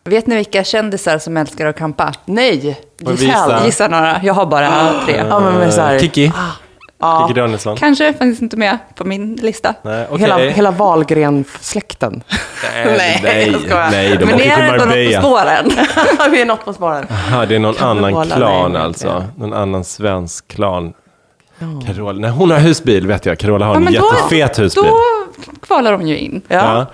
Vet 0.09 0.27
ni 0.27 0.35
vilka 0.35 0.63
kändisar 0.63 1.17
som 1.17 1.37
älskar 1.37 1.65
att 1.65 1.75
campa? 1.77 2.13
Nej! 2.25 2.79
Visa. 2.99 3.61
Gissa 3.65 3.87
några, 3.87 4.19
jag 4.23 4.33
har 4.33 4.45
bara 4.45 4.93
tre. 5.05 5.23
Ja, 5.29 5.39
men 5.39 5.71
så 5.71 5.81
här, 5.81 5.99
Kiki. 5.99 6.31
ja, 6.99 7.27
Kiki 7.27 7.39
Danielsson. 7.39 7.77
Kanske 7.77 8.13
faktiskt 8.13 8.41
inte 8.41 8.57
med 8.57 8.77
på 8.95 9.03
min 9.03 9.35
lista. 9.35 9.73
Nej, 9.81 10.05
okej. 10.09 10.19
hela, 10.21 10.37
hela 10.37 10.71
Wahlgren-släkten. 10.71 12.23
Nej, 12.85 13.19
nej, 13.23 13.49
jag 13.51 13.61
skojar. 13.61 13.91
nej, 13.91 14.17
de 14.17 14.25
Men 14.25 14.35
åker 14.35 14.45
är 14.45 14.57
det 14.57 14.63
ändå 14.63 14.85
något 14.85 15.13
på 15.15 15.21
spåren? 15.21 16.31
Vi 16.31 16.41
är 16.41 16.45
något 16.45 16.65
på 16.65 16.73
spåren. 16.73 17.07
Jaha, 17.31 17.45
det 17.45 17.55
är 17.55 17.59
någon 17.59 17.73
Carola, 17.73 17.91
annan 18.07 18.27
nej, 18.27 18.37
klan 18.37 18.71
nej, 18.71 18.81
alltså. 18.81 19.19
nej. 19.19 19.27
Någon 19.37 19.53
annan 19.53 19.83
svensk 19.83 20.47
klan. 20.47 20.93
Carola, 21.85 22.19
nej 22.19 22.29
hon 22.29 22.51
har 22.51 22.57
husbil 22.59 23.07
vet 23.07 23.25
jag. 23.25 23.37
Carola 23.39 23.65
har 23.65 23.73
Ja, 23.73 23.77
en 23.77 23.83
men 23.83 23.93
då- 23.93 24.11
jättefet 24.29 24.59
husbil. 24.59 24.83
Då 24.83 25.51
kvalar 25.61 25.93
hon 25.93 26.07
ju 26.07 26.17
in. 26.17 26.41
Ja. 26.47 26.85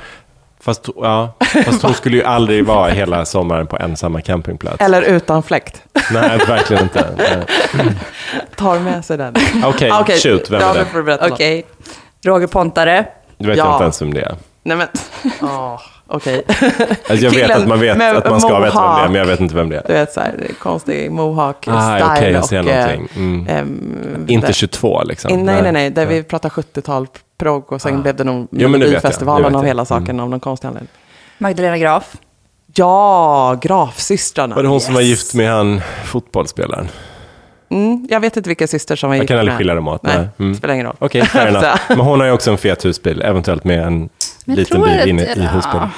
Fast, 0.63 0.87
ja. 0.95 1.33
Fast 1.65 1.83
hon 1.83 1.93
skulle 1.93 2.17
ju 2.17 2.23
aldrig 2.23 2.65
vara 2.65 2.89
hela 2.89 3.25
sommaren 3.25 3.67
på 3.67 3.77
en 3.77 3.97
samma 3.97 4.21
campingplats. 4.21 4.81
Eller 4.81 5.01
utan 5.01 5.43
fläkt. 5.43 5.81
Nej, 6.11 6.37
verkligen 6.47 6.83
inte. 6.83 7.05
Nej. 7.17 7.45
Tar 8.55 8.79
med 8.79 9.05
sig 9.05 9.17
den. 9.17 9.35
Okej, 9.65 9.91
Ah, 9.91 10.01
okej. 10.01 10.17
shoot, 10.19 10.49
vem 10.49 10.61
är 10.61 11.03
det? 11.05 11.17
Okej. 11.31 11.65
Roger 12.25 12.47
Pontare. 12.47 13.05
Du 13.37 13.47
vet 13.47 13.57
Ja. 13.57 13.73
inte 13.73 13.83
ens 13.83 14.01
vem 14.01 14.13
det 14.13 14.21
är. 14.21 14.35
Nej 14.63 14.77
men, 14.77 14.87
åh, 15.41 15.79
okej. 16.07 16.43
Alltså 16.47 17.13
jag 17.15 17.17
vet 17.21 17.31
Killen 17.33 17.61
att 17.61 17.67
man 17.67 17.79
vet 17.79 17.97
med 17.97 18.17
att 18.17 18.29
man 18.29 18.41
ska 18.41 18.59
veta 18.59 18.61
vem 18.61 18.71
det 18.73 18.79
är, 18.79 18.87
mohawk. 18.87 19.09
men 19.11 19.19
jag 19.19 19.25
vet 19.25 19.39
inte 19.39 19.55
vem 19.55 19.69
det 19.69 19.77
är. 19.77 19.83
Du 19.87 19.93
vet, 19.93 20.13
så 20.13 20.19
här, 20.19 20.47
konstig 20.59 21.11
mohawk-style. 21.11 22.01
Ah, 22.03 22.13
okej, 22.17 22.31
jag 22.31 22.45
ser 22.45 22.63
och, 22.63 22.69
eh, 22.69 22.75
någonting. 22.87 23.07
Mm. 23.15 23.47
ehm, 23.47 24.25
Inte 24.27 24.47
där- 24.47 24.53
22 24.53 25.03
liksom. 25.03 25.45
Nej, 25.45 25.61
nej, 25.61 25.71
nej, 25.71 25.89
där 25.89 26.05
vi 26.05 26.23
pratar 26.23 26.49
70-tal 26.49 27.07
progg 27.41 27.71
och 27.71 27.81
sen 27.81 27.97
Ah. 27.97 28.01
blev 28.01 28.15
det 28.15 28.23
nog 28.23 28.47
det 28.51 28.61
jag, 28.61 28.71
det 28.71 28.77
Melodifestivalen 28.77 29.55
av 29.55 29.61
jag. 29.63 29.67
hela 29.67 29.85
saken 29.85 30.09
Mm. 30.09 30.19
av 30.19 30.29
någon 30.29 30.39
konstig 30.39 30.67
anledning. 30.67 30.89
Magdalena 31.37 31.77
Graf. 31.77 32.15
Ja, 32.73 33.57
Grafsystrarna. 33.61 34.55
Var 34.55 34.63
det 34.63 34.69
hon 34.69 34.81
som 34.81 34.93
var 34.93 35.01
Yes. 35.01 35.09
gift 35.09 35.33
med 35.33 35.49
han 35.51 35.81
fotbollsspelaren? 36.05 36.87
Mm, 37.69 38.07
jag 38.09 38.19
vet 38.19 38.37
inte 38.37 38.49
vilken 38.49 38.67
syster 38.67 38.95
som 38.95 39.09
var 39.09 39.15
Jag 39.15 39.21
gift 39.23 39.27
kan 39.27 39.39
aldrig 39.39 39.51
med. 39.53 39.57
skilja 39.57 39.75
dem 39.75 39.87
åt. 39.87 40.03
Nej, 40.03 40.17
nej. 40.17 40.27
Mm. 40.39 40.55
spelar 40.55 40.73
ingen 40.73 40.85
roll. 40.85 40.95
Okej, 40.99 41.21
enough. 41.35 41.65
Men 41.89 41.99
hon 41.99 42.19
har 42.19 42.27
ju 42.27 42.33
också 42.33 42.51
en 42.51 42.57
fet 42.57 42.85
husbil, 42.85 43.21
eventuellt 43.21 43.63
med 43.63 43.79
en 43.87 43.99
Men 43.99 44.09
jag 44.45 44.55
liten 44.57 44.81
bil 44.81 45.09
inne 45.09 45.21
i 45.23 45.33
ja, 45.35 45.47
husbilen. 45.47 45.89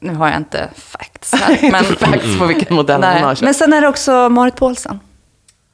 Nu 0.00 0.14
har 0.14 0.28
jag 0.28 0.36
inte 0.36 0.68
facts 0.76 1.32
här. 1.34 1.58
Men, 1.72 1.84
Facts 1.84 2.38
på 2.38 2.46
vilken 2.46 2.76
modell 2.76 3.02
hon 3.02 3.22
har 3.22 3.34
köpt. 3.34 3.42
men 3.44 3.54
sen 3.54 3.72
är 3.72 3.80
det 3.80 3.88
också 3.88 4.28
Marit 4.28 4.56
Paulsen. 4.56 5.00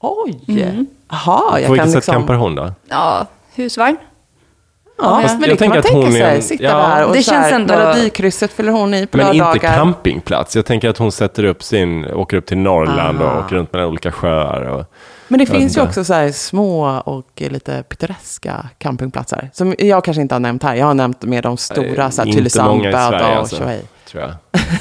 Oj! 0.00 0.40
Mm. 0.48 0.86
Jaha, 1.10 1.60
jag 1.60 1.66
På 1.66 1.72
vilket 1.72 1.76
kan 1.76 1.86
sätt 1.88 1.94
liksom... 1.94 2.14
campar 2.14 2.34
hon 2.34 2.54
då? 2.54 2.72
Ja, 2.88 3.26
husvagn. 3.54 3.96
Ja, 5.02 5.20
Fast 5.22 5.40
men 5.40 5.48
jag 5.48 5.48
det 5.48 5.48
kan 5.48 5.58
tänker 5.58 5.68
man 5.68 5.78
att 5.78 5.84
tänka 5.84 5.96
hon 6.06 6.06
är 6.16 6.20
sig. 6.20 6.36
en- 6.36 6.42
Sitta 6.42 6.64
ja. 6.64 6.76
där 6.76 7.04
och 7.06 7.12
Det 7.14 7.22
så 7.22 7.34
här, 7.34 7.40
känns 7.42 7.52
ändå- 7.52 7.74
Melodikrysset 7.74 8.52
fyller 8.52 8.72
hon 8.72 8.94
i 8.94 9.06
på 9.06 9.16
Men 9.16 9.26
inte 9.26 9.38
lördagar. 9.38 9.74
campingplats. 9.76 10.56
Jag 10.56 10.66
tänker 10.66 10.88
att 10.88 10.98
hon 10.98 11.12
sätter 11.12 11.44
upp 11.44 11.62
sin, 11.62 12.04
åker 12.12 12.36
upp 12.36 12.46
till 12.46 12.58
Norrland 12.58 13.22
Aha. 13.22 13.32
och 13.38 13.44
åker 13.44 13.56
runt 13.56 13.72
mellan 13.72 13.88
olika 13.88 14.12
sjöar. 14.12 14.60
Och, 14.62 14.84
Men 15.28 15.38
det 15.38 15.46
finns 15.46 15.60
ju 15.60 15.64
inte. 15.64 15.82
också 15.82 16.04
så 16.04 16.14
här 16.14 16.30
små 16.32 17.02
och 17.04 17.26
lite 17.36 17.82
pittoreska 17.88 18.66
campingplatser. 18.78 19.50
Som 19.52 19.74
jag 19.78 20.04
kanske 20.04 20.20
inte 20.22 20.34
har 20.34 20.40
nämnt 20.40 20.62
här. 20.62 20.74
Jag 20.74 20.86
har 20.86 20.94
nämnt 20.94 21.22
med 21.22 21.42
de 21.42 21.56
stora, 21.56 22.10
så 22.10 22.22
här 22.22 22.28
inte 22.28 22.62
många 22.62 22.88
i 22.88 22.92
Tylösand, 22.92 23.10
Sverige 23.10 23.10
Böda 23.10 23.28
och 23.32 23.36
alltså, 23.36 23.56
Tjohej. 23.56 23.82
tror 24.10 24.22
jag. 24.22 24.32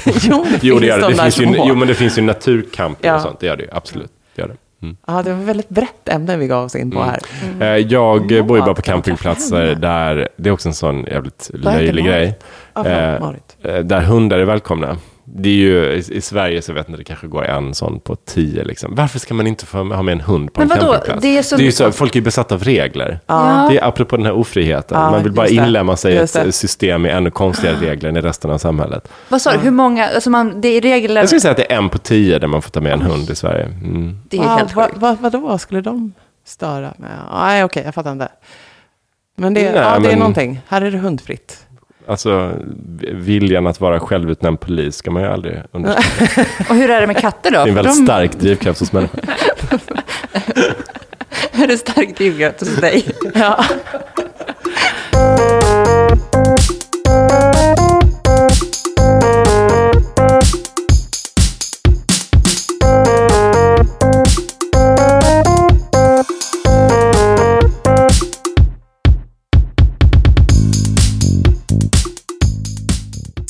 Jo, 0.22 0.44
det 0.50 0.58
Jo, 0.62 0.74
det 0.78 0.80
finns 0.80 0.88
gör 0.88 0.96
det. 0.96 1.02
de 1.08 1.12
det 1.16 1.22
finns 1.22 1.40
ju, 1.40 1.62
jo, 1.66 1.74
men 1.74 1.88
det 1.88 1.94
finns 1.94 2.18
ju 2.18 2.22
naturcamping 2.22 3.08
Ja. 3.10 3.14
och 3.16 3.22
sånt. 3.22 3.40
Det 3.40 3.46
gör 3.46 3.56
det 3.56 3.62
ju, 3.62 3.68
absolut. 3.72 4.10
Det 4.34 4.42
gör 4.42 4.48
det. 4.48 4.54
Mm. 4.82 4.96
Ja, 5.06 5.22
det 5.22 5.32
var 5.32 5.40
ett 5.40 5.48
väldigt 5.48 5.68
brett 5.68 6.08
ämne 6.08 6.36
vi 6.36 6.46
gav 6.46 6.64
oss 6.64 6.76
in 6.76 6.90
på 6.90 7.02
här. 7.02 7.18
Eh, 7.60 7.66
Jag 7.76 8.32
Ja, 8.32 8.42
bor 8.42 8.56
ju 8.56 8.62
bara 8.64 8.74
på 8.74 8.82
campingplatser 8.82 9.60
henne? 9.66 9.74
där, 9.74 10.28
det 10.36 10.48
är 10.48 10.52
också 10.52 10.68
en 10.68 10.74
sån 10.74 11.04
jävligt 11.04 11.50
löjlig 11.54 12.04
grej. 12.04 12.38
Eh, 12.76 13.14
eh, 13.62 13.78
där 13.84 14.00
hundar 14.00 14.38
är 14.38 14.44
välkomna. 14.44 14.96
Det 15.24 15.48
är 15.48 15.54
ju, 15.54 15.92
i, 15.92 16.16
I 16.16 16.20
Sverige 16.20 16.62
så 16.62 16.72
vet 16.72 16.88
inte, 16.88 16.98
det 16.98 17.04
kanske 17.04 17.26
går 17.26 17.44
en 17.44 17.74
sån 17.74 18.00
på 18.00 18.16
tio. 18.16 18.64
Liksom. 18.64 18.94
Varför 18.94 19.18
ska 19.18 19.34
man 19.34 19.46
inte 19.46 19.66
få 19.66 19.78
ha 19.84 20.02
med 20.02 20.12
en 20.12 20.20
hund 20.20 20.52
på 20.52 20.60
Men 20.60 20.70
en 20.70 20.78
vadå? 20.78 20.92
campingplats? 20.92 21.22
Det 21.22 21.38
är 21.38 21.42
så- 21.42 21.56
ju 21.56 21.72
så, 21.72 21.92
folk 21.92 22.12
är 22.14 22.20
ju 22.20 22.24
besatta 22.24 22.54
av 22.54 22.64
regler. 22.64 23.20
Ja. 23.26 23.66
Det 23.70 23.78
är 23.78 23.84
apropå 23.88 24.16
den 24.16 24.26
här 24.26 24.32
ofriheten. 24.32 24.98
Ja, 25.00 25.10
man 25.10 25.22
vill 25.22 25.32
bara 25.32 25.46
det. 25.46 25.52
inlämna 25.54 25.96
sig 25.96 26.14
i 26.14 26.16
ett 26.16 26.32
det. 26.32 26.52
system 26.52 27.02
med 27.02 27.16
ännu 27.16 27.30
konstigare 27.30 27.76
regler 27.80 28.08
än 28.08 28.16
i 28.16 28.20
resten 28.20 28.50
av 28.50 28.58
samhället. 28.58 29.08
Vad 29.28 29.42
sa 29.42 29.52
du, 29.52 29.58
hur 29.58 29.70
många, 29.70 30.08
alltså 30.08 30.30
man, 30.30 30.60
det 30.60 30.68
är 30.68 30.80
regler, 30.80 31.20
Jag 31.20 31.28
skulle 31.28 31.40
säga 31.40 31.50
att 31.50 31.56
det 31.56 31.72
är 31.72 31.76
en 31.78 31.88
på 31.88 31.98
tio 31.98 32.38
där 32.38 32.46
man 32.46 32.62
får 32.62 32.70
ta 32.70 32.80
med 32.80 32.92
en 32.92 33.02
hund 33.02 33.30
i 33.30 33.34
Sverige. 33.34 33.64
Mm. 33.64 34.18
det 34.28 34.36
är 34.38 34.42
helt 34.42 34.74
vad, 34.74 34.86
sjukt. 34.88 34.98
vad, 35.00 35.18
vadå, 35.18 35.38
vad 35.38 35.60
skulle 35.60 35.80
de 35.80 36.12
störa 36.46 36.94
med? 36.96 37.10
Nej, 37.32 37.64
okej, 37.64 37.82
jag 37.84 37.94
fattar 37.94 38.12
inte. 38.12 38.28
Men 39.36 39.54
det, 39.54 39.62
Nej, 39.62 39.72
ja, 39.74 39.98
det 39.98 40.06
är 40.06 40.10
men- 40.10 40.18
någonting. 40.18 40.60
Här 40.68 40.82
är 40.82 40.90
det 40.90 40.98
hundfritt. 40.98 41.66
Alltså, 42.06 42.52
viljan 43.12 43.66
att 43.66 43.80
vara 43.80 44.00
självutnämnd 44.00 44.60
polis 44.60 44.96
ska 44.96 45.10
man 45.10 45.22
ju 45.22 45.28
aldrig 45.28 45.62
underskatta. 45.72 46.44
Och 46.70 46.76
hur 46.76 46.90
är 46.90 47.00
det 47.00 47.06
med 47.06 47.16
katter 47.16 47.50
då? 47.50 47.56
Det 47.56 47.62
är 47.62 47.68
en 47.68 47.74
väldigt 47.74 47.96
de- 47.96 48.04
stark 48.04 48.32
drivkraft 48.32 48.80
hos 48.80 48.92
människor. 48.92 49.20
Är 51.52 51.66
det 51.66 51.78
starkt 51.78 52.18
drivkraft 52.18 52.60
hos 52.60 52.76
dig? 52.76 53.04
Ja. 53.34 53.64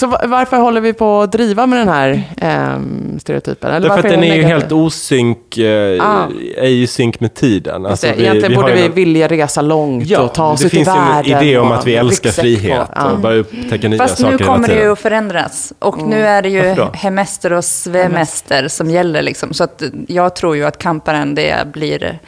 Så 0.02 0.06
va- 0.08 0.20
varför 0.26 0.56
håller 0.56 0.80
vi 0.80 0.92
på 0.92 1.20
att 1.22 1.32
driva 1.32 1.66
med 1.66 1.78
den 1.78 1.88
här 1.88 2.22
ehm, 2.36 3.18
stereotypen? 3.20 3.70
Eller 3.70 3.88
Därför 3.88 4.08
att 4.08 4.14
den 4.14 4.24
är 4.24 4.34
ju 4.36 4.42
helt 4.42 4.72
osynk, 4.72 5.58
eh, 5.58 6.06
Ah. 6.06 6.26
är 6.56 6.68
ju 6.68 6.82
i 6.82 6.86
synk 6.86 7.20
med 7.20 7.34
tiden. 7.34 7.86
Alltså, 7.86 8.06
det, 8.06 8.20
Egentligen 8.20 8.54
har 8.54 8.62
borde 8.62 8.74
vi 8.74 8.82
någon- 8.82 8.92
vilja 8.94 9.28
resa 9.28 9.62
långt 9.62 10.06
Ja, 10.06 10.20
och 10.20 10.34
ta 10.34 10.50
oss 10.52 10.60
det 10.60 10.66
ut 10.66 10.72
i 10.72 10.76
finns 10.76 10.88
ju 10.88 10.92
världen. 10.92 11.32
en 11.36 11.42
idé 11.42 11.58
om 11.58 11.72
att 11.72 11.86
vi 11.86 11.94
älskar 11.96 12.30
frihet 12.30 12.88
och 13.12 13.18
bara 13.18 13.34
upptäcka 13.34 13.88
nya 13.88 13.98
Fast 13.98 14.18
saker 14.18 14.30
nu 14.32 14.38
hela 14.38 14.52
kommer 14.54 14.68
det 14.68 14.74
ju 14.82 14.92
att 14.92 14.98
förändras. 14.98 15.72
Och 15.78 15.98
nu 16.02 16.26
är 16.26 16.42
det 16.42 16.48
ju 16.48 16.76
hemester 16.94 17.52
och 17.52 17.64
svemester 17.64 18.68
som 18.68 18.90
gäller. 18.90 19.22
Liksom. 19.22 19.54
Så 19.54 19.64
att 19.64 19.82
jag 20.08 20.36
tror 20.36 20.56
ju 20.56 20.64
att 20.64 20.78
kamparen, 20.78 21.34
det 21.34 21.66
blir 21.72 22.18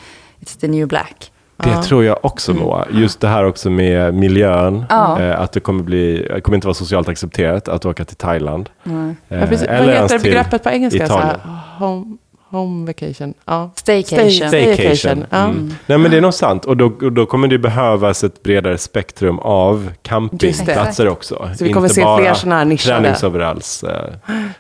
It's 0.41 0.61
the 0.61 0.69
new 0.69 0.89
black. 0.89 1.31
Det 1.57 1.83
tror 1.83 2.05
jag 2.05 2.19
också 2.25 2.55
Moa. 2.55 2.87
Just 2.93 3.21
det 3.21 3.29
här 3.29 3.45
också 3.45 3.71
med 3.71 4.15
miljön. 4.15 4.67
Mm. 4.75 4.85
Ja. 4.91 5.21
Eh, 5.21 5.41
att 5.41 5.53
det 5.53 5.61
kommer, 5.61 5.83
bli, 5.83 6.29
det 6.35 6.41
kommer 6.41 6.55
inte 6.57 6.67
vara 6.67 6.75
socialt 6.75 7.09
accepterat 7.09 7.69
att 7.69 7.85
åka 7.85 8.05
till 8.05 8.17
Thailand. 8.17 8.71
Eh, 8.85 8.93
Ja, 9.29 9.47
precis. 9.47 9.67
Vad 9.69 9.77
eller 9.77 9.93
ens 9.95 10.13
heter 10.13 10.25
begreppet 10.25 10.63
på 10.63 10.69
engelska? 10.71 11.07
Så 11.07 11.13
här, 11.19 11.21
Italien. 11.35 11.41
home, 11.79 12.17
home 12.51 12.87
vacation. 12.87 13.35
Ja. 13.45 13.71
Staycation. 13.75 14.19
Stay- 14.19 14.49
Staycation. 14.49 14.97
Staycation, 14.97 15.25
ja. 15.31 15.45
Mm. 15.45 15.75
Nej 15.87 15.99
men 15.99 16.11
det 16.11 16.17
är 16.17 16.21
nog 16.21 16.35
sant. 16.35 16.65
Och 16.65 16.77
då, 16.77 16.87
och 17.03 17.13
då 17.13 17.27
kommer 17.27 17.49
det 17.49 17.59
behövas 17.59 18.25
ett 18.25 18.43
bredare 18.43 18.79
spektrum 18.79 19.39
av 19.39 19.91
campingplatser 20.03 21.09
också. 21.09 21.49
Så 21.59 21.65
vi 21.65 21.73
kommer 21.73 21.87
Inte 21.87 21.95
se 21.95 22.03
bara 22.05 22.19
fler 22.19 22.35
sådana 22.35 22.57
här 22.57 22.65
nischade. 22.65 22.97
träningsoveralls. 23.01 23.85
Eh, 23.85 24.11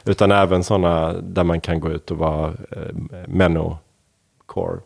utan 0.04 0.33
även 0.33 0.64
sådana 0.64 1.12
där 1.12 1.44
man 1.44 1.61
kan 1.61 1.80
gå 1.80 1.90
ut 1.90 2.11
och 2.11 2.18
vara 2.18 2.46
eh, 2.48 2.94
meno-core. 3.28 4.78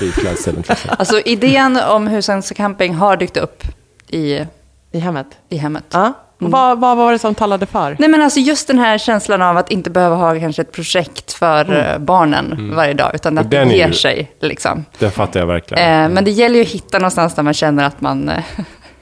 I 0.00 0.10
klädseln 0.10 0.62
till 0.62 0.72
exempel. 0.72 0.96
Alltså 0.98 1.20
idén 1.20 1.78
om 1.88 2.06
husvagns 2.06 2.50
camping 2.56 2.94
har 2.94 3.16
dykt 3.16 3.36
upp 3.36 3.62
i, 4.08 4.46
I 4.92 4.98
hemmet. 4.98 5.26
i 5.48 5.56
hemmet. 5.56 5.84
Ja. 5.92 6.12
Och 6.40 6.50
Vad, 6.50 6.80
vad 6.80 6.96
var 6.96 7.12
det 7.12 7.18
som 7.18 7.34
talade 7.34 7.66
för? 7.66 7.96
Nej 7.98 8.08
men 8.08 8.22
alltså 8.22 8.40
just 8.40 8.66
den 8.66 8.78
här 8.78 8.98
känslan 8.98 9.42
av 9.42 9.56
att 9.56 9.70
inte 9.70 9.90
behöva 9.90 10.14
ha 10.16 10.38
kanske 10.40 10.62
ett 10.62 10.72
projekt 10.72 11.32
för 11.32 11.76
eh, 11.92 11.98
barnen 11.98 12.72
varje 12.76 12.94
dag, 12.94 13.10
utan 13.14 13.38
att 13.38 13.44
Och 13.44 13.50
den 13.50 13.68
det 13.68 13.74
är 13.74 13.78
ger 13.78 13.86
ju- 13.86 13.92
sig. 13.94 14.32
Liksom. 14.40 14.84
Det 14.98 15.10
fattar 15.10 15.40
jag 15.40 15.46
verkligen. 15.46 16.02
Eh, 16.04 16.08
men 16.14 16.24
det 16.24 16.30
gäller 16.30 16.54
ju 16.56 16.62
att 16.62 16.68
hitta 16.68 16.98
någonstans 16.98 17.34
där 17.34 17.42
man 17.42 17.54
känner 17.54 17.84
att 17.84 18.00
man 18.00 18.28
eh, 18.28 18.44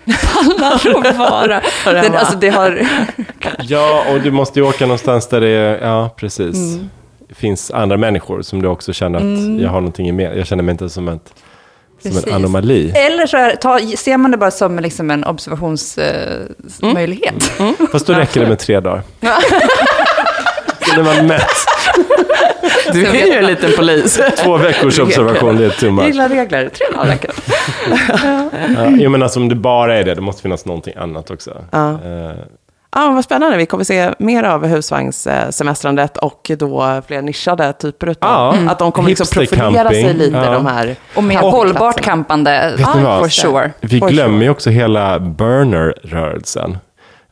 pallar 0.32 1.10
att 1.10 1.16
vara. 1.30 1.60
Den, 1.84 2.14
alltså 2.16 2.36
det 2.36 2.48
har... 2.48 2.86
Ja, 3.58 4.04
och 4.12 4.20
du 4.20 4.30
måste 4.30 4.60
ju 4.60 4.66
åka 4.66 4.86
någonstans 4.86 5.28
där 5.28 5.40
det 5.40 5.48
är, 5.48 5.86
ja 5.86 6.14
precis. 6.16 6.56
Mm. 7.32 7.40
Finns 7.40 7.70
andra 7.70 7.96
människor 7.96 8.42
som 8.42 8.62
du 8.62 8.68
också 8.68 8.92
känner 8.92 9.18
att 9.18 9.60
jag 9.62 9.68
har 9.70 9.80
någonting 9.80 10.06
gemensamt. 10.06 10.38
Jag 10.38 10.46
känner 10.46 10.62
mig 10.62 10.72
inte 10.72 10.88
som, 10.88 11.08
ett, 11.08 11.34
som 12.02 12.12
en 12.26 12.34
anomali. 12.34 12.90
Eller 12.90 13.26
så 13.26 13.36
är, 13.36 13.56
ta, 13.56 13.78
ser 13.96 14.16
man 14.16 14.30
det 14.30 14.36
bara 14.36 14.50
som 14.50 14.78
liksom 14.78 15.10
en 15.10 15.24
observationsmöjlighet. 15.24 17.52
Mm. 17.58 17.74
Fast 17.92 18.06
då 18.06 18.12
räcker 18.12 18.40
det 18.40 18.46
med 18.46 18.58
tre 18.58 18.80
dagar. 18.80 19.02
Sen 20.88 20.98
är 20.98 21.02
man 21.16 21.26
mätt. 21.26 21.42
Du 22.92 23.06
är 23.06 23.26
ju 23.26 23.32
en 23.32 23.46
liten 23.46 23.70
polis. 23.76 24.20
Två 24.44 24.56
veckors 24.56 24.98
observation, 24.98 25.56
det 25.56 25.64
är 25.64 25.70
too 25.70 25.90
much. 25.90 26.06
gillar 26.06 26.28
regler. 26.28 26.68
Tre 26.68 26.86
dagar 26.94 27.06
räcker. 27.06 27.30
Ja, 28.76 28.88
jo, 28.90 29.10
men 29.10 29.22
alltså, 29.22 29.40
om 29.40 29.48
det 29.48 29.54
bara 29.54 29.98
är 29.98 30.04
det, 30.04 30.14
det 30.14 30.20
måste 30.20 30.42
finnas 30.42 30.64
någonting 30.64 30.94
annat 30.96 31.30
också. 31.30 31.64
Ja. 31.70 31.98
Eh, 32.96 33.00
Ja, 33.00 33.06
men 33.06 33.14
vad 33.14 33.24
spännande. 33.24 33.56
Vi 33.56 33.66
kommer 33.66 33.84
se 33.84 34.10
mer 34.18 34.42
av 34.42 34.66
husvagnssemestrandet 34.66 36.16
och 36.16 36.50
då 36.58 37.02
fler 37.06 37.22
nischade 37.22 37.72
typer 37.72 38.06
utav. 38.06 38.56
Ja. 38.64 38.70
Att 38.72 38.78
de 38.78 38.92
kommer 38.92 39.08
liksom 39.08 39.26
profilera 39.32 39.88
sig 39.88 40.14
lite, 40.14 40.36
Ja. 40.36 40.52
de 40.52 40.66
här 40.66 40.96
Och 41.16 41.24
mer 41.24 41.38
hållbart 41.38 42.00
campande, 42.00 42.74
vad? 42.78 43.20
for 43.20 43.28
sure. 43.28 43.70
Vi 43.80 43.98
For 44.00 44.08
glömmer 44.08 44.34
sure. 44.38 44.44
ju 44.44 44.50
också 44.50 44.70
hela 44.70 45.18
burner-rörelsen. 45.20 46.78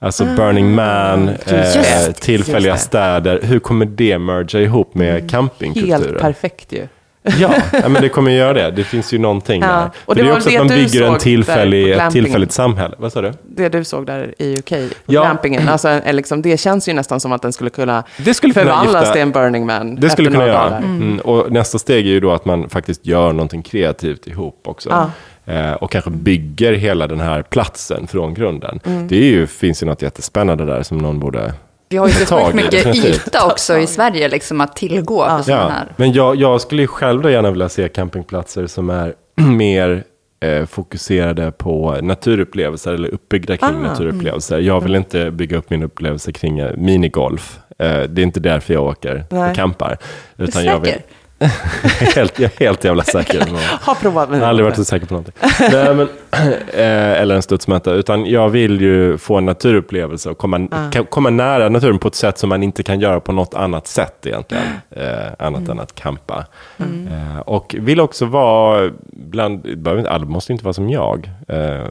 Alltså 0.03 0.25
Burning 0.25 0.75
Man, 0.75 1.29
eh, 1.29 1.77
Just, 1.77 2.23
tillfälliga 2.23 2.77
städer. 2.77 3.41
Hur 3.43 3.59
kommer 3.59 3.87
det 3.87 4.19
merga 4.19 4.61
ihop 4.61 4.95
med 4.95 5.31
campingkulturen? 5.31 6.03
Helt 6.03 6.19
perfekt 6.21 6.73
ju. 6.73 6.87
Ja, 7.39 7.53
men 7.83 7.93
det 8.03 8.09
kommer 8.09 8.31
göra 8.31 8.53
det. 8.53 8.71
Det 8.71 8.85
finns 8.85 9.13
ju 9.15 9.19
någonting 9.19 9.63
Ja, 9.63 9.69
där. 9.69 9.91
och 10.05 10.15
det 10.15 10.23
det 10.23 10.29
är 10.29 10.33
också 10.37 10.49
det 10.49 10.57
att 10.57 10.67
man 10.67 10.77
bygger 10.77 11.03
en 11.03 11.19
tillfällig, 11.19 11.91
ett 11.93 12.11
tillfälligt 12.13 12.53
samhälle. 12.53 12.95
Vad 12.99 13.13
sa 13.13 13.21
du? 13.21 13.33
Det 13.43 13.69
du 13.69 13.85
såg 13.85 14.07
där 14.07 14.35
i 14.39 14.59
UK, 14.59 14.73
Ja. 14.73 15.23
glampingen. 15.23 15.69
Alltså, 15.69 15.89
är 15.89 16.13
liksom, 16.13 16.43
det 16.43 16.61
känns 16.61 16.89
ju 16.89 16.93
nästan 16.93 17.21
som 17.21 17.33
att 17.33 17.43
den 17.43 17.53
skulle 17.53 17.71
kunna 17.71 18.05
Det 18.17 18.35
skulle 18.35 18.55
förvandlas 18.55 19.13
till 19.13 19.21
en 19.21 19.31
Burning 19.31 19.67
Man 19.67 19.97
Det 19.97 20.11
skulle 20.11 20.31
kunna 20.31 20.47
göra. 20.47 20.65
dagar. 20.71 20.79
Mm. 20.79 21.19
Och 21.19 21.53
nästa 21.53 21.79
steg 21.79 22.07
är 22.07 22.11
ju 22.11 22.21
då 22.21 22.33
att 22.33 22.45
man 22.45 22.69
faktiskt 22.69 23.07
gör 23.07 23.33
någonting 23.33 23.63
kreativt 23.63 24.27
ihop 24.27 24.61
också. 24.65 24.89
Ja. 24.91 25.11
Eh, 25.55 25.73
och 25.73 25.91
kanske 25.91 26.11
bygger 26.11 26.73
hela 26.73 27.07
den 27.07 27.21
här 27.21 27.43
platsen 27.43 28.07
från 28.07 28.35
grunden. 28.35 28.81
Mm. 28.85 29.09
Det 29.09 29.17
ju, 29.17 29.47
finns 29.47 29.83
ju 29.83 29.87
något 29.87 30.03
jättespännande 30.03 30.65
där 30.65 30.83
som 30.83 30.99
någon 30.99 31.21
borde 31.21 31.53
Vi 31.91 31.97
har 31.97 32.07
ju 32.09 32.13
så 32.15 32.37
sjukt 32.37 32.55
mycket 32.55 32.71
definitivt. 32.71 33.27
yta 33.27 33.47
också 33.47 33.79
i 33.79 33.87
Sverige 33.87 34.29
liksom, 34.29 34.61
att 34.61 34.77
tillgå 34.77 35.25
för 35.29 35.43
sådana 35.43 35.63
Ja, 35.63 35.69
här. 35.69 35.87
men 35.97 36.13
jag, 36.13 36.37
jag 36.37 36.61
skulle 36.61 36.83
ju 36.83 36.89
själv 36.89 37.23
då 37.23 37.31
gärna 37.31 37.51
vilja 37.51 37.69
se 37.69 37.89
campingplatser 37.89 38.67
som 38.67 38.91
är 38.91 39.15
mer 39.35 40.05
eh, 40.41 40.67
fokuserade 40.67 41.53
på 41.53 41.99
naturupplevelser 42.03 42.93
eller 42.93 43.09
uppbyggda 43.09 43.57
kring 43.57 43.69
Ah, 43.71 43.89
naturupplevelser. 43.89 44.59
Jag 44.59 44.81
vill 44.81 44.95
inte 44.95 45.31
bygga 45.31 45.57
upp 45.57 45.71
min 45.71 45.83
upplevelse 45.83 46.33
kring 46.33 46.59
eh, 46.59 46.77
minigolf. 46.77 47.59
Eh, 47.79 48.03
det 48.03 48.23
är 48.23 48.25
inte 48.25 48.41
därför 48.41 48.75
jag 48.75 48.85
åker 48.85 49.25
Nej. 49.31 49.51
och 49.51 49.57
campar. 49.57 49.91
Är 49.91 49.97
du 50.37 50.45
Utan 50.45 50.65
jag 50.65 50.81
vill, 50.81 50.91
säker? 50.91 51.05
helt, 52.15 52.39
jag 52.39 52.51
är 52.57 52.59
helt 52.65 52.85
jävla 52.85 53.03
säker. 53.03 53.47
Har 53.81 53.95
provat 53.95 54.29
Jag 54.33 54.39
har 54.39 54.47
aldrig 54.47 54.65
varit 54.65 54.77
så 54.77 54.85
säker 54.85 55.07
på 55.07 55.15
någonting. 55.15 55.35
Nej, 55.61 55.95
men, 55.95 56.09
eh, 56.73 57.21
eller 57.21 57.35
en 57.35 57.43
studsmatta. 57.43 57.93
Utan 57.93 58.27
jag 58.27 58.49
vill 58.49 58.81
ju 58.81 59.19
få 59.19 59.39
en 59.39 59.47
naturupplevelse 59.47 60.31
och 60.31 60.39
komma, 60.39 60.69
Ah. 60.71 61.03
komma 61.09 61.31
nära 61.31 61.69
naturen 61.69 61.99
på 61.99 62.09
ett 62.09 62.15
sätt 62.15 62.39
som 62.39 62.49
man 62.49 62.63
inte 62.63 62.83
kan 62.83 63.01
göra 63.01 63.21
på 63.21 63.33
något 63.33 63.55
annat 63.55 63.87
sätt 63.87 64.27
egentligen. 64.27 64.65
Eh, 64.91 65.03
annat 65.39 65.61
Mm. 65.61 65.71
än 65.71 65.81
att 65.81 65.95
campa. 65.95 66.45
Eh, 66.79 67.39
och 67.41 67.77
vill 67.79 68.01
också 68.01 68.27
vara 68.27 68.91
bland, 69.13 69.87
alla 70.09 70.25
måste 70.25 70.53
inte 70.53 70.65
vara 70.65 70.73
som 70.73 70.91
jag. 70.91 71.31
Eh, 71.49 71.85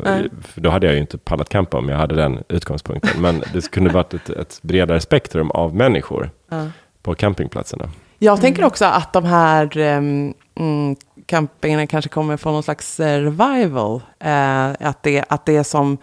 för 0.48 0.62
då 0.62 0.70
hade 0.70 0.86
jag 0.86 0.94
ju 0.96 1.02
inte 1.02 1.18
pallat 1.18 1.50
campa 1.50 1.78
om 1.78 1.90
jag 1.90 1.98
hade 1.98 2.16
den 2.16 2.40
utgångspunkten. 2.50 3.22
Men 3.22 3.44
det 3.54 3.72
kunde 3.72 3.90
varit 3.90 4.14
ett, 4.14 4.30
ett 4.30 4.60
bredare 4.62 5.00
spektrum 5.00 5.52
av 5.52 5.76
människor 5.76 6.30
Ja. 6.52 6.66
på 7.04 7.16
campingplatserna. 7.16 7.90
Jag 8.22 8.42
tänker 8.42 8.66
också 8.66 8.86
att 8.86 9.14
de 9.14 9.26
här 9.26 9.78
um, 9.78 10.34
mm, 10.56 10.96
campingarna 11.26 11.88
kanske 11.88 12.10
kommer 12.10 12.38
från 12.38 12.54
någon 12.54 12.64
slags 12.64 13.00
eh, 13.00 13.22
revival. 13.22 14.02
Eh, 14.20 14.70
att, 14.80 15.04
det, 15.04 15.26
att 15.30 15.46
det 15.46 15.56
är 15.56 15.64
som, 15.64 15.98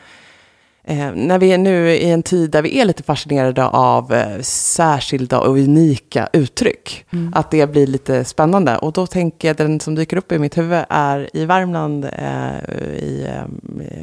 eh, 0.84 1.12
när 1.14 1.38
vi 1.38 1.52
är 1.52 1.58
nu 1.58 1.90
i 1.90 2.10
en 2.10 2.22
tid 2.22 2.50
där 2.50 2.62
vi 2.62 2.80
är 2.80 2.84
lite 2.84 3.02
fascinerade 3.02 3.66
av 3.66 4.12
eh, 4.12 4.40
särskilda 4.40 5.40
och 5.40 5.56
unika 5.56 6.28
uttryck. 6.32 7.04
Att 7.34 7.50
det 7.50 7.70
blir 7.70 7.86
lite 7.86 8.24
spännande. 8.24 8.78
Och 8.78 8.92
då 8.92 9.06
tänker 9.06 9.48
jag, 9.48 9.56
den 9.56 9.80
som 9.80 9.94
dyker 9.94 10.16
upp 10.16 10.32
i 10.32 10.38
mitt 10.38 10.58
huvud 10.58 10.84
är 10.88 11.36
i 11.36 11.44
Värmland, 11.44 12.04
eh, 12.04 12.70
i 12.96 13.28
eh, 13.28 13.44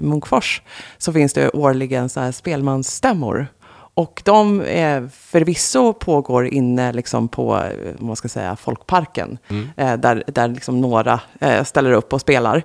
Munkfors, 0.02 0.62
så 0.98 1.14
finns 1.14 1.34
det 1.34 1.50
årligen 1.50 2.10
så 2.10 2.20
här 2.20 2.32
spelmansstämmor. 2.32 3.48
Och 3.96 4.22
de 4.26 4.62
eh, 4.62 5.04
förvisso 5.14 5.94
pågår 5.94 6.48
inne 6.48 6.92
liksom 6.94 7.28
på, 7.28 7.56
eh, 7.56 7.92
vad 7.98 8.08
man 8.08 8.16
ska 8.16 8.28
säga, 8.30 8.56
folkparken. 8.56 9.38
Eh, 9.78 9.94
där 9.94 10.24
där 10.28 10.48
liksom 10.48 10.82
några 10.82 11.20
eh, 11.40 11.64
ställer 11.64 11.92
upp 11.92 12.14
och 12.14 12.22
spelar. 12.22 12.64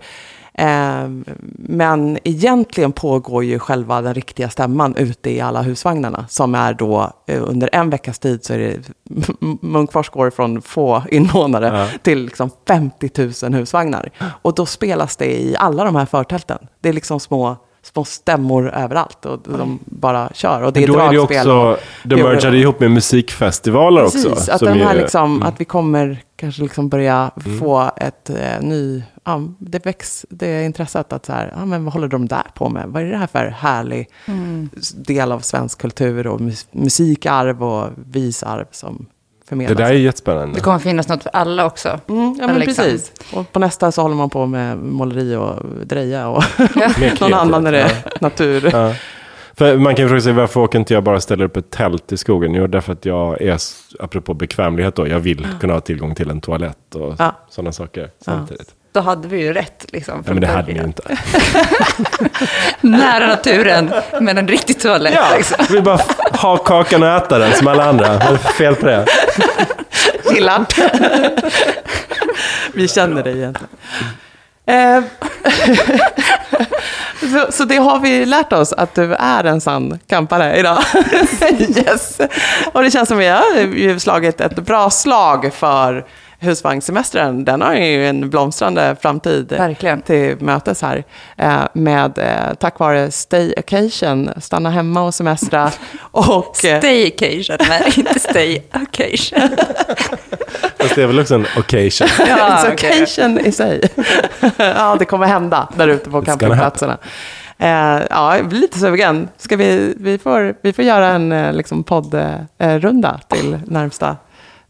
Eh, 0.54 1.08
men 1.58 2.18
egentligen 2.24 2.92
pågår 2.92 3.44
ju 3.44 3.58
själva 3.58 4.00
den 4.02 4.14
riktiga 4.14 4.48
stämman 4.50 4.96
ute 4.96 5.30
i 5.30 5.40
alla 5.40 5.62
husvagnarna. 5.62 6.26
Som 6.28 6.54
är 6.54 6.74
då 6.74 7.10
under 7.26 7.70
en 7.72 7.90
veckas 7.90 8.18
tid 8.18 8.44
så 8.44 8.52
är 8.54 8.58
det 8.58 8.80
Munkfors 9.62 10.08
går 10.10 10.30
från 10.30 10.62
få 10.62 11.02
invånare 11.10 11.66
Ja. 11.78 11.98
till 12.02 12.24
liksom 12.24 12.50
50 12.68 13.10
000 13.44 13.54
husvagnar. 13.54 14.10
Och 14.42 14.54
då 14.54 14.66
spelas 14.66 15.16
det 15.16 15.40
i 15.40 15.56
alla 15.58 15.84
de 15.84 15.96
här 15.96 16.06
förtälten. 16.06 16.58
Det 16.80 16.88
är 16.88 16.92
liksom 16.92 17.20
små, 17.20 17.56
små 17.92 18.04
stämmor 18.04 18.70
överallt 18.70 19.26
och 19.26 19.38
de 19.44 19.78
bara 19.84 20.30
kör. 20.34 20.62
Och 20.62 20.72
det 20.72 20.82
är 20.82 20.88
Men 20.88 20.96
då 20.96 21.00
är 21.02 21.10
det 21.12 21.16
dragspel. 21.16 21.38
också, 21.40 21.52
och- 21.52 21.76
det 22.04 22.16
Jo, 22.18 22.26
mergar 22.26 22.52
jo. 22.52 22.58
ihop 22.60 22.80
med 22.80 22.90
musikfestivaler 22.90 24.02
Precis, 24.02 24.26
också. 24.26 24.52
att, 24.52 24.58
som 24.58 24.68
den 24.68 24.78
här 24.78 24.94
är- 24.94 25.00
liksom, 25.00 25.34
mm. 25.36 25.42
att 25.48 25.60
vi 25.60 25.64
kommer 25.64 26.22
kanske 26.36 26.62
liksom 26.62 26.88
börja 26.88 27.30
få 27.60 27.90
ett 27.96 28.30
eh, 28.30 28.60
ny... 28.60 29.02
Ja, 29.24 29.42
det 29.58 29.86
väcks 29.86 30.26
det 30.30 30.64
intresset 30.64 31.12
att 31.12 31.26
så 31.26 31.32
här, 31.32 31.52
ja, 31.56 31.64
men 31.64 31.84
vad 31.84 31.92
håller 31.94 32.08
de 32.08 32.28
där 32.28 32.46
på 32.54 32.68
med? 32.68 32.84
Vad 32.88 33.02
är 33.02 33.06
det 33.06 33.16
här 33.16 33.26
för 33.26 33.46
härlig 33.46 34.08
s- 34.76 34.92
del 34.92 35.32
av 35.32 35.40
svensk 35.40 35.78
kultur 35.80 36.26
och 36.26 36.40
mus- 36.40 36.66
musikarv 36.70 37.64
och 37.64 37.88
visarv 37.96 38.66
som 38.70 39.06
Det 39.48 39.56
förmedlas? 39.56 39.78
där 39.78 39.84
är 39.86 39.92
jättespännande. 39.92 40.54
Det 40.54 40.60
kommer 40.60 40.78
finnas 40.78 41.08
något 41.08 41.22
för 41.22 41.30
alla 41.30 41.66
också. 41.66 42.00
Mm, 42.08 42.36
ja, 42.40 42.46
men 42.46 42.58
liksom. 42.58 42.84
precis. 42.84 43.12
Och 43.32 43.52
på 43.52 43.58
nästa 43.58 43.92
så 43.92 44.02
håller 44.02 44.16
man 44.16 44.30
på 44.30 44.46
med 44.46 44.78
måleri 44.78 45.34
och 45.36 45.54
dreja 45.86 46.28
och 46.28 46.44
Mer 47.00 47.20
någon 47.20 47.34
annan 47.34 47.66
är 47.66 47.72
det 47.72 47.80
ja. 48.04 48.10
natur. 48.20 48.70
Ja. 48.72 48.94
För 49.54 49.76
man 49.76 49.94
kan 49.94 50.04
ju 50.04 50.08
fråga 50.08 50.20
sig 50.20 50.32
varför 50.32 50.60
åker 50.60 50.78
inte 50.78 50.94
jag 50.94 51.04
bara 51.04 51.20
ställa 51.20 51.44
upp 51.44 51.56
ett 51.56 51.70
tält 51.70 52.12
i 52.12 52.16
skogen? 52.16 52.54
Jo, 52.54 52.66
därför 52.66 52.92
att 52.92 53.04
jag 53.04 53.42
är, 53.42 53.58
apropå 54.00 54.34
bekvämlighet 54.34 54.94
då, 54.96 55.08
jag 55.08 55.20
vill 55.20 55.46
kunna 55.60 55.72
ha 55.72 55.80
tillgång 55.80 56.14
till 56.14 56.30
en 56.30 56.40
toalett 56.40 56.94
och 56.94 57.14
Ja. 57.18 57.34
sådana 57.48 57.72
saker 57.72 58.10
samtidigt. 58.20 58.74
Då 58.98 59.02
hade 59.02 59.28
vi 59.28 59.40
ju 59.40 59.52
rätt. 59.52 59.84
Liksom, 59.92 60.24
Ja, 60.26 60.32
men 60.32 60.40
det 60.40 60.46
hade 60.46 60.72
ni 60.72 60.78
ju 60.78 60.84
inte. 60.84 61.02
Nära 62.80 63.26
naturen, 63.26 63.94
men 64.20 64.38
en 64.38 64.48
riktig 64.48 64.80
toalett. 64.80 65.14
Ja, 65.14 65.36
Liksom. 65.36 65.56
vill 65.70 65.82
bara 65.82 66.00
ha 66.32 66.56
kakan 66.56 67.02
och 67.02 67.08
äta 67.08 67.38
den 67.38 67.52
som 67.52 67.66
alla 67.66 67.84
andra. 67.84 68.08
Vad 68.08 68.22
är 68.22 68.32
det 68.32 68.38
fel 68.38 68.74
på 68.74 68.86
det? 68.86 69.06
Gillar. 70.34 70.64
Vi 72.74 72.88
känner 72.88 73.22
dig 73.22 73.36
egentligen. 73.36 73.68
Eh, 74.66 75.02
så, 77.46 77.52
så 77.52 77.64
det 77.64 77.76
har 77.76 78.00
vi 78.00 78.26
lärt 78.26 78.52
oss, 78.52 78.72
att 78.72 78.94
du 78.94 79.14
är 79.14 79.44
en 79.44 79.60
sann 79.60 79.98
kampare 80.08 80.56
idag. 80.56 80.78
yes. 81.86 82.18
Och 82.72 82.82
det 82.82 82.90
känns 82.90 83.08
som 83.08 83.18
vi 83.18 83.28
har 83.28 83.98
slagit 83.98 84.40
ett 84.40 84.56
bra 84.56 84.90
slag 84.90 85.50
för 85.54 86.04
husvagnssemestern. 86.40 87.44
Den 87.44 87.62
har 87.62 87.74
ju 87.74 88.06
en 88.06 88.30
blomstrande 88.30 88.96
framtid 89.00 89.52
Verkligen. 89.52 90.02
till 90.02 90.36
mötes 90.40 90.82
här. 90.82 91.04
Eh, 91.36 91.60
med, 91.72 92.18
eh, 92.18 92.54
tack 92.58 92.78
vare 92.78 93.10
Stay 93.10 93.54
Occasion, 93.56 94.30
stanna 94.36 94.70
hemma 94.70 95.02
och 95.02 95.14
semestra. 95.14 95.70
Och, 96.10 96.64
eh, 96.64 96.78
Staycation, 96.78 97.56
nej 97.68 97.92
inte 97.96 98.18
stay 98.18 98.62
occasion. 98.74 99.48
Fast 100.78 100.94
det 100.94 101.02
är 101.02 101.06
väl 101.06 101.20
också 101.20 101.34
en 101.34 101.46
occasion. 101.56 102.08
Ja, 102.28 102.64
okej. 102.72 103.02
occasion 103.02 103.40
i 103.40 103.52
sig. 103.52 103.80
ja, 104.56 104.96
det 104.98 105.04
kommer 105.04 105.26
hända 105.26 105.68
där 105.76 105.88
ute 105.88 106.10
på 106.10 106.22
campingplatserna. 106.22 106.98
Eh, 107.58 108.02
ja, 108.10 108.36
jag 108.36 108.48
blir 108.48 108.60
lite 108.60 108.78
sugen. 108.78 109.28
Ska 109.36 109.56
vi, 109.56 109.94
vi, 110.00 110.18
får, 110.18 110.54
vi 110.62 110.72
får 110.72 110.84
göra 110.84 111.06
en 111.06 111.32
eh, 111.32 111.52
liksom, 111.52 111.84
poddrunda 111.84 113.20
till 113.28 113.58
närmsta 113.66 114.16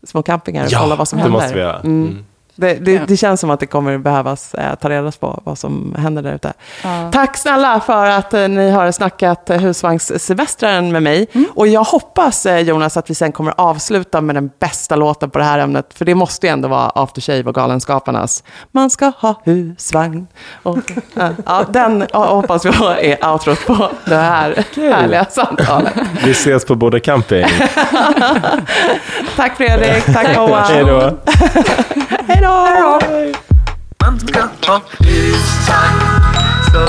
små 0.02 0.22
campingar 0.22 0.64
och 0.64 0.72
kolla 0.72 0.96
vad 0.96 1.08
som 1.08 1.16
det 1.16 1.22
händer. 1.22 1.40
måste 1.40 1.54
vi 1.54 1.60
göra. 1.60 1.80
Mm. 1.80 2.24
Det, 2.60 2.74
det, 2.74 2.92
Ja. 2.92 3.02
det 3.08 3.16
känns 3.16 3.40
som 3.40 3.50
att 3.50 3.60
det 3.60 3.66
kommer 3.66 3.98
behövas 3.98 4.54
eh, 4.54 4.74
ta 4.74 4.90
reda 4.90 5.10
på 5.10 5.40
vad 5.44 5.58
som 5.58 5.94
händer 5.98 6.22
där 6.22 6.34
ute. 6.34 6.52
Ja. 6.84 7.10
Tack 7.12 7.36
snälla 7.36 7.80
för 7.80 8.06
att 8.06 8.34
eh, 8.34 8.48
ni 8.48 8.70
har 8.70 8.92
snackat 8.92 9.50
eh, 9.50 9.58
husvagnssemestern 9.58 10.92
med 10.92 11.02
mig. 11.02 11.26
Mm. 11.32 11.46
Och 11.54 11.66
jag 11.68 11.84
hoppas 11.84 12.46
eh, 12.46 12.58
Jonas 12.58 12.96
att 12.96 13.10
vi 13.10 13.14
sen 13.14 13.32
kommer 13.32 13.54
avsluta 13.56 14.20
med 14.20 14.36
den 14.36 14.50
bästa 14.60 14.96
låten 14.96 15.30
på 15.30 15.38
det 15.38 15.44
här 15.44 15.58
ämnet. 15.58 15.94
För 15.94 16.04
det 16.04 16.14
måste 16.14 16.46
ju 16.46 16.52
ändå 16.52 16.68
vara 16.68 16.90
After 16.94 17.20
Shave 17.20 17.42
och 17.42 17.54
Galenskaparnas. 17.54 18.44
Man 18.72 18.90
ska 18.90 19.12
ha 19.18 19.40
husvagn. 19.44 20.26
Och, 20.62 20.92
ja, 21.14 21.30
ja, 21.46 21.64
den 21.68 22.04
ja, 22.12 22.24
hoppas 22.34 22.64
vi 22.64 22.70
är 23.12 23.32
outrot 23.32 23.66
på 23.66 23.90
det 24.04 24.16
här 24.16 24.64
härliga 24.76 25.24
samtalet. 25.24 25.92
Vi 26.24 26.30
ses 26.30 26.64
på 26.64 26.74
Båda 26.74 27.00
Camping. 27.00 27.46
Tack 29.36 29.56
Fredrik, 29.56 30.04
tack 30.04 30.36
Moa. 30.36 30.60
Hej 30.60 30.84
då. 30.84 31.18
Hej 32.10 32.38
då! 32.42 32.98
Man 34.00 34.20
ska 34.20 34.40
ha 34.40 34.80
så 36.72 36.82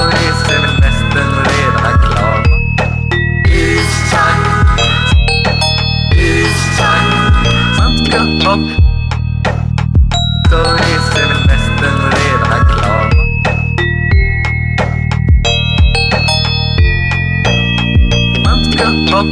semestern 0.48 1.34
redan 1.46 2.00
klar. 2.02 2.44
Man 7.78 8.06
ska 8.06 8.18
ha 8.50 8.56
så 10.50 10.64
semestern 11.14 12.00
redan 12.12 12.66
klar. 12.70 13.10
Man 18.44 18.72
ska 18.72 18.86
ha 19.16 19.24